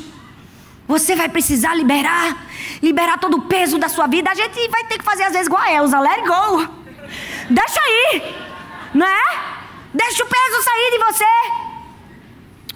Você 0.88 1.16
vai 1.16 1.28
precisar 1.28 1.74
liberar, 1.74 2.46
liberar 2.82 3.18
todo 3.18 3.38
o 3.38 3.42
peso 3.44 3.78
da 3.78 3.90
sua 3.90 4.08
vida. 4.08 4.30
A 4.30 4.36
gente 4.36 4.68
vai 4.70 4.84
ter 4.86 5.00
que 5.00 5.04
fazer 5.04 5.24
às 5.24 5.34
vezes 5.34 5.48
igual 5.48 5.62
a 5.62 5.74
Elza, 5.74 6.00
let 6.00 6.20
it 6.20 6.28
go. 6.28 6.68
Deixa 7.50 7.80
aí, 7.82 8.36
não 8.94 9.06
é? 9.06 9.56
Deixa 9.94 10.24
o 10.24 10.28
peso 10.28 10.64
sair 10.64 10.92
de 10.92 10.98
você. 11.06 11.26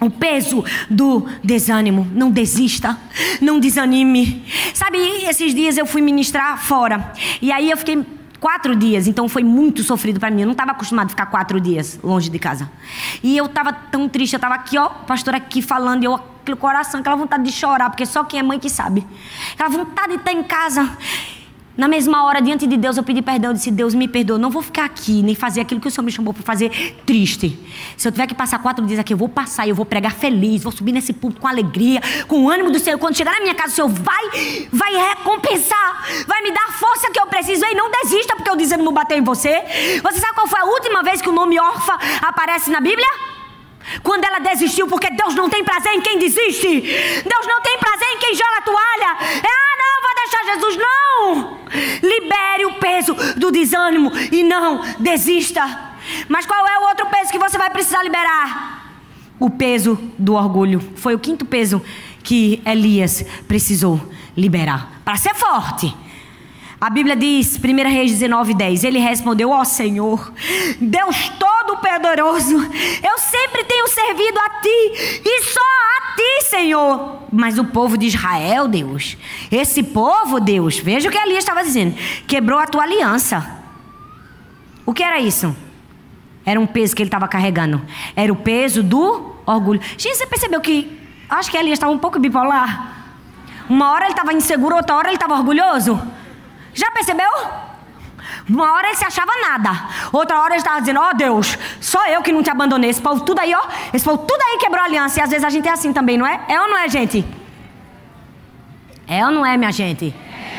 O 0.00 0.10
peso 0.10 0.64
do 0.88 1.28
desânimo. 1.44 2.10
Não 2.14 2.30
desista. 2.30 2.98
Não 3.40 3.60
desanime. 3.60 4.42
Sabe, 4.72 4.98
esses 5.26 5.54
dias 5.54 5.76
eu 5.76 5.84
fui 5.84 6.00
ministrar 6.00 6.64
fora. 6.64 7.12
E 7.42 7.52
aí 7.52 7.70
eu 7.70 7.76
fiquei 7.76 8.02
Quatro 8.40 8.74
dias, 8.74 9.06
então 9.06 9.28
foi 9.28 9.44
muito 9.44 9.82
sofrido 9.82 10.18
para 10.18 10.30
mim. 10.30 10.40
Eu 10.40 10.46
não 10.46 10.52
estava 10.52 10.70
acostumado 10.72 11.06
a 11.06 11.10
ficar 11.10 11.26
quatro 11.26 11.60
dias 11.60 12.00
longe 12.02 12.30
de 12.30 12.38
casa. 12.38 12.70
E 13.22 13.36
eu 13.36 13.44
estava 13.44 13.70
tão 13.70 14.08
triste, 14.08 14.32
eu 14.32 14.38
estava 14.38 14.54
aqui, 14.54 14.78
ó, 14.78 14.88
pastor 14.88 15.34
aqui 15.34 15.60
falando, 15.60 16.04
eu, 16.04 16.14
aquele 16.14 16.56
coração, 16.56 17.00
aquela 17.00 17.16
vontade 17.16 17.44
de 17.44 17.52
chorar, 17.52 17.90
porque 17.90 18.06
só 18.06 18.24
quem 18.24 18.40
é 18.40 18.42
mãe 18.42 18.58
que 18.58 18.70
sabe. 18.70 19.06
Aquela 19.52 19.68
vontade 19.68 20.14
de 20.14 20.18
estar 20.20 20.32
em 20.32 20.42
casa. 20.42 20.90
Na 21.80 21.88
mesma 21.88 22.24
hora, 22.24 22.42
diante 22.42 22.66
de 22.66 22.76
Deus, 22.76 22.98
eu 22.98 23.02
pedi 23.02 23.22
perdão. 23.22 23.52
Eu 23.52 23.54
disse: 23.54 23.70
Deus, 23.70 23.94
me 23.94 24.06
perdoa. 24.06 24.38
Não 24.38 24.50
vou 24.50 24.60
ficar 24.60 24.84
aqui, 24.84 25.22
nem 25.22 25.34
fazer 25.34 25.62
aquilo 25.62 25.80
que 25.80 25.88
o 25.88 25.90
Senhor 25.90 26.04
me 26.04 26.12
chamou 26.12 26.34
para 26.34 26.42
fazer 26.42 26.68
triste. 27.06 27.58
Se 27.96 28.06
eu 28.06 28.12
tiver 28.12 28.26
que 28.26 28.34
passar 28.34 28.58
quatro 28.58 28.84
dias 28.84 28.98
aqui, 28.98 29.14
eu 29.14 29.16
vou 29.16 29.30
passar 29.30 29.66
eu 29.66 29.74
vou 29.74 29.86
pregar 29.86 30.12
feliz. 30.12 30.62
Vou 30.62 30.72
subir 30.72 30.92
nesse 30.92 31.14
púlpito 31.14 31.40
com 31.40 31.48
alegria, 31.48 32.02
com 32.28 32.44
o 32.44 32.50
ânimo 32.50 32.70
do 32.70 32.78
Senhor. 32.78 32.98
Quando 32.98 33.16
chegar 33.16 33.32
na 33.32 33.40
minha 33.40 33.54
casa, 33.54 33.72
o 33.72 33.74
Senhor 33.76 33.88
vai, 33.88 34.68
vai 34.70 34.92
recompensar, 34.94 36.04
vai 36.26 36.42
me 36.42 36.52
dar 36.52 36.66
a 36.68 36.72
força 36.72 37.10
que 37.10 37.18
eu 37.18 37.26
preciso. 37.28 37.64
E 37.64 37.74
não 37.74 37.90
desista 37.90 38.36
porque 38.36 38.50
o 38.50 38.56
desânimo 38.56 38.92
bateu 38.92 39.16
em 39.16 39.24
você. 39.24 39.62
Você 40.02 40.20
sabe 40.20 40.34
qual 40.34 40.46
foi 40.48 40.60
a 40.60 40.64
última 40.66 41.02
vez 41.02 41.22
que 41.22 41.30
o 41.30 41.32
nome 41.32 41.58
órfã 41.58 41.96
aparece 42.20 42.70
na 42.70 42.82
Bíblia? 42.82 43.39
Quando 44.02 44.24
ela 44.24 44.38
desistiu, 44.38 44.86
porque 44.86 45.10
Deus 45.10 45.34
não 45.34 45.48
tem 45.48 45.64
prazer 45.64 45.92
em 45.92 46.00
quem 46.00 46.18
desiste. 46.18 46.68
Deus 46.70 47.46
não 47.46 47.60
tem 47.60 47.78
prazer 47.78 48.08
em 48.08 48.18
quem 48.18 48.34
joga 48.34 48.58
a 48.58 48.62
toalha. 48.62 49.16
Ah, 49.20 49.76
não, 49.78 50.02
vou 50.02 50.14
deixar 50.14 50.44
Jesus. 50.54 50.76
Não! 50.76 51.60
Libere 52.02 52.66
o 52.66 52.74
peso 52.74 53.14
do 53.36 53.50
desânimo 53.50 54.12
e 54.30 54.42
não 54.42 54.82
desista. 54.98 55.62
Mas 56.28 56.46
qual 56.46 56.66
é 56.66 56.78
o 56.78 56.88
outro 56.88 57.06
peso 57.06 57.30
que 57.30 57.38
você 57.38 57.58
vai 57.58 57.70
precisar 57.70 58.02
liberar? 58.02 58.94
O 59.38 59.50
peso 59.50 59.98
do 60.18 60.34
orgulho. 60.34 60.80
Foi 60.96 61.14
o 61.14 61.18
quinto 61.18 61.44
peso 61.44 61.82
que 62.22 62.62
Elias 62.64 63.24
precisou 63.48 64.00
liberar 64.36 65.00
para 65.04 65.16
ser 65.16 65.34
forte 65.34 65.94
a 66.80 66.88
Bíblia 66.88 67.14
diz, 67.14 67.60
1 67.62 67.88
Reis 67.90 68.12
19, 68.12 68.54
10, 68.54 68.84
ele 68.84 68.98
respondeu, 68.98 69.50
ó 69.50 69.60
oh, 69.60 69.64
Senhor, 69.66 70.32
Deus 70.80 71.28
Todo-Poderoso, 71.38 72.56
eu 72.56 73.18
sempre 73.18 73.64
tenho 73.64 73.86
servido 73.86 74.38
a 74.38 74.48
Ti, 74.60 75.20
e 75.22 75.42
só 75.42 75.60
a 75.60 76.14
Ti, 76.16 76.48
Senhor. 76.48 77.18
Mas 77.30 77.58
o 77.58 77.66
povo 77.66 77.98
de 77.98 78.06
Israel, 78.06 78.66
Deus, 78.66 79.18
esse 79.52 79.82
povo, 79.82 80.40
Deus, 80.40 80.78
veja 80.78 81.10
o 81.10 81.12
que 81.12 81.18
Elias 81.18 81.40
estava 81.40 81.62
dizendo, 81.62 81.94
quebrou 82.26 82.58
a 82.58 82.66
Tua 82.66 82.84
aliança. 82.84 83.58
O 84.86 84.94
que 84.94 85.02
era 85.02 85.20
isso? 85.20 85.54
Era 86.46 86.58
um 86.58 86.66
peso 86.66 86.96
que 86.96 87.02
ele 87.02 87.08
estava 87.08 87.28
carregando. 87.28 87.82
Era 88.16 88.32
o 88.32 88.36
peso 88.36 88.82
do 88.82 89.36
orgulho. 89.44 89.80
Gente, 89.98 90.16
você 90.16 90.26
percebeu 90.26 90.60
que, 90.62 90.98
acho 91.28 91.50
que 91.50 91.58
Elias 91.58 91.74
estava 91.74 91.92
um 91.92 91.98
pouco 91.98 92.18
bipolar. 92.18 93.04
Uma 93.68 93.92
hora 93.92 94.06
ele 94.06 94.12
estava 94.12 94.32
inseguro, 94.32 94.74
outra 94.74 94.96
hora 94.96 95.08
ele 95.08 95.16
estava 95.16 95.34
orgulhoso. 95.34 96.00
Já 96.74 96.90
percebeu? 96.90 97.30
Uma 98.48 98.72
hora 98.72 98.88
ele 98.88 98.96
se 98.96 99.04
achava 99.04 99.30
nada. 99.42 99.70
Outra 100.12 100.40
hora 100.40 100.54
ele 100.54 100.60
estava 100.60 100.80
dizendo: 100.80 101.00
Ó 101.00 101.10
oh, 101.10 101.16
Deus, 101.16 101.56
só 101.80 102.06
eu 102.06 102.22
que 102.22 102.32
não 102.32 102.42
te 102.42 102.50
abandonei. 102.50 102.90
Esse 102.90 103.00
povo 103.00 103.20
tudo 103.24 103.38
aí, 103.38 103.54
ó. 103.54 103.62
Esse 103.92 104.04
povo 104.04 104.18
tudo 104.18 104.40
aí 104.40 104.58
quebrou 104.58 104.82
aliança. 104.82 105.20
E 105.20 105.22
às 105.22 105.30
vezes 105.30 105.44
a 105.44 105.50
gente 105.50 105.68
é 105.68 105.72
assim 105.72 105.92
também, 105.92 106.16
não 106.16 106.26
é? 106.26 106.40
É 106.48 106.60
ou 106.60 106.68
não 106.68 106.78
é, 106.78 106.88
gente? 106.88 107.24
É 109.06 109.24
ou 109.24 109.32
não 109.32 109.44
é, 109.44 109.56
minha 109.56 109.72
gente? 109.72 110.14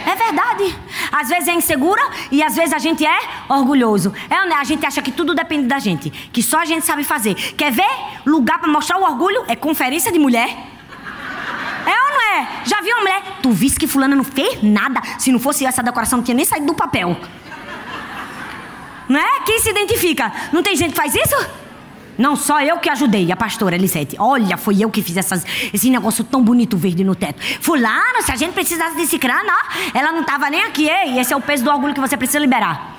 É 0.05 0.15
verdade. 0.15 0.75
Às 1.11 1.29
vezes 1.29 1.47
é 1.47 1.53
insegura 1.53 2.01
e 2.31 2.41
às 2.41 2.55
vezes 2.55 2.73
a 2.73 2.79
gente 2.79 3.05
é 3.05 3.19
orgulhoso. 3.47 4.13
É 4.29 4.41
ou 4.41 4.47
não 4.47 4.57
é? 4.57 4.59
A 4.59 4.63
gente 4.63 4.85
acha 4.85 5.01
que 5.01 5.11
tudo 5.11 5.33
depende 5.33 5.67
da 5.67 5.79
gente. 5.79 6.09
Que 6.09 6.41
só 6.41 6.59
a 6.59 6.65
gente 6.65 6.85
sabe 6.85 7.03
fazer. 7.03 7.35
Quer 7.35 7.71
ver 7.71 7.89
lugar 8.25 8.59
para 8.59 8.69
mostrar 8.69 8.97
o 8.97 9.03
orgulho? 9.03 9.43
É 9.47 9.55
conferência 9.55 10.11
de 10.11 10.19
mulher. 10.19 10.49
É 11.85 12.03
ou 12.03 12.11
não 12.11 12.21
é? 12.35 12.47
Já 12.65 12.81
viu 12.81 12.95
uma 12.95 13.01
mulher? 13.01 13.23
Tu 13.41 13.51
viste 13.51 13.79
que 13.79 13.87
fulana 13.87 14.15
não 14.15 14.23
fez 14.23 14.61
nada. 14.61 15.01
Se 15.17 15.31
não 15.31 15.39
fosse 15.39 15.65
essa 15.65 15.81
decoração, 15.81 16.17
não 16.17 16.23
tinha 16.23 16.35
nem 16.35 16.45
saído 16.45 16.67
do 16.67 16.73
papel. 16.73 17.17
Não 19.07 19.19
é? 19.19 19.41
Quem 19.45 19.59
se 19.59 19.69
identifica? 19.69 20.31
Não 20.51 20.63
tem 20.63 20.75
gente 20.75 20.91
que 20.91 20.97
faz 20.97 21.13
isso? 21.13 21.35
Não, 22.17 22.35
só 22.35 22.61
eu 22.61 22.77
que 22.77 22.89
ajudei, 22.89 23.31
a 23.31 23.35
pastora 23.35 23.75
Elisete. 23.75 24.15
Olha, 24.19 24.55
foi 24.57 24.77
eu 24.79 24.89
que 24.89 25.01
fiz 25.01 25.17
essas, 25.17 25.45
esse 25.73 25.89
negócio 25.89 26.23
tão 26.23 26.43
bonito 26.43 26.77
verde 26.77 27.03
no 27.03 27.15
teto. 27.15 27.41
Fulano, 27.61 28.21
se 28.21 28.31
a 28.31 28.35
gente 28.35 28.53
precisasse 28.53 28.95
desse 28.95 29.17
crânio, 29.17 29.51
ó, 29.51 29.97
ela 29.97 30.11
não 30.11 30.21
estava 30.21 30.49
nem 30.49 30.61
aqui. 30.63 30.87
Ei, 30.87 31.19
esse 31.19 31.33
é 31.33 31.35
o 31.35 31.41
peso 31.41 31.63
do 31.63 31.71
orgulho 31.71 31.93
que 31.93 31.99
você 31.99 32.15
precisa 32.15 32.39
liberar. 32.39 32.95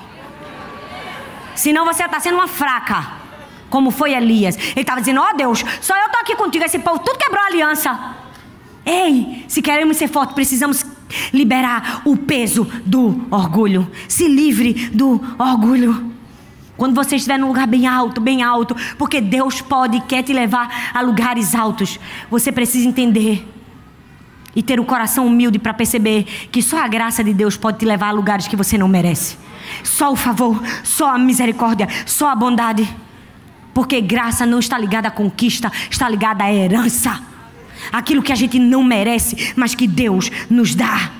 Senão 1.55 1.85
você 1.85 2.03
está 2.03 2.19
sendo 2.19 2.35
uma 2.35 2.47
fraca. 2.47 3.23
Como 3.69 3.91
foi 3.91 4.13
Elias. 4.13 4.55
Ele 4.57 4.81
estava 4.81 4.99
dizendo, 4.99 5.21
ó 5.21 5.29
oh, 5.31 5.37
Deus, 5.37 5.63
só 5.81 5.95
eu 5.97 6.05
estou 6.05 6.21
aqui 6.21 6.35
contigo. 6.35 6.65
Esse 6.65 6.79
povo 6.79 6.99
tudo 6.99 7.17
quebrou 7.17 7.41
a 7.41 7.47
aliança. 7.47 7.97
Ei, 8.85 9.45
se 9.47 9.61
queremos 9.61 9.97
ser 9.97 10.07
fortes, 10.07 10.35
precisamos 10.35 10.85
liberar 11.31 12.01
o 12.05 12.17
peso 12.17 12.65
do 12.85 13.25
orgulho. 13.29 13.89
Se 14.07 14.27
livre 14.27 14.89
do 14.89 15.21
orgulho. 15.37 16.11
Quando 16.75 16.95
você 16.95 17.15
estiver 17.15 17.37
num 17.37 17.47
lugar 17.47 17.67
bem 17.67 17.85
alto, 17.87 18.19
bem 18.19 18.41
alto, 18.41 18.75
porque 18.97 19.21
Deus 19.21 19.61
pode 19.61 19.97
e 19.97 20.01
quer 20.01 20.23
te 20.23 20.33
levar 20.33 20.91
a 20.93 21.01
lugares 21.01 21.53
altos, 21.53 21.99
você 22.29 22.51
precisa 22.51 22.87
entender 22.87 23.47
e 24.55 24.61
ter 24.61 24.79
o 24.79 24.85
coração 24.85 25.27
humilde 25.27 25.59
para 25.59 25.73
perceber 25.73 26.23
que 26.51 26.61
só 26.61 26.83
a 26.83 26.87
graça 26.87 27.23
de 27.23 27.33
Deus 27.33 27.55
pode 27.55 27.79
te 27.79 27.85
levar 27.85 28.09
a 28.09 28.11
lugares 28.11 28.47
que 28.47 28.55
você 28.55 28.77
não 28.77 28.87
merece. 28.87 29.37
Só 29.83 30.11
o 30.11 30.15
favor, 30.15 30.61
só 30.83 31.15
a 31.15 31.17
misericórdia, 31.17 31.87
só 32.05 32.29
a 32.29 32.35
bondade. 32.35 32.87
Porque 33.73 34.01
graça 34.01 34.45
não 34.45 34.59
está 34.59 34.77
ligada 34.77 35.07
à 35.07 35.11
conquista, 35.11 35.71
está 35.89 36.07
ligada 36.09 36.43
à 36.43 36.53
herança. 36.53 37.32
Aquilo 37.91 38.21
que 38.21 38.31
a 38.31 38.35
gente 38.35 38.59
não 38.59 38.83
merece, 38.83 39.53
mas 39.55 39.75
que 39.75 39.87
Deus 39.87 40.31
nos 40.49 40.75
dá. 40.75 41.11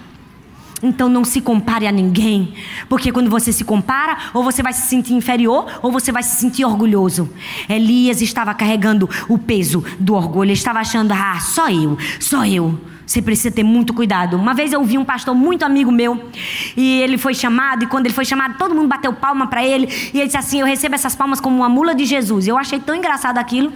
Então 0.84 1.08
não 1.08 1.24
se 1.24 1.40
compare 1.40 1.88
a 1.88 1.92
ninguém, 1.94 2.54
porque 2.90 3.10
quando 3.10 3.30
você 3.30 3.54
se 3.54 3.64
compara, 3.64 4.18
ou 4.34 4.44
você 4.44 4.62
vai 4.62 4.74
se 4.74 4.86
sentir 4.88 5.14
inferior, 5.14 5.80
ou 5.82 5.90
você 5.90 6.12
vai 6.12 6.22
se 6.22 6.36
sentir 6.36 6.66
orgulhoso. 6.66 7.30
Elias 7.70 8.22
estava 8.22 8.54
carregando 8.54 9.10
o 9.30 9.38
peso 9.38 9.84
do 9.98 10.14
orgulho, 10.14 10.48
ele 10.48 10.54
estava 10.54 10.80
achando, 10.80 11.14
ah, 11.14 11.40
só 11.40 11.70
eu, 11.70 11.98
só 12.20 12.46
eu. 12.46 12.78
Você 13.06 13.22
precisa 13.22 13.52
ter 13.52 13.64
muito 13.64 13.94
cuidado. 13.94 14.36
Uma 14.36 14.54
vez 14.54 14.74
eu 14.74 14.84
vi 14.84 14.98
um 14.98 15.06
pastor 15.06 15.34
muito 15.34 15.64
amigo 15.64 15.92
meu 15.92 16.30
e 16.76 17.02
ele 17.02 17.18
foi 17.18 17.34
chamado 17.34 17.84
e 17.84 17.88
quando 17.88 18.06
ele 18.06 18.14
foi 18.14 18.26
chamado 18.26 18.58
todo 18.58 18.74
mundo 18.74 18.88
bateu 18.88 19.14
palma 19.14 19.48
para 19.48 19.64
ele 19.64 19.88
e 20.14 20.18
ele 20.18 20.26
disse 20.26 20.38
assim: 20.38 20.60
"Eu 20.62 20.66
recebo 20.66 20.96
essas 20.96 21.16
palmas 21.16 21.40
como 21.40 21.58
uma 21.58 21.70
mula 21.70 21.94
de 21.94 22.06
Jesus". 22.06 22.48
Eu 22.48 22.58
achei 22.58 22.80
tão 22.80 22.96
engraçado 22.96 23.38
aquilo, 23.38 23.72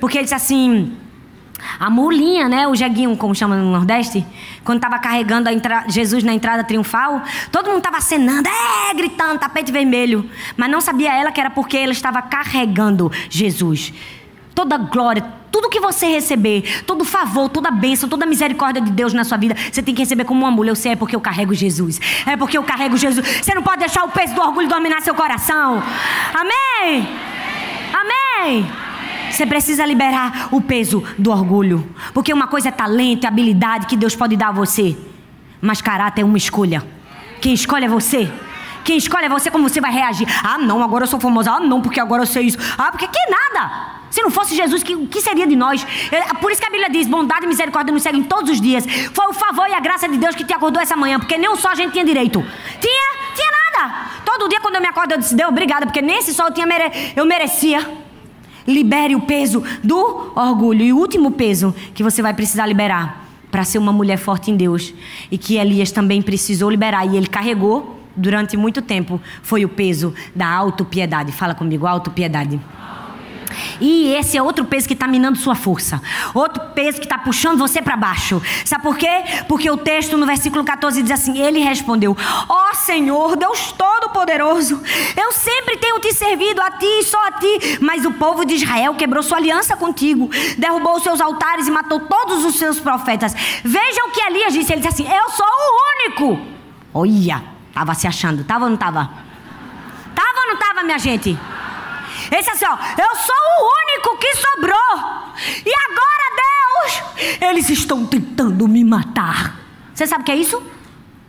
porque 0.00 0.18
ele 0.18 0.24
disse 0.24 0.34
assim: 0.34 0.92
a 1.78 1.90
mulinha, 1.90 2.48
né? 2.48 2.66
O 2.66 2.74
jeguinho, 2.74 3.16
como 3.16 3.34
chama 3.34 3.56
no 3.56 3.70
Nordeste, 3.70 4.26
quando 4.64 4.78
estava 4.78 4.98
carregando 4.98 5.48
Jesus 5.88 6.22
na 6.22 6.32
entrada 6.32 6.64
triunfal, 6.64 7.22
todo 7.50 7.66
mundo 7.66 7.78
estava 7.78 7.98
acenando, 7.98 8.48
é, 8.48 8.94
gritando, 8.94 9.38
tapete 9.38 9.72
vermelho. 9.72 10.28
Mas 10.56 10.70
não 10.70 10.80
sabia 10.80 11.12
ela 11.14 11.32
que 11.32 11.40
era 11.40 11.50
porque 11.50 11.76
ela 11.76 11.92
estava 11.92 12.22
carregando 12.22 13.10
Jesus. 13.28 13.92
Toda 14.54 14.76
glória, 14.76 15.24
tudo 15.50 15.68
que 15.68 15.80
você 15.80 16.06
receber, 16.06 16.82
todo 16.86 17.04
favor, 17.04 17.48
toda 17.48 17.70
bênção, 17.70 18.08
toda 18.08 18.24
misericórdia 18.26 18.80
de 18.80 18.90
Deus 18.90 19.12
na 19.12 19.22
sua 19.22 19.36
vida, 19.36 19.54
você 19.70 19.82
tem 19.82 19.94
que 19.94 20.02
receber 20.02 20.24
como 20.24 20.40
uma 20.40 20.50
mulher. 20.50 20.72
Eu 20.72 20.76
sei, 20.76 20.92
é 20.92 20.96
porque 20.96 21.14
eu 21.14 21.20
carrego 21.20 21.54
Jesus. 21.54 22.00
É 22.26 22.36
porque 22.36 22.56
eu 22.56 22.62
carrego 22.62 22.96
Jesus. 22.96 23.26
Você 23.42 23.54
não 23.54 23.62
pode 23.62 23.80
deixar 23.80 24.04
o 24.04 24.08
peso 24.08 24.34
do 24.34 24.40
orgulho 24.40 24.68
dominar 24.68 25.02
seu 25.02 25.14
coração. 25.14 25.82
Amém? 26.34 27.08
Amém? 27.92 28.66
Você 29.32 29.46
precisa 29.46 29.84
liberar 29.86 30.48
o 30.52 30.60
peso 30.60 31.02
do 31.18 31.30
orgulho. 31.30 31.88
Porque 32.12 32.32
uma 32.32 32.46
coisa 32.46 32.68
é 32.68 32.72
talento, 32.72 33.24
é 33.24 33.28
habilidade 33.28 33.86
que 33.86 33.96
Deus 33.96 34.14
pode 34.14 34.36
dar 34.36 34.48
a 34.48 34.52
você. 34.52 34.96
Mas 35.60 35.80
caráter 35.80 36.22
é 36.22 36.24
uma 36.24 36.36
escolha. 36.36 36.84
Quem 37.40 37.54
escolhe 37.54 37.86
é 37.86 37.88
você. 37.88 38.30
Quem 38.84 38.96
escolhe 38.96 39.26
é 39.26 39.28
você 39.28 39.50
como 39.50 39.68
você 39.68 39.80
vai 39.80 39.92
reagir. 39.92 40.26
Ah, 40.42 40.58
não, 40.58 40.82
agora 40.82 41.04
eu 41.04 41.08
sou 41.08 41.18
famosa. 41.18 41.52
Ah, 41.52 41.60
não, 41.60 41.80
porque 41.80 42.00
agora 42.00 42.22
eu 42.22 42.26
sei 42.26 42.46
isso. 42.46 42.58
Ah, 42.76 42.90
porque 42.90 43.06
que 43.06 43.30
nada. 43.30 44.02
Se 44.10 44.20
não 44.22 44.30
fosse 44.30 44.54
Jesus, 44.54 44.82
o 44.82 45.06
que, 45.06 45.20
seria 45.22 45.46
de 45.46 45.56
nós? 45.56 45.86
É, 46.10 46.34
por 46.34 46.50
isso 46.52 46.60
que 46.60 46.66
a 46.66 46.70
Bíblia 46.70 46.90
diz: 46.90 47.06
bondade 47.06 47.44
e 47.44 47.48
misericórdia 47.48 47.92
nos 47.92 48.02
seguem 48.02 48.22
todos 48.22 48.50
os 48.50 48.60
dias. 48.60 48.84
Foi 49.14 49.26
o 49.28 49.32
favor 49.32 49.66
e 49.68 49.74
a 49.74 49.80
graça 49.80 50.08
de 50.08 50.18
Deus 50.18 50.34
que 50.34 50.44
te 50.44 50.52
acordou 50.52 50.82
essa 50.82 50.96
manhã, 50.96 51.18
porque 51.18 51.38
nem 51.38 51.54
só 51.56 51.70
a 51.70 51.74
gente 51.74 51.92
tinha 51.92 52.04
direito. 52.04 52.44
Tinha? 52.80 53.34
Tinha 53.34 53.50
nada. 53.78 54.10
Todo 54.24 54.48
dia 54.48 54.60
quando 54.60 54.74
eu 54.74 54.80
me 54.82 54.88
acordo, 54.88 55.12
eu 55.12 55.18
disse: 55.18 55.34
Deus, 55.34 55.48
obrigada, 55.48 55.86
porque 55.86 56.02
nesse 56.02 56.34
sol 56.34 56.48
eu, 56.54 56.66
mere... 56.66 57.12
eu 57.16 57.24
merecia. 57.24 58.01
Libere 58.66 59.14
o 59.14 59.20
peso 59.20 59.62
do 59.82 60.32
orgulho. 60.34 60.82
E 60.82 60.92
o 60.92 60.96
último 60.96 61.30
peso 61.32 61.74
que 61.94 62.02
você 62.02 62.22
vai 62.22 62.34
precisar 62.34 62.66
liberar 62.66 63.26
para 63.50 63.64
ser 63.64 63.78
uma 63.78 63.92
mulher 63.92 64.16
forte 64.16 64.50
em 64.50 64.56
Deus 64.56 64.94
e 65.30 65.36
que 65.36 65.56
Elias 65.56 65.92
também 65.92 66.22
precisou 66.22 66.70
liberar 66.70 67.06
e 67.06 67.16
ele 67.16 67.26
carregou 67.26 68.00
durante 68.16 68.56
muito 68.56 68.80
tempo 68.82 69.20
foi 69.42 69.64
o 69.64 69.68
peso 69.68 70.14
da 70.34 70.48
autopiedade. 70.48 71.32
Fala 71.32 71.54
comigo, 71.54 71.86
autopiedade. 71.86 72.60
E 73.80 74.14
esse 74.14 74.36
é 74.36 74.42
outro 74.42 74.64
peso 74.64 74.86
que 74.86 74.94
está 74.94 75.06
minando 75.06 75.38
sua 75.38 75.54
força. 75.54 76.00
Outro 76.34 76.62
peso 76.74 76.98
que 76.98 77.06
está 77.06 77.18
puxando 77.18 77.58
você 77.58 77.80
para 77.80 77.96
baixo. 77.96 78.40
Sabe 78.64 78.82
por 78.82 78.96
quê? 78.96 79.22
Porque 79.48 79.70
o 79.70 79.76
texto 79.76 80.16
no 80.16 80.26
versículo 80.26 80.64
14 80.64 81.02
diz 81.02 81.10
assim: 81.10 81.38
Ele 81.38 81.60
respondeu: 81.60 82.16
Ó 82.48 82.70
oh, 82.70 82.74
Senhor, 82.74 83.36
Deus 83.36 83.72
Todo-Poderoso, 83.72 84.80
eu 85.16 85.32
sempre 85.32 85.76
tenho 85.76 85.98
te 86.00 86.12
servido 86.12 86.60
a 86.60 86.70
ti 86.70 86.86
e 86.86 87.04
só 87.04 87.18
a 87.26 87.32
ti. 87.32 87.78
Mas 87.80 88.04
o 88.04 88.12
povo 88.12 88.44
de 88.44 88.54
Israel 88.54 88.94
quebrou 88.94 89.22
sua 89.22 89.38
aliança 89.38 89.76
contigo, 89.76 90.30
derrubou 90.58 90.96
os 90.96 91.02
seus 91.02 91.20
altares 91.20 91.66
e 91.68 91.70
matou 91.70 92.00
todos 92.00 92.44
os 92.44 92.56
seus 92.56 92.78
profetas. 92.80 93.34
Veja 93.64 94.04
o 94.06 94.10
que 94.10 94.20
Elias 94.20 94.52
disse: 94.52 94.72
Ele 94.72 94.80
disse 94.80 95.02
assim: 95.02 95.12
Eu 95.12 95.30
sou 95.30 95.46
o 95.46 96.08
único. 96.08 96.40
Olha, 96.94 97.42
estava 97.68 97.94
se 97.94 98.06
achando, 98.06 98.42
estava 98.42 98.64
ou 98.64 98.70
não 98.70 98.74
estava? 98.74 99.10
Estava 100.10 100.40
ou 100.40 100.46
não 100.48 100.54
estava, 100.54 100.82
minha 100.82 100.98
gente? 100.98 101.38
Esse 102.32 102.50
assim, 102.50 102.64
ó, 102.64 102.72
eu 102.72 103.16
sou 103.16 103.36
o 103.36 103.68
único 103.84 104.16
que 104.16 104.34
sobrou. 104.36 105.32
E 105.66 105.72
agora, 105.90 106.22
Deus, 106.40 107.38
eles 107.42 107.68
estão 107.68 108.06
tentando 108.06 108.66
me 108.66 108.82
matar. 108.82 109.60
Você 109.94 110.06
sabe 110.06 110.22
o 110.22 110.24
que 110.24 110.32
é 110.32 110.36
isso? 110.36 110.62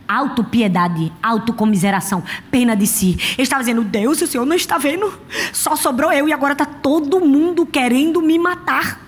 Autopiedade, 0.08 1.12
autocomiseração, 1.22 2.22
pena 2.50 2.74
de 2.74 2.86
si. 2.86 3.18
Ele 3.34 3.42
estava 3.42 3.62
dizendo: 3.62 3.84
Deus, 3.84 4.22
o 4.22 4.26
Senhor 4.26 4.46
não 4.46 4.56
está 4.56 4.78
vendo? 4.78 5.12
Só 5.52 5.76
sobrou 5.76 6.10
eu 6.10 6.26
e 6.26 6.32
agora 6.32 6.54
está 6.54 6.64
todo 6.64 7.20
mundo 7.20 7.66
querendo 7.66 8.22
me 8.22 8.38
matar. 8.38 9.03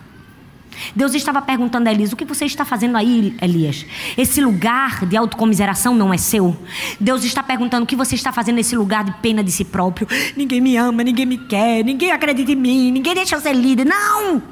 Deus 0.94 1.14
estava 1.14 1.40
perguntando 1.42 1.88
a 1.88 1.92
Elias: 1.92 2.12
O 2.12 2.16
que 2.16 2.24
você 2.24 2.44
está 2.44 2.64
fazendo 2.64 2.96
aí, 2.96 3.36
Elias? 3.40 3.86
Esse 4.16 4.40
lugar 4.40 5.04
de 5.06 5.16
autocomiseração 5.16 5.94
não 5.94 6.12
é 6.12 6.18
seu? 6.18 6.56
Deus 7.00 7.24
está 7.24 7.42
perguntando: 7.42 7.84
O 7.84 7.86
que 7.86 7.96
você 7.96 8.14
está 8.14 8.32
fazendo 8.32 8.56
nesse 8.56 8.76
lugar 8.76 9.04
de 9.04 9.12
pena 9.22 9.42
de 9.42 9.52
si 9.52 9.64
próprio? 9.64 10.06
Ninguém 10.36 10.60
me 10.60 10.76
ama, 10.76 11.02
ninguém 11.02 11.26
me 11.26 11.38
quer, 11.38 11.84
ninguém 11.84 12.12
acredita 12.12 12.52
em 12.52 12.56
mim, 12.56 12.90
ninguém 12.92 13.14
deixa 13.14 13.36
eu 13.36 13.40
ser 13.40 13.54
líder. 13.54 13.84
Não! 13.84 14.42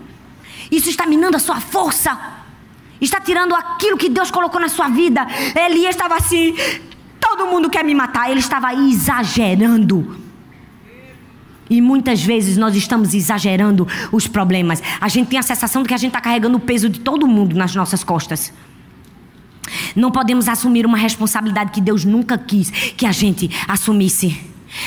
Isso 0.70 0.88
está 0.88 1.06
minando 1.06 1.36
a 1.36 1.40
sua 1.40 1.60
força, 1.60 2.18
está 3.00 3.20
tirando 3.20 3.54
aquilo 3.54 3.96
que 3.96 4.08
Deus 4.08 4.30
colocou 4.30 4.60
na 4.60 4.68
sua 4.68 4.88
vida. 4.88 5.26
Elias 5.54 5.94
estava 5.94 6.16
assim: 6.16 6.54
Todo 7.20 7.46
mundo 7.46 7.70
quer 7.70 7.82
me 7.84 7.94
matar. 7.94 8.30
Ele 8.30 8.40
estava 8.40 8.72
exagerando. 8.74 10.23
E 11.68 11.80
muitas 11.80 12.22
vezes 12.22 12.56
nós 12.56 12.76
estamos 12.76 13.14
exagerando 13.14 13.86
os 14.12 14.26
problemas. 14.26 14.82
A 15.00 15.08
gente 15.08 15.28
tem 15.28 15.38
a 15.38 15.42
sensação 15.42 15.82
de 15.82 15.88
que 15.88 15.94
a 15.94 15.96
gente 15.96 16.10
está 16.10 16.20
carregando 16.20 16.56
o 16.58 16.60
peso 16.60 16.88
de 16.88 17.00
todo 17.00 17.26
mundo 17.26 17.56
nas 17.56 17.74
nossas 17.74 18.04
costas. 18.04 18.52
Não 19.96 20.10
podemos 20.10 20.48
assumir 20.48 20.84
uma 20.84 20.98
responsabilidade 20.98 21.70
que 21.70 21.80
Deus 21.80 22.04
nunca 22.04 22.36
quis 22.36 22.70
que 22.70 23.06
a 23.06 23.12
gente 23.12 23.50
assumisse. 23.66 24.38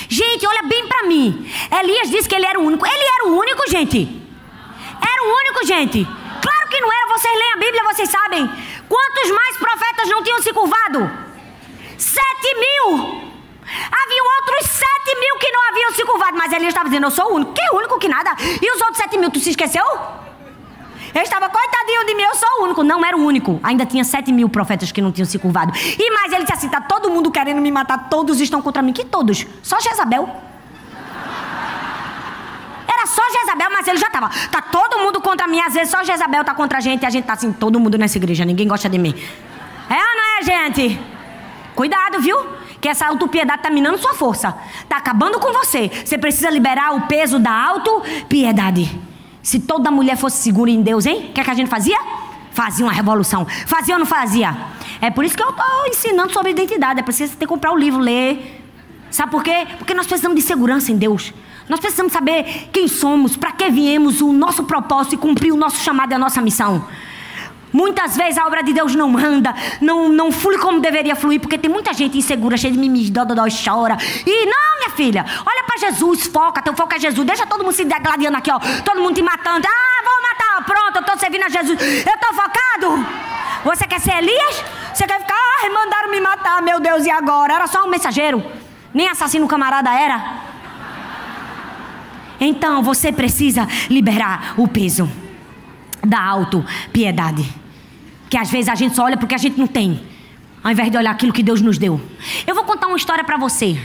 Gente, 0.07 0.45
olha 0.45 0.63
bem 0.63 0.87
para 0.87 1.07
mim. 1.07 1.49
Elias 1.79 2.09
disse 2.09 2.27
que 2.27 2.35
ele 2.35 2.45
era 2.45 2.59
o 2.59 2.63
único. 2.63 2.85
Ele 2.85 2.93
era 2.95 3.27
o 3.29 3.37
único, 3.37 3.69
gente. 3.69 3.97
Era 3.97 5.23
o 5.23 5.35
único, 5.35 5.65
gente. 5.65 6.05
Claro 6.05 6.69
que 6.69 6.79
não 6.79 6.91
era. 6.91 7.17
Vocês 7.17 7.33
leem 7.33 7.53
a 7.53 7.57
Bíblia, 7.57 7.83
vocês 7.93 8.09
sabem. 8.09 8.49
Quantos 8.87 9.31
mais 9.31 9.57
profetas 9.57 10.09
não 10.09 10.23
tinham 10.23 10.41
se 10.41 10.53
curvado? 10.53 11.09
Sete 11.97 12.55
mil. 12.59 13.26
Havia 13.85 14.23
outros 14.37 14.71
sete 14.71 15.19
mil 15.19 15.35
que 15.39 15.51
não 15.51 15.69
haviam 15.69 15.91
se 15.91 16.05
curvado, 16.05 16.37
mas 16.37 16.51
Elias 16.51 16.69
estava 16.69 16.89
dizendo: 16.89 17.05
Eu 17.05 17.11
sou 17.11 17.31
o 17.31 17.35
único. 17.35 17.53
Que 17.53 17.75
único 17.75 17.99
que 17.99 18.07
nada? 18.07 18.31
E 18.39 18.75
os 18.75 18.81
outros 18.81 18.97
sete 18.97 19.17
mil, 19.17 19.29
tu 19.29 19.39
se 19.39 19.51
esqueceu? 19.51 19.83
Ele 21.13 21.23
estava, 21.23 21.49
coitadinho 21.49 22.05
de 22.05 22.13
mim, 22.15 22.23
eu 22.23 22.35
sou 22.35 22.49
o 22.59 22.63
único. 22.65 22.83
Não 22.83 23.03
era 23.03 23.17
o 23.17 23.25
único. 23.25 23.59
Ainda 23.63 23.85
tinha 23.85 24.03
sete 24.03 24.31
mil 24.31 24.49
profetas 24.49 24.91
que 24.91 25.01
não 25.01 25.11
tinham 25.11 25.25
se 25.25 25.39
curvado. 25.39 25.71
E 25.75 26.11
mais, 26.11 26.31
ele 26.31 26.41
disse 26.41 26.53
assim: 26.53 26.67
está 26.67 26.81
todo 26.81 27.09
mundo 27.09 27.31
querendo 27.31 27.61
me 27.61 27.71
matar, 27.71 28.09
todos 28.09 28.39
estão 28.39 28.61
contra 28.61 28.81
mim. 28.81 28.93
Que 28.93 29.05
todos? 29.05 29.45
Só 29.63 29.79
Jezabel. 29.79 30.29
Era 32.87 33.05
só 33.05 33.21
Jezabel, 33.31 33.69
mas 33.71 33.87
ele 33.87 33.97
já 33.97 34.07
estava. 34.07 34.29
Tá 34.51 34.61
todo 34.61 34.99
mundo 34.99 35.21
contra 35.21 35.47
mim, 35.47 35.59
às 35.59 35.73
vezes 35.73 35.89
só 35.89 36.03
Jezabel 36.03 36.43
tá 36.43 36.53
contra 36.53 36.77
a 36.77 36.81
gente 36.81 37.03
e 37.03 37.05
a 37.05 37.09
gente 37.09 37.25
tá 37.25 37.33
assim, 37.33 37.51
todo 37.51 37.79
mundo 37.79 37.97
nessa 37.97 38.17
igreja, 38.17 38.43
ninguém 38.45 38.67
gosta 38.67 38.89
de 38.89 38.97
mim. 38.97 39.13
É 39.89 39.93
ou 39.93 40.15
não 40.15 40.39
é, 40.39 40.43
gente? 40.43 40.99
Cuidado, 41.75 42.19
viu? 42.19 42.56
Que 42.79 42.87
essa 42.87 43.07
autopiedade 43.07 43.59
está 43.59 43.69
minando 43.69 43.97
sua 43.97 44.13
força, 44.13 44.55
está 44.81 44.97
acabando 44.97 45.39
com 45.39 45.51
você. 45.51 45.89
Você 46.05 46.17
precisa 46.17 46.49
liberar 46.49 46.95
o 46.95 47.01
peso 47.01 47.39
da 47.39 47.51
autopiedade. 47.51 48.99
Se 49.41 49.59
toda 49.59 49.89
mulher 49.89 50.17
fosse 50.17 50.37
segura 50.37 50.69
em 50.69 50.81
Deus, 50.81 51.05
hein? 51.05 51.27
O 51.29 51.33
que, 51.33 51.41
é 51.41 51.43
que 51.43 51.49
a 51.49 51.53
gente 51.53 51.69
fazia? 51.69 51.97
Fazia 52.51 52.85
uma 52.85 52.91
revolução. 52.91 53.45
Fazia 53.65 53.95
ou 53.95 53.99
não 53.99 54.05
fazia? 54.05 54.55
É 54.99 55.09
por 55.09 55.23
isso 55.23 55.37
que 55.37 55.43
eu 55.43 55.49
estou 55.49 55.87
ensinando 55.87 56.33
sobre 56.33 56.51
identidade. 56.51 56.99
É 56.99 57.03
preciso 57.03 57.33
ter 57.33 57.45
que 57.45 57.47
comprar 57.47 57.71
o 57.71 57.77
livro, 57.77 57.99
ler. 57.99 58.63
Sabe 59.09 59.31
por 59.31 59.43
quê? 59.43 59.67
Porque 59.77 59.93
nós 59.93 60.05
precisamos 60.05 60.35
de 60.35 60.41
segurança 60.41 60.91
em 60.91 60.97
Deus. 60.97 61.33
Nós 61.69 61.79
precisamos 61.79 62.13
saber 62.13 62.69
quem 62.71 62.87
somos, 62.87 63.35
para 63.35 63.51
que 63.51 63.69
viemos, 63.69 64.21
o 64.21 64.31
nosso 64.31 64.63
propósito 64.63 65.15
e 65.15 65.17
cumprir 65.17 65.51
o 65.51 65.57
nosso 65.57 65.77
chamado 65.83 66.11
e 66.11 66.15
a 66.15 66.19
nossa 66.19 66.41
missão. 66.41 66.85
Muitas 67.71 68.15
vezes 68.15 68.37
a 68.37 68.47
obra 68.47 68.63
de 68.63 68.71
Deus 68.71 68.95
não 68.95 69.17
anda, 69.17 69.53
não, 69.81 70.07
não 70.07 70.31
flui 70.31 70.57
como 70.57 70.79
deveria 70.79 71.15
fluir, 71.15 71.39
porque 71.39 71.57
tem 71.57 71.69
muita 71.69 71.93
gente 71.93 72.17
insegura, 72.17 72.55
cheia 72.55 72.71
de 72.71 72.79
mimimi, 72.79 73.09
dododó, 73.09 73.43
chora. 73.63 73.97
E 74.25 74.45
não, 74.45 74.77
minha 74.79 74.89
filha, 74.95 75.25
olha 75.45 75.63
para 75.63 75.77
Jesus, 75.77 76.27
foca, 76.27 76.61
teu 76.61 76.73
foco 76.73 76.95
é 76.95 76.99
Jesus. 76.99 77.25
Deixa 77.27 77.45
todo 77.45 77.63
mundo 77.63 77.73
se 77.73 77.83
degladiando 77.83 78.37
aqui, 78.37 78.49
ó. 78.51 78.59
Todo 78.83 79.01
mundo 79.01 79.15
te 79.15 79.21
matando. 79.21 79.67
Ah, 79.67 80.03
vou 80.03 80.21
matar. 80.21 80.65
Pronto, 80.65 80.95
eu 80.95 81.01
estou 81.01 81.17
servindo 81.17 81.43
a 81.43 81.49
Jesus. 81.49 81.79
Eu 81.79 82.13
estou 82.13 82.33
focado. 82.33 83.05
Você 83.65 83.85
quer 83.85 83.99
ser 83.99 84.17
Elias? 84.17 84.63
Você 84.93 85.05
quer 85.05 85.19
ficar, 85.19 85.35
ai, 85.61 85.69
mandaram 85.69 86.09
me 86.09 86.21
matar, 86.21 86.61
meu 86.61 86.79
Deus, 86.79 87.05
e 87.05 87.11
agora? 87.11 87.53
Era 87.53 87.67
só 87.67 87.83
um 87.85 87.89
mensageiro. 87.89 88.43
Nem 88.93 89.09
assassino 89.09 89.47
camarada 89.47 89.93
era. 89.93 90.47
Então 92.39 92.81
você 92.81 93.11
precisa 93.11 93.67
liberar 93.89 94.53
o 94.57 94.67
peso 94.67 95.26
da 96.07 96.23
auto-piedade. 96.23 97.47
Que 98.29 98.37
às 98.37 98.49
vezes 98.49 98.69
a 98.69 98.75
gente 98.75 98.95
só 98.95 99.03
olha 99.03 99.17
porque 99.17 99.35
a 99.35 99.37
gente 99.37 99.57
não 99.57 99.67
tem, 99.67 100.01
ao 100.63 100.71
invés 100.71 100.91
de 100.91 100.97
olhar 100.97 101.11
aquilo 101.11 101.31
que 101.31 101.43
Deus 101.43 101.61
nos 101.61 101.77
deu. 101.77 102.01
Eu 102.45 102.55
vou 102.55 102.63
contar 102.63 102.87
uma 102.87 102.97
história 102.97 103.23
para 103.23 103.37
você. 103.37 103.77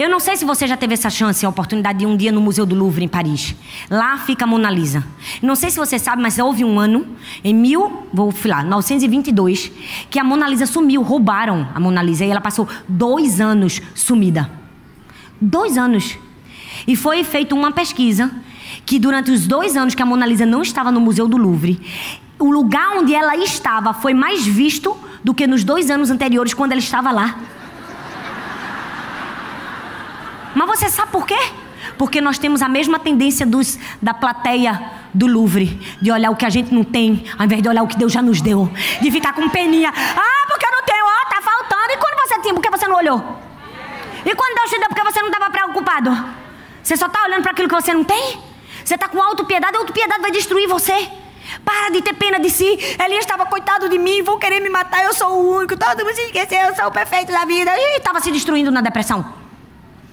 Eu 0.00 0.08
não 0.08 0.18
sei 0.18 0.34
se 0.34 0.46
você 0.46 0.66
já 0.66 0.78
teve 0.78 0.94
essa 0.94 1.10
chance, 1.10 1.44
a 1.44 1.48
oportunidade 1.48 1.98
de 1.98 2.06
um 2.06 2.16
dia 2.16 2.32
no 2.32 2.40
Museu 2.40 2.64
do 2.64 2.74
Louvre, 2.74 3.04
em 3.04 3.08
Paris. 3.08 3.54
Lá 3.90 4.16
fica 4.16 4.44
a 4.44 4.46
Mona 4.46 4.70
Lisa. 4.70 5.04
Não 5.42 5.54
sei 5.54 5.68
se 5.70 5.76
você 5.76 5.98
sabe, 5.98 6.22
mas 6.22 6.38
houve 6.38 6.64
um 6.64 6.80
ano, 6.80 7.06
em 7.44 7.52
mil, 7.52 8.06
vou 8.10 8.30
falar, 8.30 8.64
922, 8.64 9.70
que 10.08 10.18
a 10.18 10.24
Mona 10.24 10.48
Lisa 10.48 10.64
sumiu. 10.64 11.02
Roubaram 11.02 11.68
a 11.74 11.78
Mona 11.78 12.02
Lisa 12.02 12.24
e 12.24 12.30
ela 12.30 12.40
passou 12.40 12.66
dois 12.88 13.42
anos 13.42 13.82
sumida. 13.94 14.50
Dois 15.38 15.76
anos. 15.76 16.16
E 16.86 16.96
foi 16.96 17.22
feita 17.22 17.54
uma 17.54 17.70
pesquisa 17.70 18.30
que 18.90 18.98
durante 18.98 19.30
os 19.30 19.46
dois 19.46 19.76
anos 19.76 19.94
que 19.94 20.02
a 20.02 20.04
Mona 20.04 20.26
Lisa 20.26 20.44
não 20.44 20.62
estava 20.62 20.90
no 20.90 21.00
Museu 21.00 21.28
do 21.28 21.36
Louvre, 21.36 21.80
o 22.40 22.50
lugar 22.50 22.96
onde 22.96 23.14
ela 23.14 23.36
estava 23.36 23.94
foi 23.94 24.12
mais 24.12 24.44
visto 24.44 24.98
do 25.22 25.32
que 25.32 25.46
nos 25.46 25.62
dois 25.62 25.92
anos 25.92 26.10
anteriores 26.10 26.52
quando 26.54 26.72
ela 26.72 26.80
estava 26.80 27.12
lá. 27.12 27.36
Mas 30.56 30.66
você 30.66 30.88
sabe 30.88 31.12
por 31.12 31.24
quê? 31.24 31.38
Porque 31.96 32.20
nós 32.20 32.36
temos 32.36 32.62
a 32.62 32.68
mesma 32.68 32.98
tendência 32.98 33.46
dos, 33.46 33.78
da 34.02 34.12
plateia 34.12 34.82
do 35.14 35.28
Louvre, 35.28 35.80
de 36.02 36.10
olhar 36.10 36.32
o 36.32 36.34
que 36.34 36.44
a 36.44 36.50
gente 36.50 36.74
não 36.74 36.82
tem, 36.82 37.24
ao 37.38 37.46
invés 37.46 37.62
de 37.62 37.68
olhar 37.68 37.84
o 37.84 37.86
que 37.86 37.96
Deus 37.96 38.10
já 38.10 38.20
nos 38.20 38.40
deu, 38.40 38.68
de 39.00 39.08
ficar 39.12 39.34
com 39.34 39.48
peninha. 39.50 39.92
Ah, 39.94 40.46
porque 40.48 40.66
eu 40.66 40.72
não 40.72 40.82
tenho, 40.82 41.04
ó, 41.04 41.08
oh, 41.08 41.28
tá 41.28 41.40
faltando. 41.40 41.92
E 41.92 41.96
quando 41.96 42.28
você 42.28 42.40
tinha, 42.40 42.52
por 42.52 42.60
que 42.60 42.70
você 42.70 42.88
não 42.88 42.96
olhou? 42.96 43.38
E 44.26 44.34
quando 44.34 44.56
Deus 44.56 44.68
te 44.68 44.80
deu, 44.80 44.88
por 44.88 44.96
que 44.96 45.04
você 45.04 45.20
não 45.20 45.28
estava 45.28 45.48
preocupado? 45.48 46.10
Você 46.82 46.96
só 46.96 47.06
está 47.06 47.22
olhando 47.22 47.42
para 47.42 47.52
aquilo 47.52 47.68
que 47.68 47.74
você 47.76 47.94
não 47.94 48.02
tem? 48.02 48.49
Você 48.90 48.96
está 48.96 49.06
com 49.06 49.22
autopiedade, 49.22 49.76
a 49.76 49.78
autopiedade 49.78 50.20
vai 50.20 50.32
destruir 50.32 50.66
você. 50.66 51.08
Para 51.64 51.90
de 51.90 52.02
ter 52.02 52.12
pena 52.12 52.40
de 52.40 52.50
si. 52.50 52.66
Elias 53.00 53.20
estava 53.20 53.46
coitado 53.46 53.88
de 53.88 53.96
mim, 53.96 54.20
vão 54.20 54.36
querer 54.36 54.58
me 54.58 54.68
matar, 54.68 55.04
eu 55.04 55.14
sou 55.14 55.28
o 55.28 55.58
único, 55.58 55.76
todo 55.76 56.04
mundo 56.04 56.12
se 56.12 56.22
esqueceu, 56.22 56.58
eu 56.58 56.74
sou 56.74 56.86
o 56.86 56.90
perfeito 56.90 57.30
da 57.30 57.44
vida. 57.44 57.70
E 57.72 57.98
estava 57.98 58.18
se 58.18 58.32
destruindo 58.32 58.68
na 58.72 58.80
depressão. 58.80 59.24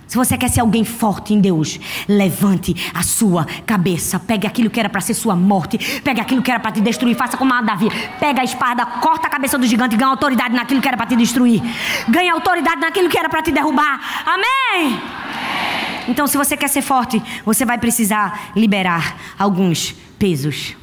Se 0.07 0.15
você 0.15 0.37
quer 0.37 0.47
ser 0.51 0.61
alguém 0.61 0.85
forte 0.85 1.33
em 1.33 1.41
Deus, 1.41 1.79
levante 2.07 2.75
a 2.93 3.01
sua 3.01 3.45
cabeça. 3.65 4.19
Pegue 4.19 4.45
aquilo 4.45 4.69
que 4.69 4.79
era 4.79 4.89
para 4.89 5.01
ser 5.01 5.15
sua 5.15 5.35
morte. 5.35 5.79
Pegue 6.03 6.21
aquilo 6.21 6.43
que 6.43 6.51
era 6.51 6.59
para 6.59 6.71
te 6.71 6.79
destruir. 6.79 7.15
Faça 7.15 7.35
como 7.35 7.51
a 7.55 7.61
Davi. 7.63 7.89
Pega 8.19 8.41
a 8.41 8.43
espada, 8.43 8.85
corta 8.85 9.25
a 9.25 9.29
cabeça 9.29 9.57
do 9.57 9.65
gigante 9.65 9.95
e 9.95 9.97
ganha 9.97 10.11
autoridade 10.11 10.53
naquilo 10.53 10.81
que 10.81 10.87
era 10.87 10.95
para 10.95 11.07
te 11.07 11.15
destruir. 11.15 11.63
Ganha 12.07 12.31
autoridade 12.31 12.79
naquilo 12.79 13.09
que 13.09 13.17
era 13.17 13.27
para 13.27 13.41
te 13.41 13.51
derrubar. 13.51 14.23
Amém? 14.23 15.01
Então, 16.07 16.25
se 16.25 16.37
você 16.37 16.55
quer 16.55 16.69
ser 16.69 16.81
forte, 16.81 17.21
você 17.45 17.65
vai 17.65 17.77
precisar 17.77 18.51
liberar 18.55 19.17
alguns 19.37 19.93
pesos. 20.17 20.75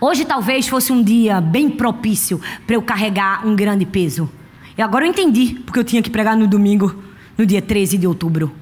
Hoje 0.00 0.24
talvez 0.24 0.68
fosse 0.68 0.92
um 0.92 1.02
dia 1.02 1.40
bem 1.40 1.68
propício 1.68 2.40
para 2.66 2.76
eu 2.76 2.82
carregar 2.82 3.46
um 3.46 3.56
grande 3.56 3.84
peso. 3.84 4.30
E 4.78 4.82
agora 4.82 5.04
eu 5.04 5.10
entendi 5.10 5.60
porque 5.64 5.78
eu 5.78 5.84
tinha 5.84 6.02
que 6.02 6.10
pregar 6.10 6.36
no 6.36 6.46
domingo 6.46 7.02
no 7.36 7.44
dia 7.44 7.60
13 7.60 7.98
de 7.98 8.06
outubro. 8.06 8.52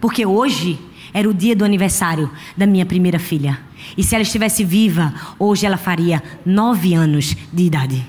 Porque 0.00 0.24
hoje 0.24 0.78
era 1.12 1.28
o 1.28 1.34
dia 1.34 1.56
do 1.56 1.64
aniversário 1.64 2.30
da 2.56 2.66
minha 2.66 2.86
primeira 2.86 3.18
filha. 3.18 3.58
E 3.96 4.02
se 4.02 4.14
ela 4.14 4.22
estivesse 4.22 4.64
viva, 4.64 5.12
hoje 5.38 5.66
ela 5.66 5.76
faria 5.76 6.22
nove 6.44 6.94
anos 6.94 7.36
de 7.52 7.64
idade. 7.64 8.04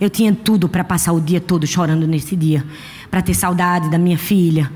Eu 0.00 0.10
tinha 0.10 0.34
tudo 0.34 0.68
para 0.68 0.84
passar 0.84 1.12
o 1.12 1.20
dia 1.20 1.40
todo 1.40 1.66
chorando 1.66 2.06
nesse 2.06 2.36
dia, 2.36 2.64
para 3.10 3.22
ter 3.22 3.34
saudade 3.34 3.90
da 3.90 3.98
minha 3.98 4.18
filha, 4.18 4.70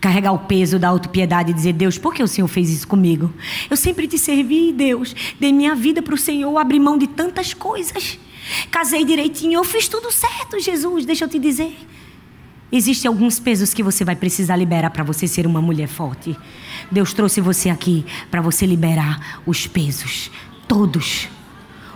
carregar 0.00 0.32
o 0.32 0.38
peso 0.40 0.78
da 0.78 0.88
autopiedade 0.88 1.50
e 1.50 1.54
dizer: 1.54 1.72
Deus, 1.72 1.98
por 1.98 2.14
que 2.14 2.22
o 2.22 2.28
Senhor 2.28 2.48
fez 2.48 2.70
isso 2.70 2.86
comigo? 2.86 3.32
Eu 3.70 3.76
sempre 3.76 4.06
te 4.06 4.18
servi, 4.18 4.72
Deus, 4.72 5.14
dei 5.38 5.52
minha 5.52 5.74
vida 5.74 6.02
para 6.02 6.14
o 6.14 6.18
Senhor, 6.18 6.56
abri 6.58 6.78
mão 6.78 6.98
de 6.98 7.06
tantas 7.06 7.54
coisas, 7.54 8.18
casei 8.70 9.04
direitinho, 9.04 9.58
eu 9.58 9.64
fiz 9.64 9.88
tudo 9.88 10.10
certo, 10.12 10.60
Jesus, 10.60 11.04
deixa 11.04 11.24
eu 11.24 11.28
te 11.28 11.38
dizer. 11.38 11.76
Existem 12.70 13.08
alguns 13.08 13.38
pesos 13.38 13.72
que 13.72 13.82
você 13.82 14.04
vai 14.04 14.16
precisar 14.16 14.56
liberar 14.56 14.90
para 14.90 15.04
você 15.04 15.28
ser 15.28 15.46
uma 15.46 15.62
mulher 15.62 15.86
forte. 15.86 16.36
Deus 16.90 17.12
trouxe 17.12 17.40
você 17.40 17.70
aqui 17.70 18.04
para 18.30 18.40
você 18.40 18.66
liberar 18.66 19.40
os 19.46 19.66
pesos, 19.66 20.30
todos. 20.66 21.28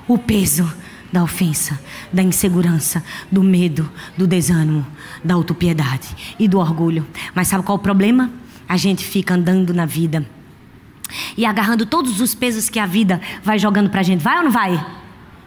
O 0.07 0.17
peso 0.17 0.73
da 1.13 1.23
ofensa, 1.23 1.79
da 2.13 2.23
insegurança, 2.23 3.03
do 3.31 3.43
medo, 3.43 3.91
do 4.17 4.27
desânimo, 4.27 4.87
da 5.25 5.35
autopiedade 5.35 6.35
e 6.39 6.47
do 6.47 6.59
orgulho. 6.59 7.07
Mas 7.35 7.49
sabe 7.49 7.65
qual 7.65 7.77
é 7.77 7.81
o 7.81 7.83
problema? 7.83 8.31
A 8.69 8.77
gente 8.77 9.05
fica 9.05 9.35
andando 9.35 9.75
na 9.75 9.87
vida 9.87 10.25
e 11.37 11.45
agarrando 11.45 11.85
todos 11.85 12.21
os 12.21 12.35
pesos 12.35 12.69
que 12.69 12.79
a 12.79 12.87
vida 12.87 13.21
vai 13.43 13.59
jogando 13.59 13.91
para 13.91 14.01
a 14.01 14.05
gente. 14.05 14.23
Vai 14.23 14.39
ou 14.39 14.45
não 14.45 14.51
vai? 14.51 14.85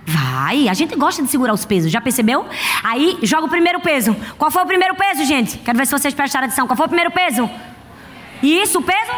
Vai, 0.05 0.67
a 0.67 0.73
gente 0.73 0.95
gosta 0.97 1.23
de 1.23 1.29
segurar 1.29 1.53
os 1.53 1.63
pesos, 1.63 1.89
já 1.89 2.01
percebeu? 2.01 2.45
Aí 2.83 3.17
joga 3.23 3.45
o 3.45 3.49
primeiro 3.49 3.79
peso. 3.79 4.13
Qual 4.37 4.51
foi 4.51 4.61
o 4.61 4.65
primeiro 4.65 4.95
peso, 4.95 5.23
gente? 5.23 5.57
Quero 5.59 5.77
ver 5.77 5.85
se 5.85 5.91
vocês 5.91 6.13
prestaram 6.13 6.47
atenção. 6.47 6.67
Qual 6.67 6.75
foi 6.75 6.87
o 6.87 6.89
primeiro 6.89 7.11
peso? 7.11 7.49
Isso, 8.41 8.79
o 8.79 8.81
peso 8.81 9.11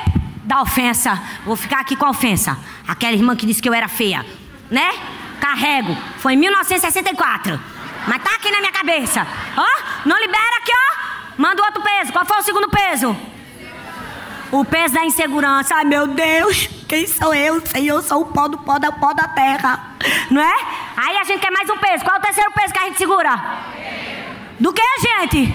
da 0.44 0.62
ofensa. 0.62 1.20
Vou 1.44 1.56
ficar 1.56 1.80
aqui 1.80 1.96
com 1.96 2.06
a 2.06 2.12
ofensa. 2.12 2.58
Aquela 2.88 3.14
irmã 3.14 3.36
que 3.36 3.48
disse 3.48 3.62
que 3.62 3.68
eu 3.68 3.74
era 3.74 3.88
feia, 3.88 4.24
né? 4.70 4.92
Carrego. 5.40 5.96
Foi 6.18 6.34
em 6.34 6.38
1964. 6.38 7.60
Mas 8.08 8.24
tá 8.24 8.36
aqui 8.36 8.52
na 8.52 8.60
minha 8.60 8.72
cabeça. 8.72 9.26
Ó, 9.58 9.66
não 10.06 10.20
libera 10.20 10.58
aqui, 10.58 10.72
ó. 10.72 11.06
Manda 11.38 11.64
outro 11.64 11.82
peso. 11.82 12.12
Qual 12.12 12.26
foi 12.26 12.38
o 12.38 12.44
segundo 12.44 12.70
peso? 12.70 13.16
O 14.52 14.64
peso 14.64 14.94
da 14.94 15.04
insegurança. 15.04 15.76
Ai, 15.76 15.86
meu 15.86 16.08
Deus, 16.08 16.68
quem 16.88 17.08
sou 17.08 17.34
eu? 17.34 17.66
Senhor, 17.66 17.98
eu 17.98 18.02
sou 18.02 18.22
o 18.22 18.26
pó 18.26 18.48
do 18.48 18.58
pó 18.60 18.78
do 18.78 18.92
pó 18.94 19.14
da 19.14 19.28
terra. 19.28 19.96
Não 20.30 20.42
é? 20.42 20.56
Aí 20.96 21.18
a 21.18 21.24
gente 21.24 21.40
quer 21.40 21.52
mais 21.52 21.70
um 21.70 21.78
peso. 21.78 22.04
Qual 22.04 22.16
é 22.16 22.20
o 22.20 22.22
terceiro 22.22 22.52
peso 22.52 22.74
que 22.74 22.80
a 22.80 22.84
gente 22.84 22.98
segura? 22.98 23.42
Do 24.60 24.72
que, 24.72 24.82
gente? 25.00 25.48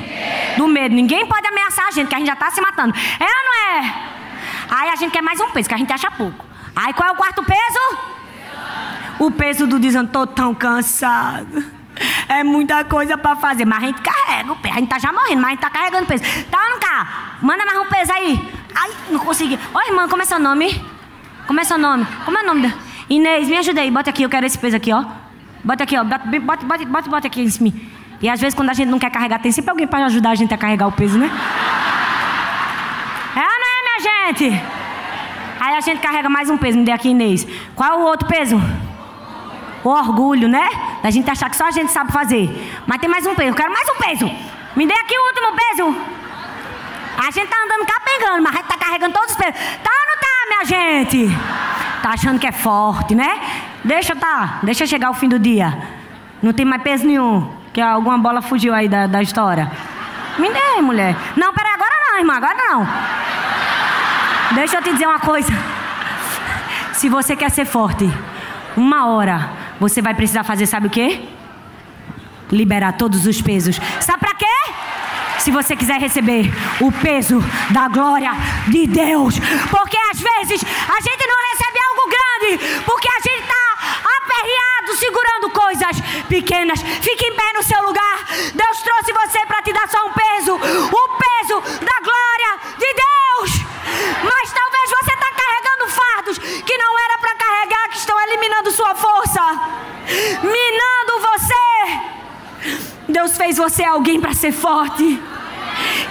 Do 0.57 0.67
medo. 0.67 0.95
Ninguém 0.95 1.27
pode 1.27 1.47
ameaçar 1.47 1.87
a 1.87 1.91
gente, 1.91 2.09
que 2.09 2.15
a 2.15 2.19
gente 2.19 2.27
já 2.27 2.35
está 2.35 2.51
se 2.51 2.61
matando. 2.61 2.95
É 3.19 3.25
ou 3.25 3.45
não 3.45 3.79
é? 3.79 3.95
Aí 4.71 4.89
a 4.91 4.97
gente 4.97 5.13
quer 5.13 5.23
mais 5.23 5.41
um 5.41 5.51
peso, 5.51 5.69
que 5.69 5.75
a 5.75 5.79
gente 5.79 5.93
acha 5.93 6.11
pouco. 6.11 6.45
Aí 6.77 6.93
qual 6.93 7.09
é 7.09 7.13
o 7.13 7.17
quarto 7.17 7.43
peso? 7.43 8.10
O 9.21 9.31
peso 9.31 9.67
do 9.67 9.79
dizendo, 9.79 10.09
tô 10.09 10.27
tão 10.27 10.55
cansado. 10.55 11.63
É 12.27 12.43
muita 12.43 12.83
coisa 12.85 13.19
para 13.19 13.37
fazer. 13.37 13.67
Mas 13.67 13.83
a 13.83 13.87
gente 13.87 14.01
carrega 14.01 14.51
o 14.51 14.57
peso. 14.57 14.75
A 14.75 14.79
gente 14.79 14.89
tá 14.89 14.99
já 14.99 15.13
morrendo, 15.13 15.43
mas 15.43 15.49
a 15.49 15.51
gente 15.51 15.61
tá 15.61 15.69
carregando 15.69 16.07
peso. 16.07 16.25
Tá 16.51 16.59
não 16.71 16.81
tá? 16.81 17.37
Manda 17.43 17.67
mais 17.67 17.79
um 17.79 17.85
peso 17.85 18.11
aí. 18.15 18.51
Ai, 18.75 18.91
não 19.11 19.19
consegui. 19.19 19.59
Ô, 19.75 19.81
irmã, 19.87 20.09
como 20.09 20.23
é 20.23 20.25
seu 20.25 20.39
nome? 20.41 20.83
Como 21.47 21.61
é 21.61 21.65
seu 21.65 21.77
nome? 21.77 22.07
Como 22.25 22.39
é 22.39 22.43
o 22.43 22.47
nome 22.47 22.63
da... 22.67 22.73
Inês, 23.11 23.47
me 23.47 23.59
ajuda 23.59 23.83
aí. 23.83 23.91
Bota 23.91 24.09
aqui, 24.09 24.23
eu 24.23 24.31
quero 24.31 24.47
esse 24.47 24.57
peso 24.57 24.77
aqui, 24.77 24.91
ó. 24.91 25.05
Bota 25.63 25.85
aqui, 25.85 25.99
ó. 25.99 26.03
Bota, 26.03 26.25
bota, 26.41 26.65
bota, 26.65 26.87
bota, 26.87 27.11
bota 27.11 27.27
aqui 27.27 27.43
em 27.43 27.51
cima. 27.51 27.75
E 28.23 28.29
às 28.31 28.41
vezes 28.41 28.55
quando 28.55 28.71
a 28.71 28.73
gente 28.73 28.89
não 28.89 28.99
quer 28.99 29.11
carregar, 29.11 29.39
tem 29.39 29.53
sempre 29.53 29.71
alguém 29.71 29.87
para 29.87 30.07
ajudar 30.07 30.31
a 30.31 30.35
gente 30.35 30.55
a 30.55 30.57
carregar 30.57 30.87
o 30.87 30.93
peso, 30.93 31.19
né? 31.19 31.31
É 33.37 33.39
ou 33.39 33.45
não 33.45 33.51
é, 33.51 33.83
minha 33.85 34.33
gente? 34.33 34.63
Aí 35.61 35.75
a 35.77 35.81
gente 35.81 36.01
carrega 36.01 36.31
mais 36.31 36.49
um 36.49 36.57
peso. 36.57 36.79
Me 36.79 36.87
dê 36.87 36.93
aqui, 36.93 37.11
Inês. 37.11 37.47
Qual 37.75 37.91
é 37.91 37.95
o 37.97 38.01
outro 38.07 38.27
peso? 38.27 38.59
O 39.83 39.89
orgulho, 39.89 40.49
né? 40.49 40.69
Da 41.03 41.11
gente 41.11 41.31
achar 41.31 41.49
que 41.49 41.57
só 41.57 41.67
a 41.67 41.71
gente 41.71 41.91
sabe 41.91 42.13
fazer. 42.13 42.49
Mas 42.87 42.99
tem 42.99 43.09
mais 43.09 43.27
um 43.27 43.35
peso. 43.35 43.49
Eu 43.49 43.55
quero 43.55 43.73
mais 43.73 43.89
um 43.89 43.97
peso. 43.97 44.31
Me 44.77 44.87
dê 44.87 44.95
aqui 44.95 45.15
o 45.17 45.27
último 45.27 45.53
peso. 45.57 45.97
A 47.17 47.31
gente 47.31 47.49
tá 47.49 47.57
andando 47.65 47.87
capengando, 47.87 48.43
mas 48.43 48.55
a 48.55 48.57
gente 48.59 48.69
tá 48.69 48.77
carregando 48.77 49.13
todos 49.13 49.31
os 49.31 49.37
pesos. 49.37 49.55
Tá 49.55 49.91
ou 49.91 50.07
não 50.09 50.19
tá, 50.21 50.49
minha 50.49 50.65
gente? 50.65 51.29
Tá 52.03 52.11
achando 52.11 52.39
que 52.39 52.47
é 52.47 52.53
forte, 52.53 53.15
né? 53.15 53.41
Deixa 53.85 54.15
tá, 54.15 54.61
deixa 54.63 54.87
chegar 54.87 55.11
o 55.11 55.15
fim 55.15 55.29
do 55.29 55.39
dia. 55.39 55.77
Não 56.43 56.53
tem 56.53 56.65
mais 56.65 56.83
peso 56.83 57.07
nenhum. 57.07 57.51
Que 57.73 57.81
alguma 57.81 58.19
bola 58.19 58.43
fugiu 58.43 58.75
aí 58.75 58.89
da, 58.89 59.07
da 59.07 59.23
história. 59.23 59.71
Me 60.39 60.49
dê, 60.49 60.81
mulher. 60.81 61.15
Não, 61.37 61.53
peraí, 61.53 61.73
agora 61.73 61.95
não, 62.01 62.19
irmã, 62.19 62.35
agora 62.37 62.55
não. 62.55 62.89
Deixa 64.55 64.79
eu 64.79 64.83
te 64.83 64.93
dizer 64.93 65.07
uma 65.07 65.21
coisa. 65.21 65.53
Se 66.95 67.09
você 67.09 67.37
quer 67.37 67.51
ser 67.51 67.65
forte, 67.65 68.11
uma 68.77 69.07
hora 69.07 69.60
você 69.81 70.01
vai 70.01 70.15
precisar 70.15 70.45
fazer, 70.45 70.67
sabe 70.67 70.87
o 70.87 70.91
quê? 70.91 71.21
Liberar 72.53 72.93
todos 72.93 73.27
os 73.27 73.41
pesos. 73.41 73.81
Sabe 74.01 74.21
pra 74.21 74.35
quê? 74.35 74.47
se 75.41 75.51
você 75.51 75.75
quiser 75.75 75.99
receber 75.99 76.53
o 76.81 76.93
peso 76.93 77.43
da 77.71 77.89
glória 77.89 78.31
de 78.69 78.87
Deus. 78.87 79.35
Porque 79.71 79.97
às 80.13 80.21
vezes 80.21 80.63
a 80.63 81.01
gente 81.01 81.27
não 81.27 81.39
recebe 81.51 81.79
algo 81.89 82.11
grande, 82.11 82.83
porque 82.85 83.09
a 83.09 83.21
gente 83.21 83.41
está 83.41 83.61
aperreado 84.19 84.97
segurando 84.97 85.51
coisas 85.51 86.01
pequenas. 86.29 86.83
Fique 86.83 87.25
em 87.25 87.35
pé 87.35 87.53
no 87.55 87.63
seu 87.63 87.83
lugar. 87.83 88.27
Deus 88.55 88.83
trouxe 88.83 89.13
você 89.13 89.47
para 89.47 89.63
te 89.63 89.73
dar 89.73 89.89
só 89.89 90.07
um 90.07 90.13
peso 90.13 90.55
o 90.55 91.09
peso 91.19 91.61
da 91.81 91.97
glória 92.05 92.53
de 92.79 92.95
Deus. 92.95 93.71
Mas 94.23 94.53
talvez 94.53 94.91
você 94.91 95.13
está 95.13 95.31
carregando 95.33 95.89
fardos 95.89 96.39
que 96.39 96.79
não 96.79 96.99
era 96.99 97.10
para 97.10 97.10
que 97.91 97.99
estão 97.99 98.19
eliminando 98.21 98.71
sua 98.71 98.95
força, 98.95 99.43
minando 100.43 101.21
você. 101.29 102.01
Deus 103.09 103.37
fez 103.37 103.57
você 103.57 103.85
alguém 103.85 104.21
para 104.21 104.33
ser 104.33 104.53
forte 104.53 105.21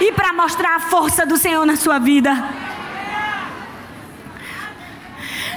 e 0.00 0.12
para 0.12 0.32
mostrar 0.32 0.76
a 0.76 0.80
força 0.80 1.24
do 1.24 1.36
Senhor 1.36 1.64
na 1.64 1.76
sua 1.76 1.98
vida. 1.98 2.32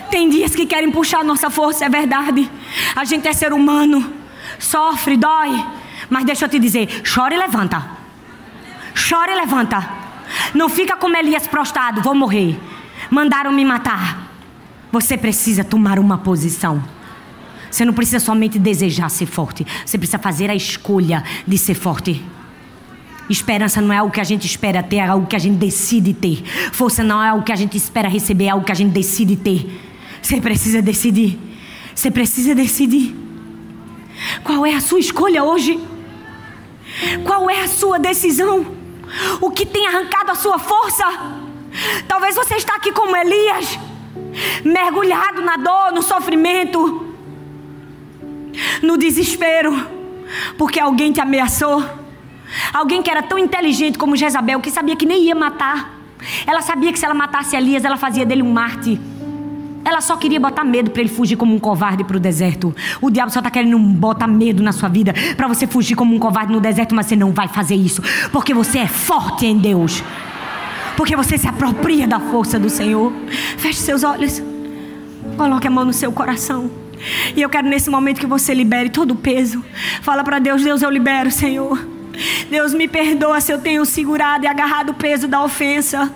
Tem 0.09 0.29
dias 0.29 0.55
que 0.55 0.65
querem 0.65 0.91
puxar 0.91 1.23
nossa 1.23 1.49
força, 1.49 1.85
é 1.85 1.89
verdade. 1.89 2.49
A 2.95 3.03
gente 3.03 3.27
é 3.27 3.33
ser 3.33 3.51
humano, 3.51 4.13
sofre, 4.59 5.17
dói. 5.17 5.65
Mas 6.09 6.25
deixa 6.25 6.45
eu 6.45 6.49
te 6.49 6.59
dizer: 6.59 7.01
chora 7.03 7.33
e 7.33 7.37
levanta. 7.37 7.83
Chora 9.09 9.31
e 9.31 9.35
levanta. 9.35 9.89
Não 10.53 10.69
fica 10.69 10.95
como 10.95 11.17
Elias 11.17 11.47
prostrado, 11.47 12.01
vou 12.01 12.13
morrer. 12.13 12.59
Mandaram 13.09 13.51
me 13.51 13.65
matar. 13.65 14.22
Você 14.93 15.17
precisa 15.17 15.63
tomar 15.63 15.97
uma 15.97 16.19
posição. 16.19 16.83
Você 17.71 17.83
não 17.83 17.93
precisa 17.93 18.19
somente 18.19 18.59
desejar 18.59 19.09
ser 19.09 19.25
forte, 19.25 19.65
você 19.83 19.97
precisa 19.97 20.19
fazer 20.19 20.51
a 20.51 20.55
escolha 20.55 21.23
de 21.47 21.57
ser 21.57 21.73
forte. 21.73 22.23
Esperança 23.27 23.81
não 23.81 23.91
é 23.91 23.97
algo 23.97 24.13
que 24.13 24.19
a 24.19 24.23
gente 24.23 24.45
espera 24.45 24.83
ter, 24.83 24.97
é 24.97 25.07
algo 25.07 25.25
que 25.25 25.35
a 25.35 25.39
gente 25.39 25.57
decide 25.57 26.13
ter. 26.13 26.43
Força 26.71 27.03
não 27.03 27.23
é 27.23 27.29
algo 27.29 27.43
que 27.43 27.51
a 27.51 27.55
gente 27.55 27.75
espera 27.75 28.07
receber, 28.07 28.45
é 28.45 28.49
algo 28.49 28.63
que 28.63 28.71
a 28.71 28.75
gente 28.75 28.91
decide 28.91 29.35
ter. 29.35 29.81
Você 30.21 30.39
precisa 30.39 30.79
decidir. 30.79 31.39
Você 31.95 32.11
precisa 32.11 32.53
decidir. 32.53 33.15
Qual 34.43 34.63
é 34.63 34.75
a 34.75 34.79
sua 34.79 34.99
escolha 34.99 35.43
hoje? 35.43 35.79
Qual 37.23 37.49
é 37.49 37.63
a 37.63 37.67
sua 37.67 37.97
decisão? 37.97 38.63
O 39.41 39.49
que 39.49 39.65
tem 39.65 39.87
arrancado 39.87 40.29
a 40.29 40.35
sua 40.35 40.59
força? 40.59 41.03
Talvez 42.07 42.35
você 42.35 42.53
está 42.53 42.75
aqui 42.75 42.91
como 42.91 43.17
Elias, 43.17 43.79
mergulhado 44.63 45.41
na 45.41 45.57
dor, 45.57 45.91
no 45.93 46.01
sofrimento, 46.01 47.15
no 48.81 48.97
desespero, 48.97 49.87
porque 50.57 50.79
alguém 50.79 51.11
te 51.11 51.21
ameaçou. 51.21 51.83
Alguém 52.73 53.01
que 53.01 53.09
era 53.09 53.23
tão 53.23 53.37
inteligente 53.37 53.97
como 53.97 54.15
Jezabel, 54.15 54.59
que 54.59 54.69
sabia 54.69 54.95
que 54.95 55.05
nem 55.05 55.23
ia 55.23 55.35
matar. 55.35 55.99
Ela 56.45 56.61
sabia 56.61 56.91
que 56.91 56.99
se 56.99 57.05
ela 57.05 57.13
matasse 57.13 57.55
Elias, 57.55 57.83
ela 57.83 57.97
fazia 57.97 58.25
dele 58.25 58.43
um 58.43 58.51
mártir. 58.51 58.99
Ela 59.85 59.99
só 59.99 60.15
queria 60.15 60.39
botar 60.39 60.63
medo 60.63 60.91
para 60.91 61.01
ele 61.01 61.09
fugir 61.09 61.35
como 61.35 61.53
um 61.53 61.59
covarde 61.59 62.03
para 62.03 62.15
o 62.15 62.19
deserto. 62.19 62.73
O 63.01 63.09
diabo 63.09 63.31
só 63.31 63.39
está 63.39 63.51
querendo 63.51 63.77
botar 63.77 64.27
medo 64.27 64.63
na 64.63 64.71
sua 64.71 64.87
vida 64.87 65.13
para 65.35 65.47
você 65.47 65.67
fugir 65.67 65.95
como 65.95 66.15
um 66.15 66.19
covarde 66.19 66.53
no 66.53 66.61
deserto, 66.61 66.95
mas 66.95 67.07
você 67.07 67.15
não 67.15 67.31
vai 67.31 67.47
fazer 67.47 67.75
isso, 67.75 68.01
porque 68.31 68.53
você 68.53 68.79
é 68.79 68.87
forte 68.87 69.45
em 69.45 69.57
Deus. 69.57 70.01
Porque 70.95 71.15
você 71.15 71.37
se 71.37 71.47
apropria 71.47 72.07
da 72.07 72.19
força 72.19 72.59
do 72.59 72.69
Senhor. 72.69 73.11
Feche 73.57 73.79
seus 73.79 74.03
olhos. 74.03 74.41
Coloque 75.37 75.67
a 75.67 75.71
mão 75.71 75.85
no 75.85 75.93
seu 75.93 76.11
coração. 76.11 76.69
E 77.35 77.41
eu 77.41 77.49
quero 77.49 77.67
nesse 77.67 77.89
momento 77.89 78.19
que 78.19 78.27
você 78.27 78.53
libere 78.53 78.89
todo 78.89 79.11
o 79.11 79.15
peso. 79.15 79.63
Fala 80.01 80.23
para 80.23 80.39
Deus, 80.39 80.63
Deus, 80.63 80.81
eu 80.81 80.89
libero, 80.89 81.31
Senhor. 81.31 81.93
Deus 82.49 82.73
me 82.73 82.87
perdoa 82.87 83.41
se 83.41 83.51
eu 83.51 83.59
tenho 83.59 83.83
segurado 83.85 84.45
e 84.45 84.47
agarrado 84.47 84.91
o 84.91 84.93
peso 84.93 85.27
da 85.27 85.43
ofensa. 85.43 86.13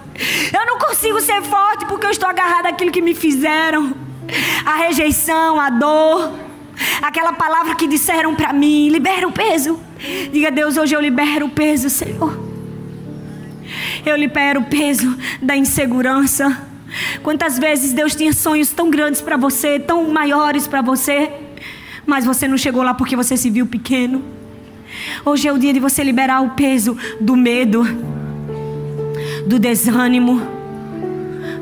Eu 0.54 0.66
não 0.66 0.78
consigo 0.78 1.20
ser 1.20 1.42
forte 1.42 1.86
porque 1.86 2.06
eu 2.06 2.12
estou 2.12 2.30
agarrado 2.30 2.68
àquilo 2.68 2.92
que 2.92 3.02
me 3.02 3.16
fizeram. 3.16 3.94
A 4.66 4.76
rejeição, 4.76 5.60
a 5.60 5.70
dor, 5.70 6.34
aquela 7.02 7.34
palavra 7.34 7.76
que 7.76 7.88
disseram 7.88 8.36
para 8.36 8.54
mim, 8.54 8.90
libera 8.90 9.28
o 9.28 9.32
peso. 9.32 9.80
Diga, 10.32 10.52
Deus, 10.52 10.78
hoje 10.78 10.96
eu 10.96 11.02
libero 11.02 11.48
o 11.48 11.50
peso, 11.50 11.90
Senhor. 11.90 12.57
Eu 14.08 14.16
libero 14.16 14.62
o 14.62 14.64
peso 14.64 15.18
da 15.42 15.58
insegurança. 15.58 16.58
Quantas 17.22 17.60
vezes 17.60 17.92
Deus 17.92 18.16
tinha 18.16 18.32
sonhos 18.32 18.70
tão 18.72 18.90
grandes 18.90 19.20
para 19.20 19.36
você, 19.36 19.78
tão 19.78 20.10
maiores 20.10 20.66
para 20.66 20.82
você, 20.82 21.30
mas 22.06 22.24
você 22.24 22.48
não 22.48 22.58
chegou 22.58 22.82
lá 22.84 22.94
porque 22.94 23.18
você 23.18 23.36
se 23.36 23.50
viu 23.50 23.68
pequeno. 23.68 24.24
Hoje 25.26 25.50
é 25.50 25.52
o 25.52 25.58
dia 25.58 25.74
de 25.74 25.82
você 25.82 26.06
liberar 26.06 26.40
o 26.40 26.52
peso 26.52 26.98
do 27.20 27.36
medo, 27.36 27.84
do 29.46 29.60
desânimo, 29.60 30.42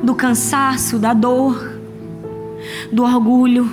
do 0.03 0.13
cansaço, 0.13 0.99
da 0.99 1.15
dor, 1.15 1.79
do 2.91 3.01
orgulho, 3.01 3.67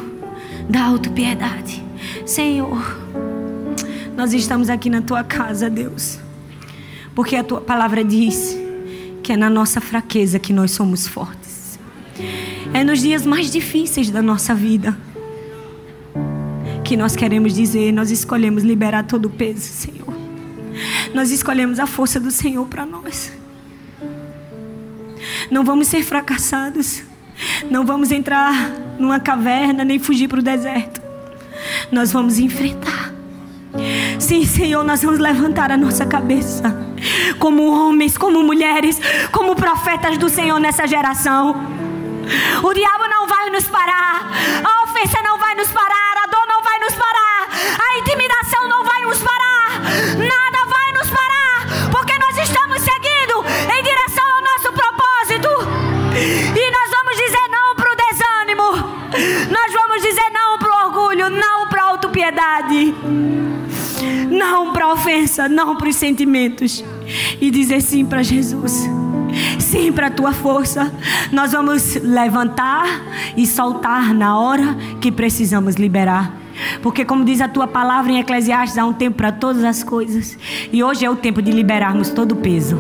da 0.71 0.85
autopiedade. 0.85 1.85
Senhor, 2.25 2.99
nós 4.17 4.33
estamos 4.33 4.71
aqui 4.71 4.89
na 4.89 5.03
tua 5.03 5.23
casa, 5.23 5.69
Deus, 5.69 6.19
porque 7.15 7.37
a 7.37 7.45
tua 7.45 7.61
palavra 7.61 8.03
diz 8.03 8.62
que 9.23 9.33
é 9.33 9.37
na 9.37 9.49
nossa 9.49 9.81
fraqueza 9.81 10.39
que 10.39 10.53
nós 10.53 10.73
somos 10.73 11.07
fortes. 11.07 11.79
É 12.75 12.83
nos 12.83 13.01
dias 13.01 13.25
mais 13.25 13.51
difíceis 13.51 14.11
da 14.11 14.23
nossa 14.23 14.55
vida 14.55 14.97
que 16.85 16.97
nós 16.97 17.15
queremos 17.15 17.55
dizer, 17.55 17.93
nós 17.93 18.11
escolhemos 18.11 18.63
liberar 18.63 19.05
todo 19.05 19.27
o 19.27 19.31
peso, 19.31 19.61
Senhor. 19.61 20.13
Nós 21.15 21.31
escolhemos 21.31 21.79
a 21.79 21.87
força 21.87 22.19
do 22.19 22.31
Senhor 22.31 22.67
para 22.67 22.85
nós. 22.85 23.33
Não 25.51 25.65
vamos 25.65 25.87
ser 25.87 26.03
fracassados. 26.03 27.03
Não 27.71 27.85
vamos 27.85 28.11
entrar 28.11 28.53
numa 28.99 29.19
caverna 29.19 29.85
nem 29.85 29.99
fugir 29.99 30.29
para 30.29 30.41
o 30.41 30.43
deserto. 30.43 31.01
Nós 31.91 32.13
vamos 32.13 32.39
enfrentar. 32.39 33.13
Sim, 34.19 34.45
Senhor, 34.45 34.85
nós 34.85 35.03
vamos 35.03 35.19
levantar 35.19 35.71
a 35.71 35.77
nossa 35.77 36.05
cabeça. 36.05 36.92
Como 37.39 37.71
homens, 37.71 38.17
como 38.17 38.43
mulheres, 38.43 39.01
como 39.31 39.55
profetas 39.57 40.19
do 40.19 40.29
Senhor 40.29 40.59
nessa 40.59 40.87
geração. 40.87 41.83
O 42.63 42.73
diabo 42.73 43.09
não 43.09 43.27
vai 43.27 43.51
nos 43.51 43.67
parar. 43.67 44.31
A 44.65 44.83
ofensa 44.85 45.21
não 45.23 45.39
vai 45.39 45.55
nos 45.55 45.69
parar. 45.71 46.15
A 46.25 46.27
dor 46.31 46.47
não 46.47 46.63
vai 46.63 46.79
nos 46.79 46.95
parar. 46.95 47.49
A 47.79 47.99
intimidação 47.99 48.69
não 48.69 48.85
vai 48.85 49.01
nos 49.03 49.19
parar. 49.19 49.81
Nada 50.17 50.65
vai 50.67 50.93
nos 50.93 51.11
parar. 51.11 51.91
Porque 51.91 52.17
nós 52.19 52.39
estamos 52.39 52.81
seguindo 52.83 53.45
em 53.77 53.83
direção 53.83 54.25
ao 54.25 54.43
nosso 54.43 54.73
propósito. 54.73 55.49
E 56.17 56.71
nós 56.71 56.91
vamos 56.91 57.17
dizer 57.17 57.49
não 57.51 57.75
para 57.75 57.93
o 57.93 57.97
desânimo. 57.97 58.73
Nós 59.51 59.73
vamos 59.73 60.03
dizer 60.03 60.31
não 60.33 60.59
para 60.59 60.71
o 60.71 60.87
orgulho. 60.87 61.31
Não 61.31 61.69
para 61.69 61.83
a 61.83 61.87
autopiedade. 61.87 63.42
Não 64.43 64.73
para 64.73 64.87
a 64.87 64.93
ofensa. 64.93 65.49
Não 65.49 65.77
para 65.77 65.89
os 65.89 65.97
sentimentos. 65.97 66.85
E 67.41 67.51
dizer 67.51 67.81
sim 67.81 68.05
para 68.05 68.23
Jesus 68.23 68.89
sim 69.59 69.91
para 69.91 70.09
a 70.09 70.11
tua 70.11 70.33
força. 70.33 70.93
Nós 71.33 71.53
vamos 71.53 71.95
levantar 71.97 72.85
e 73.37 73.47
soltar 73.47 74.13
na 74.13 74.39
hora 74.39 74.77
que 75.01 75.11
precisamos 75.11 75.77
liberar. 75.77 76.37
Porque, 76.83 77.05
como 77.05 77.25
diz 77.25 77.41
a 77.41 77.49
tua 77.49 77.67
palavra 77.67 78.13
em 78.13 78.19
Eclesiastes, 78.19 78.77
há 78.77 78.85
um 78.85 78.93
tempo 78.93 79.17
para 79.17 79.33
todas 79.33 79.65
as 79.65 79.83
coisas. 79.83 80.37
E 80.71 80.85
hoje 80.85 81.05
é 81.05 81.11
o 81.11 81.17
tempo 81.17 81.41
de 81.41 81.51
liberarmos 81.51 82.11
todo 82.11 82.33
o 82.33 82.37
peso. 82.37 82.79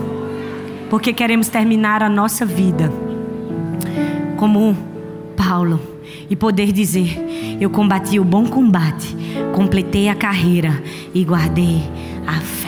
Porque 0.90 1.12
queremos 1.12 1.48
terminar 1.48 2.02
a 2.02 2.08
nossa 2.08 2.44
vida 2.44 2.92
como 4.36 4.76
Paulo 5.36 5.91
e 6.33 6.37
poder 6.37 6.72
dizer: 6.72 7.59
Eu 7.61 7.68
combati 7.68 8.18
o 8.18 8.24
bom 8.24 8.47
combate, 8.47 9.14
completei 9.55 10.09
a 10.09 10.14
carreira 10.14 10.83
e 11.12 11.22
guardei 11.24 11.83
a 12.26 12.41
fé 12.41 12.61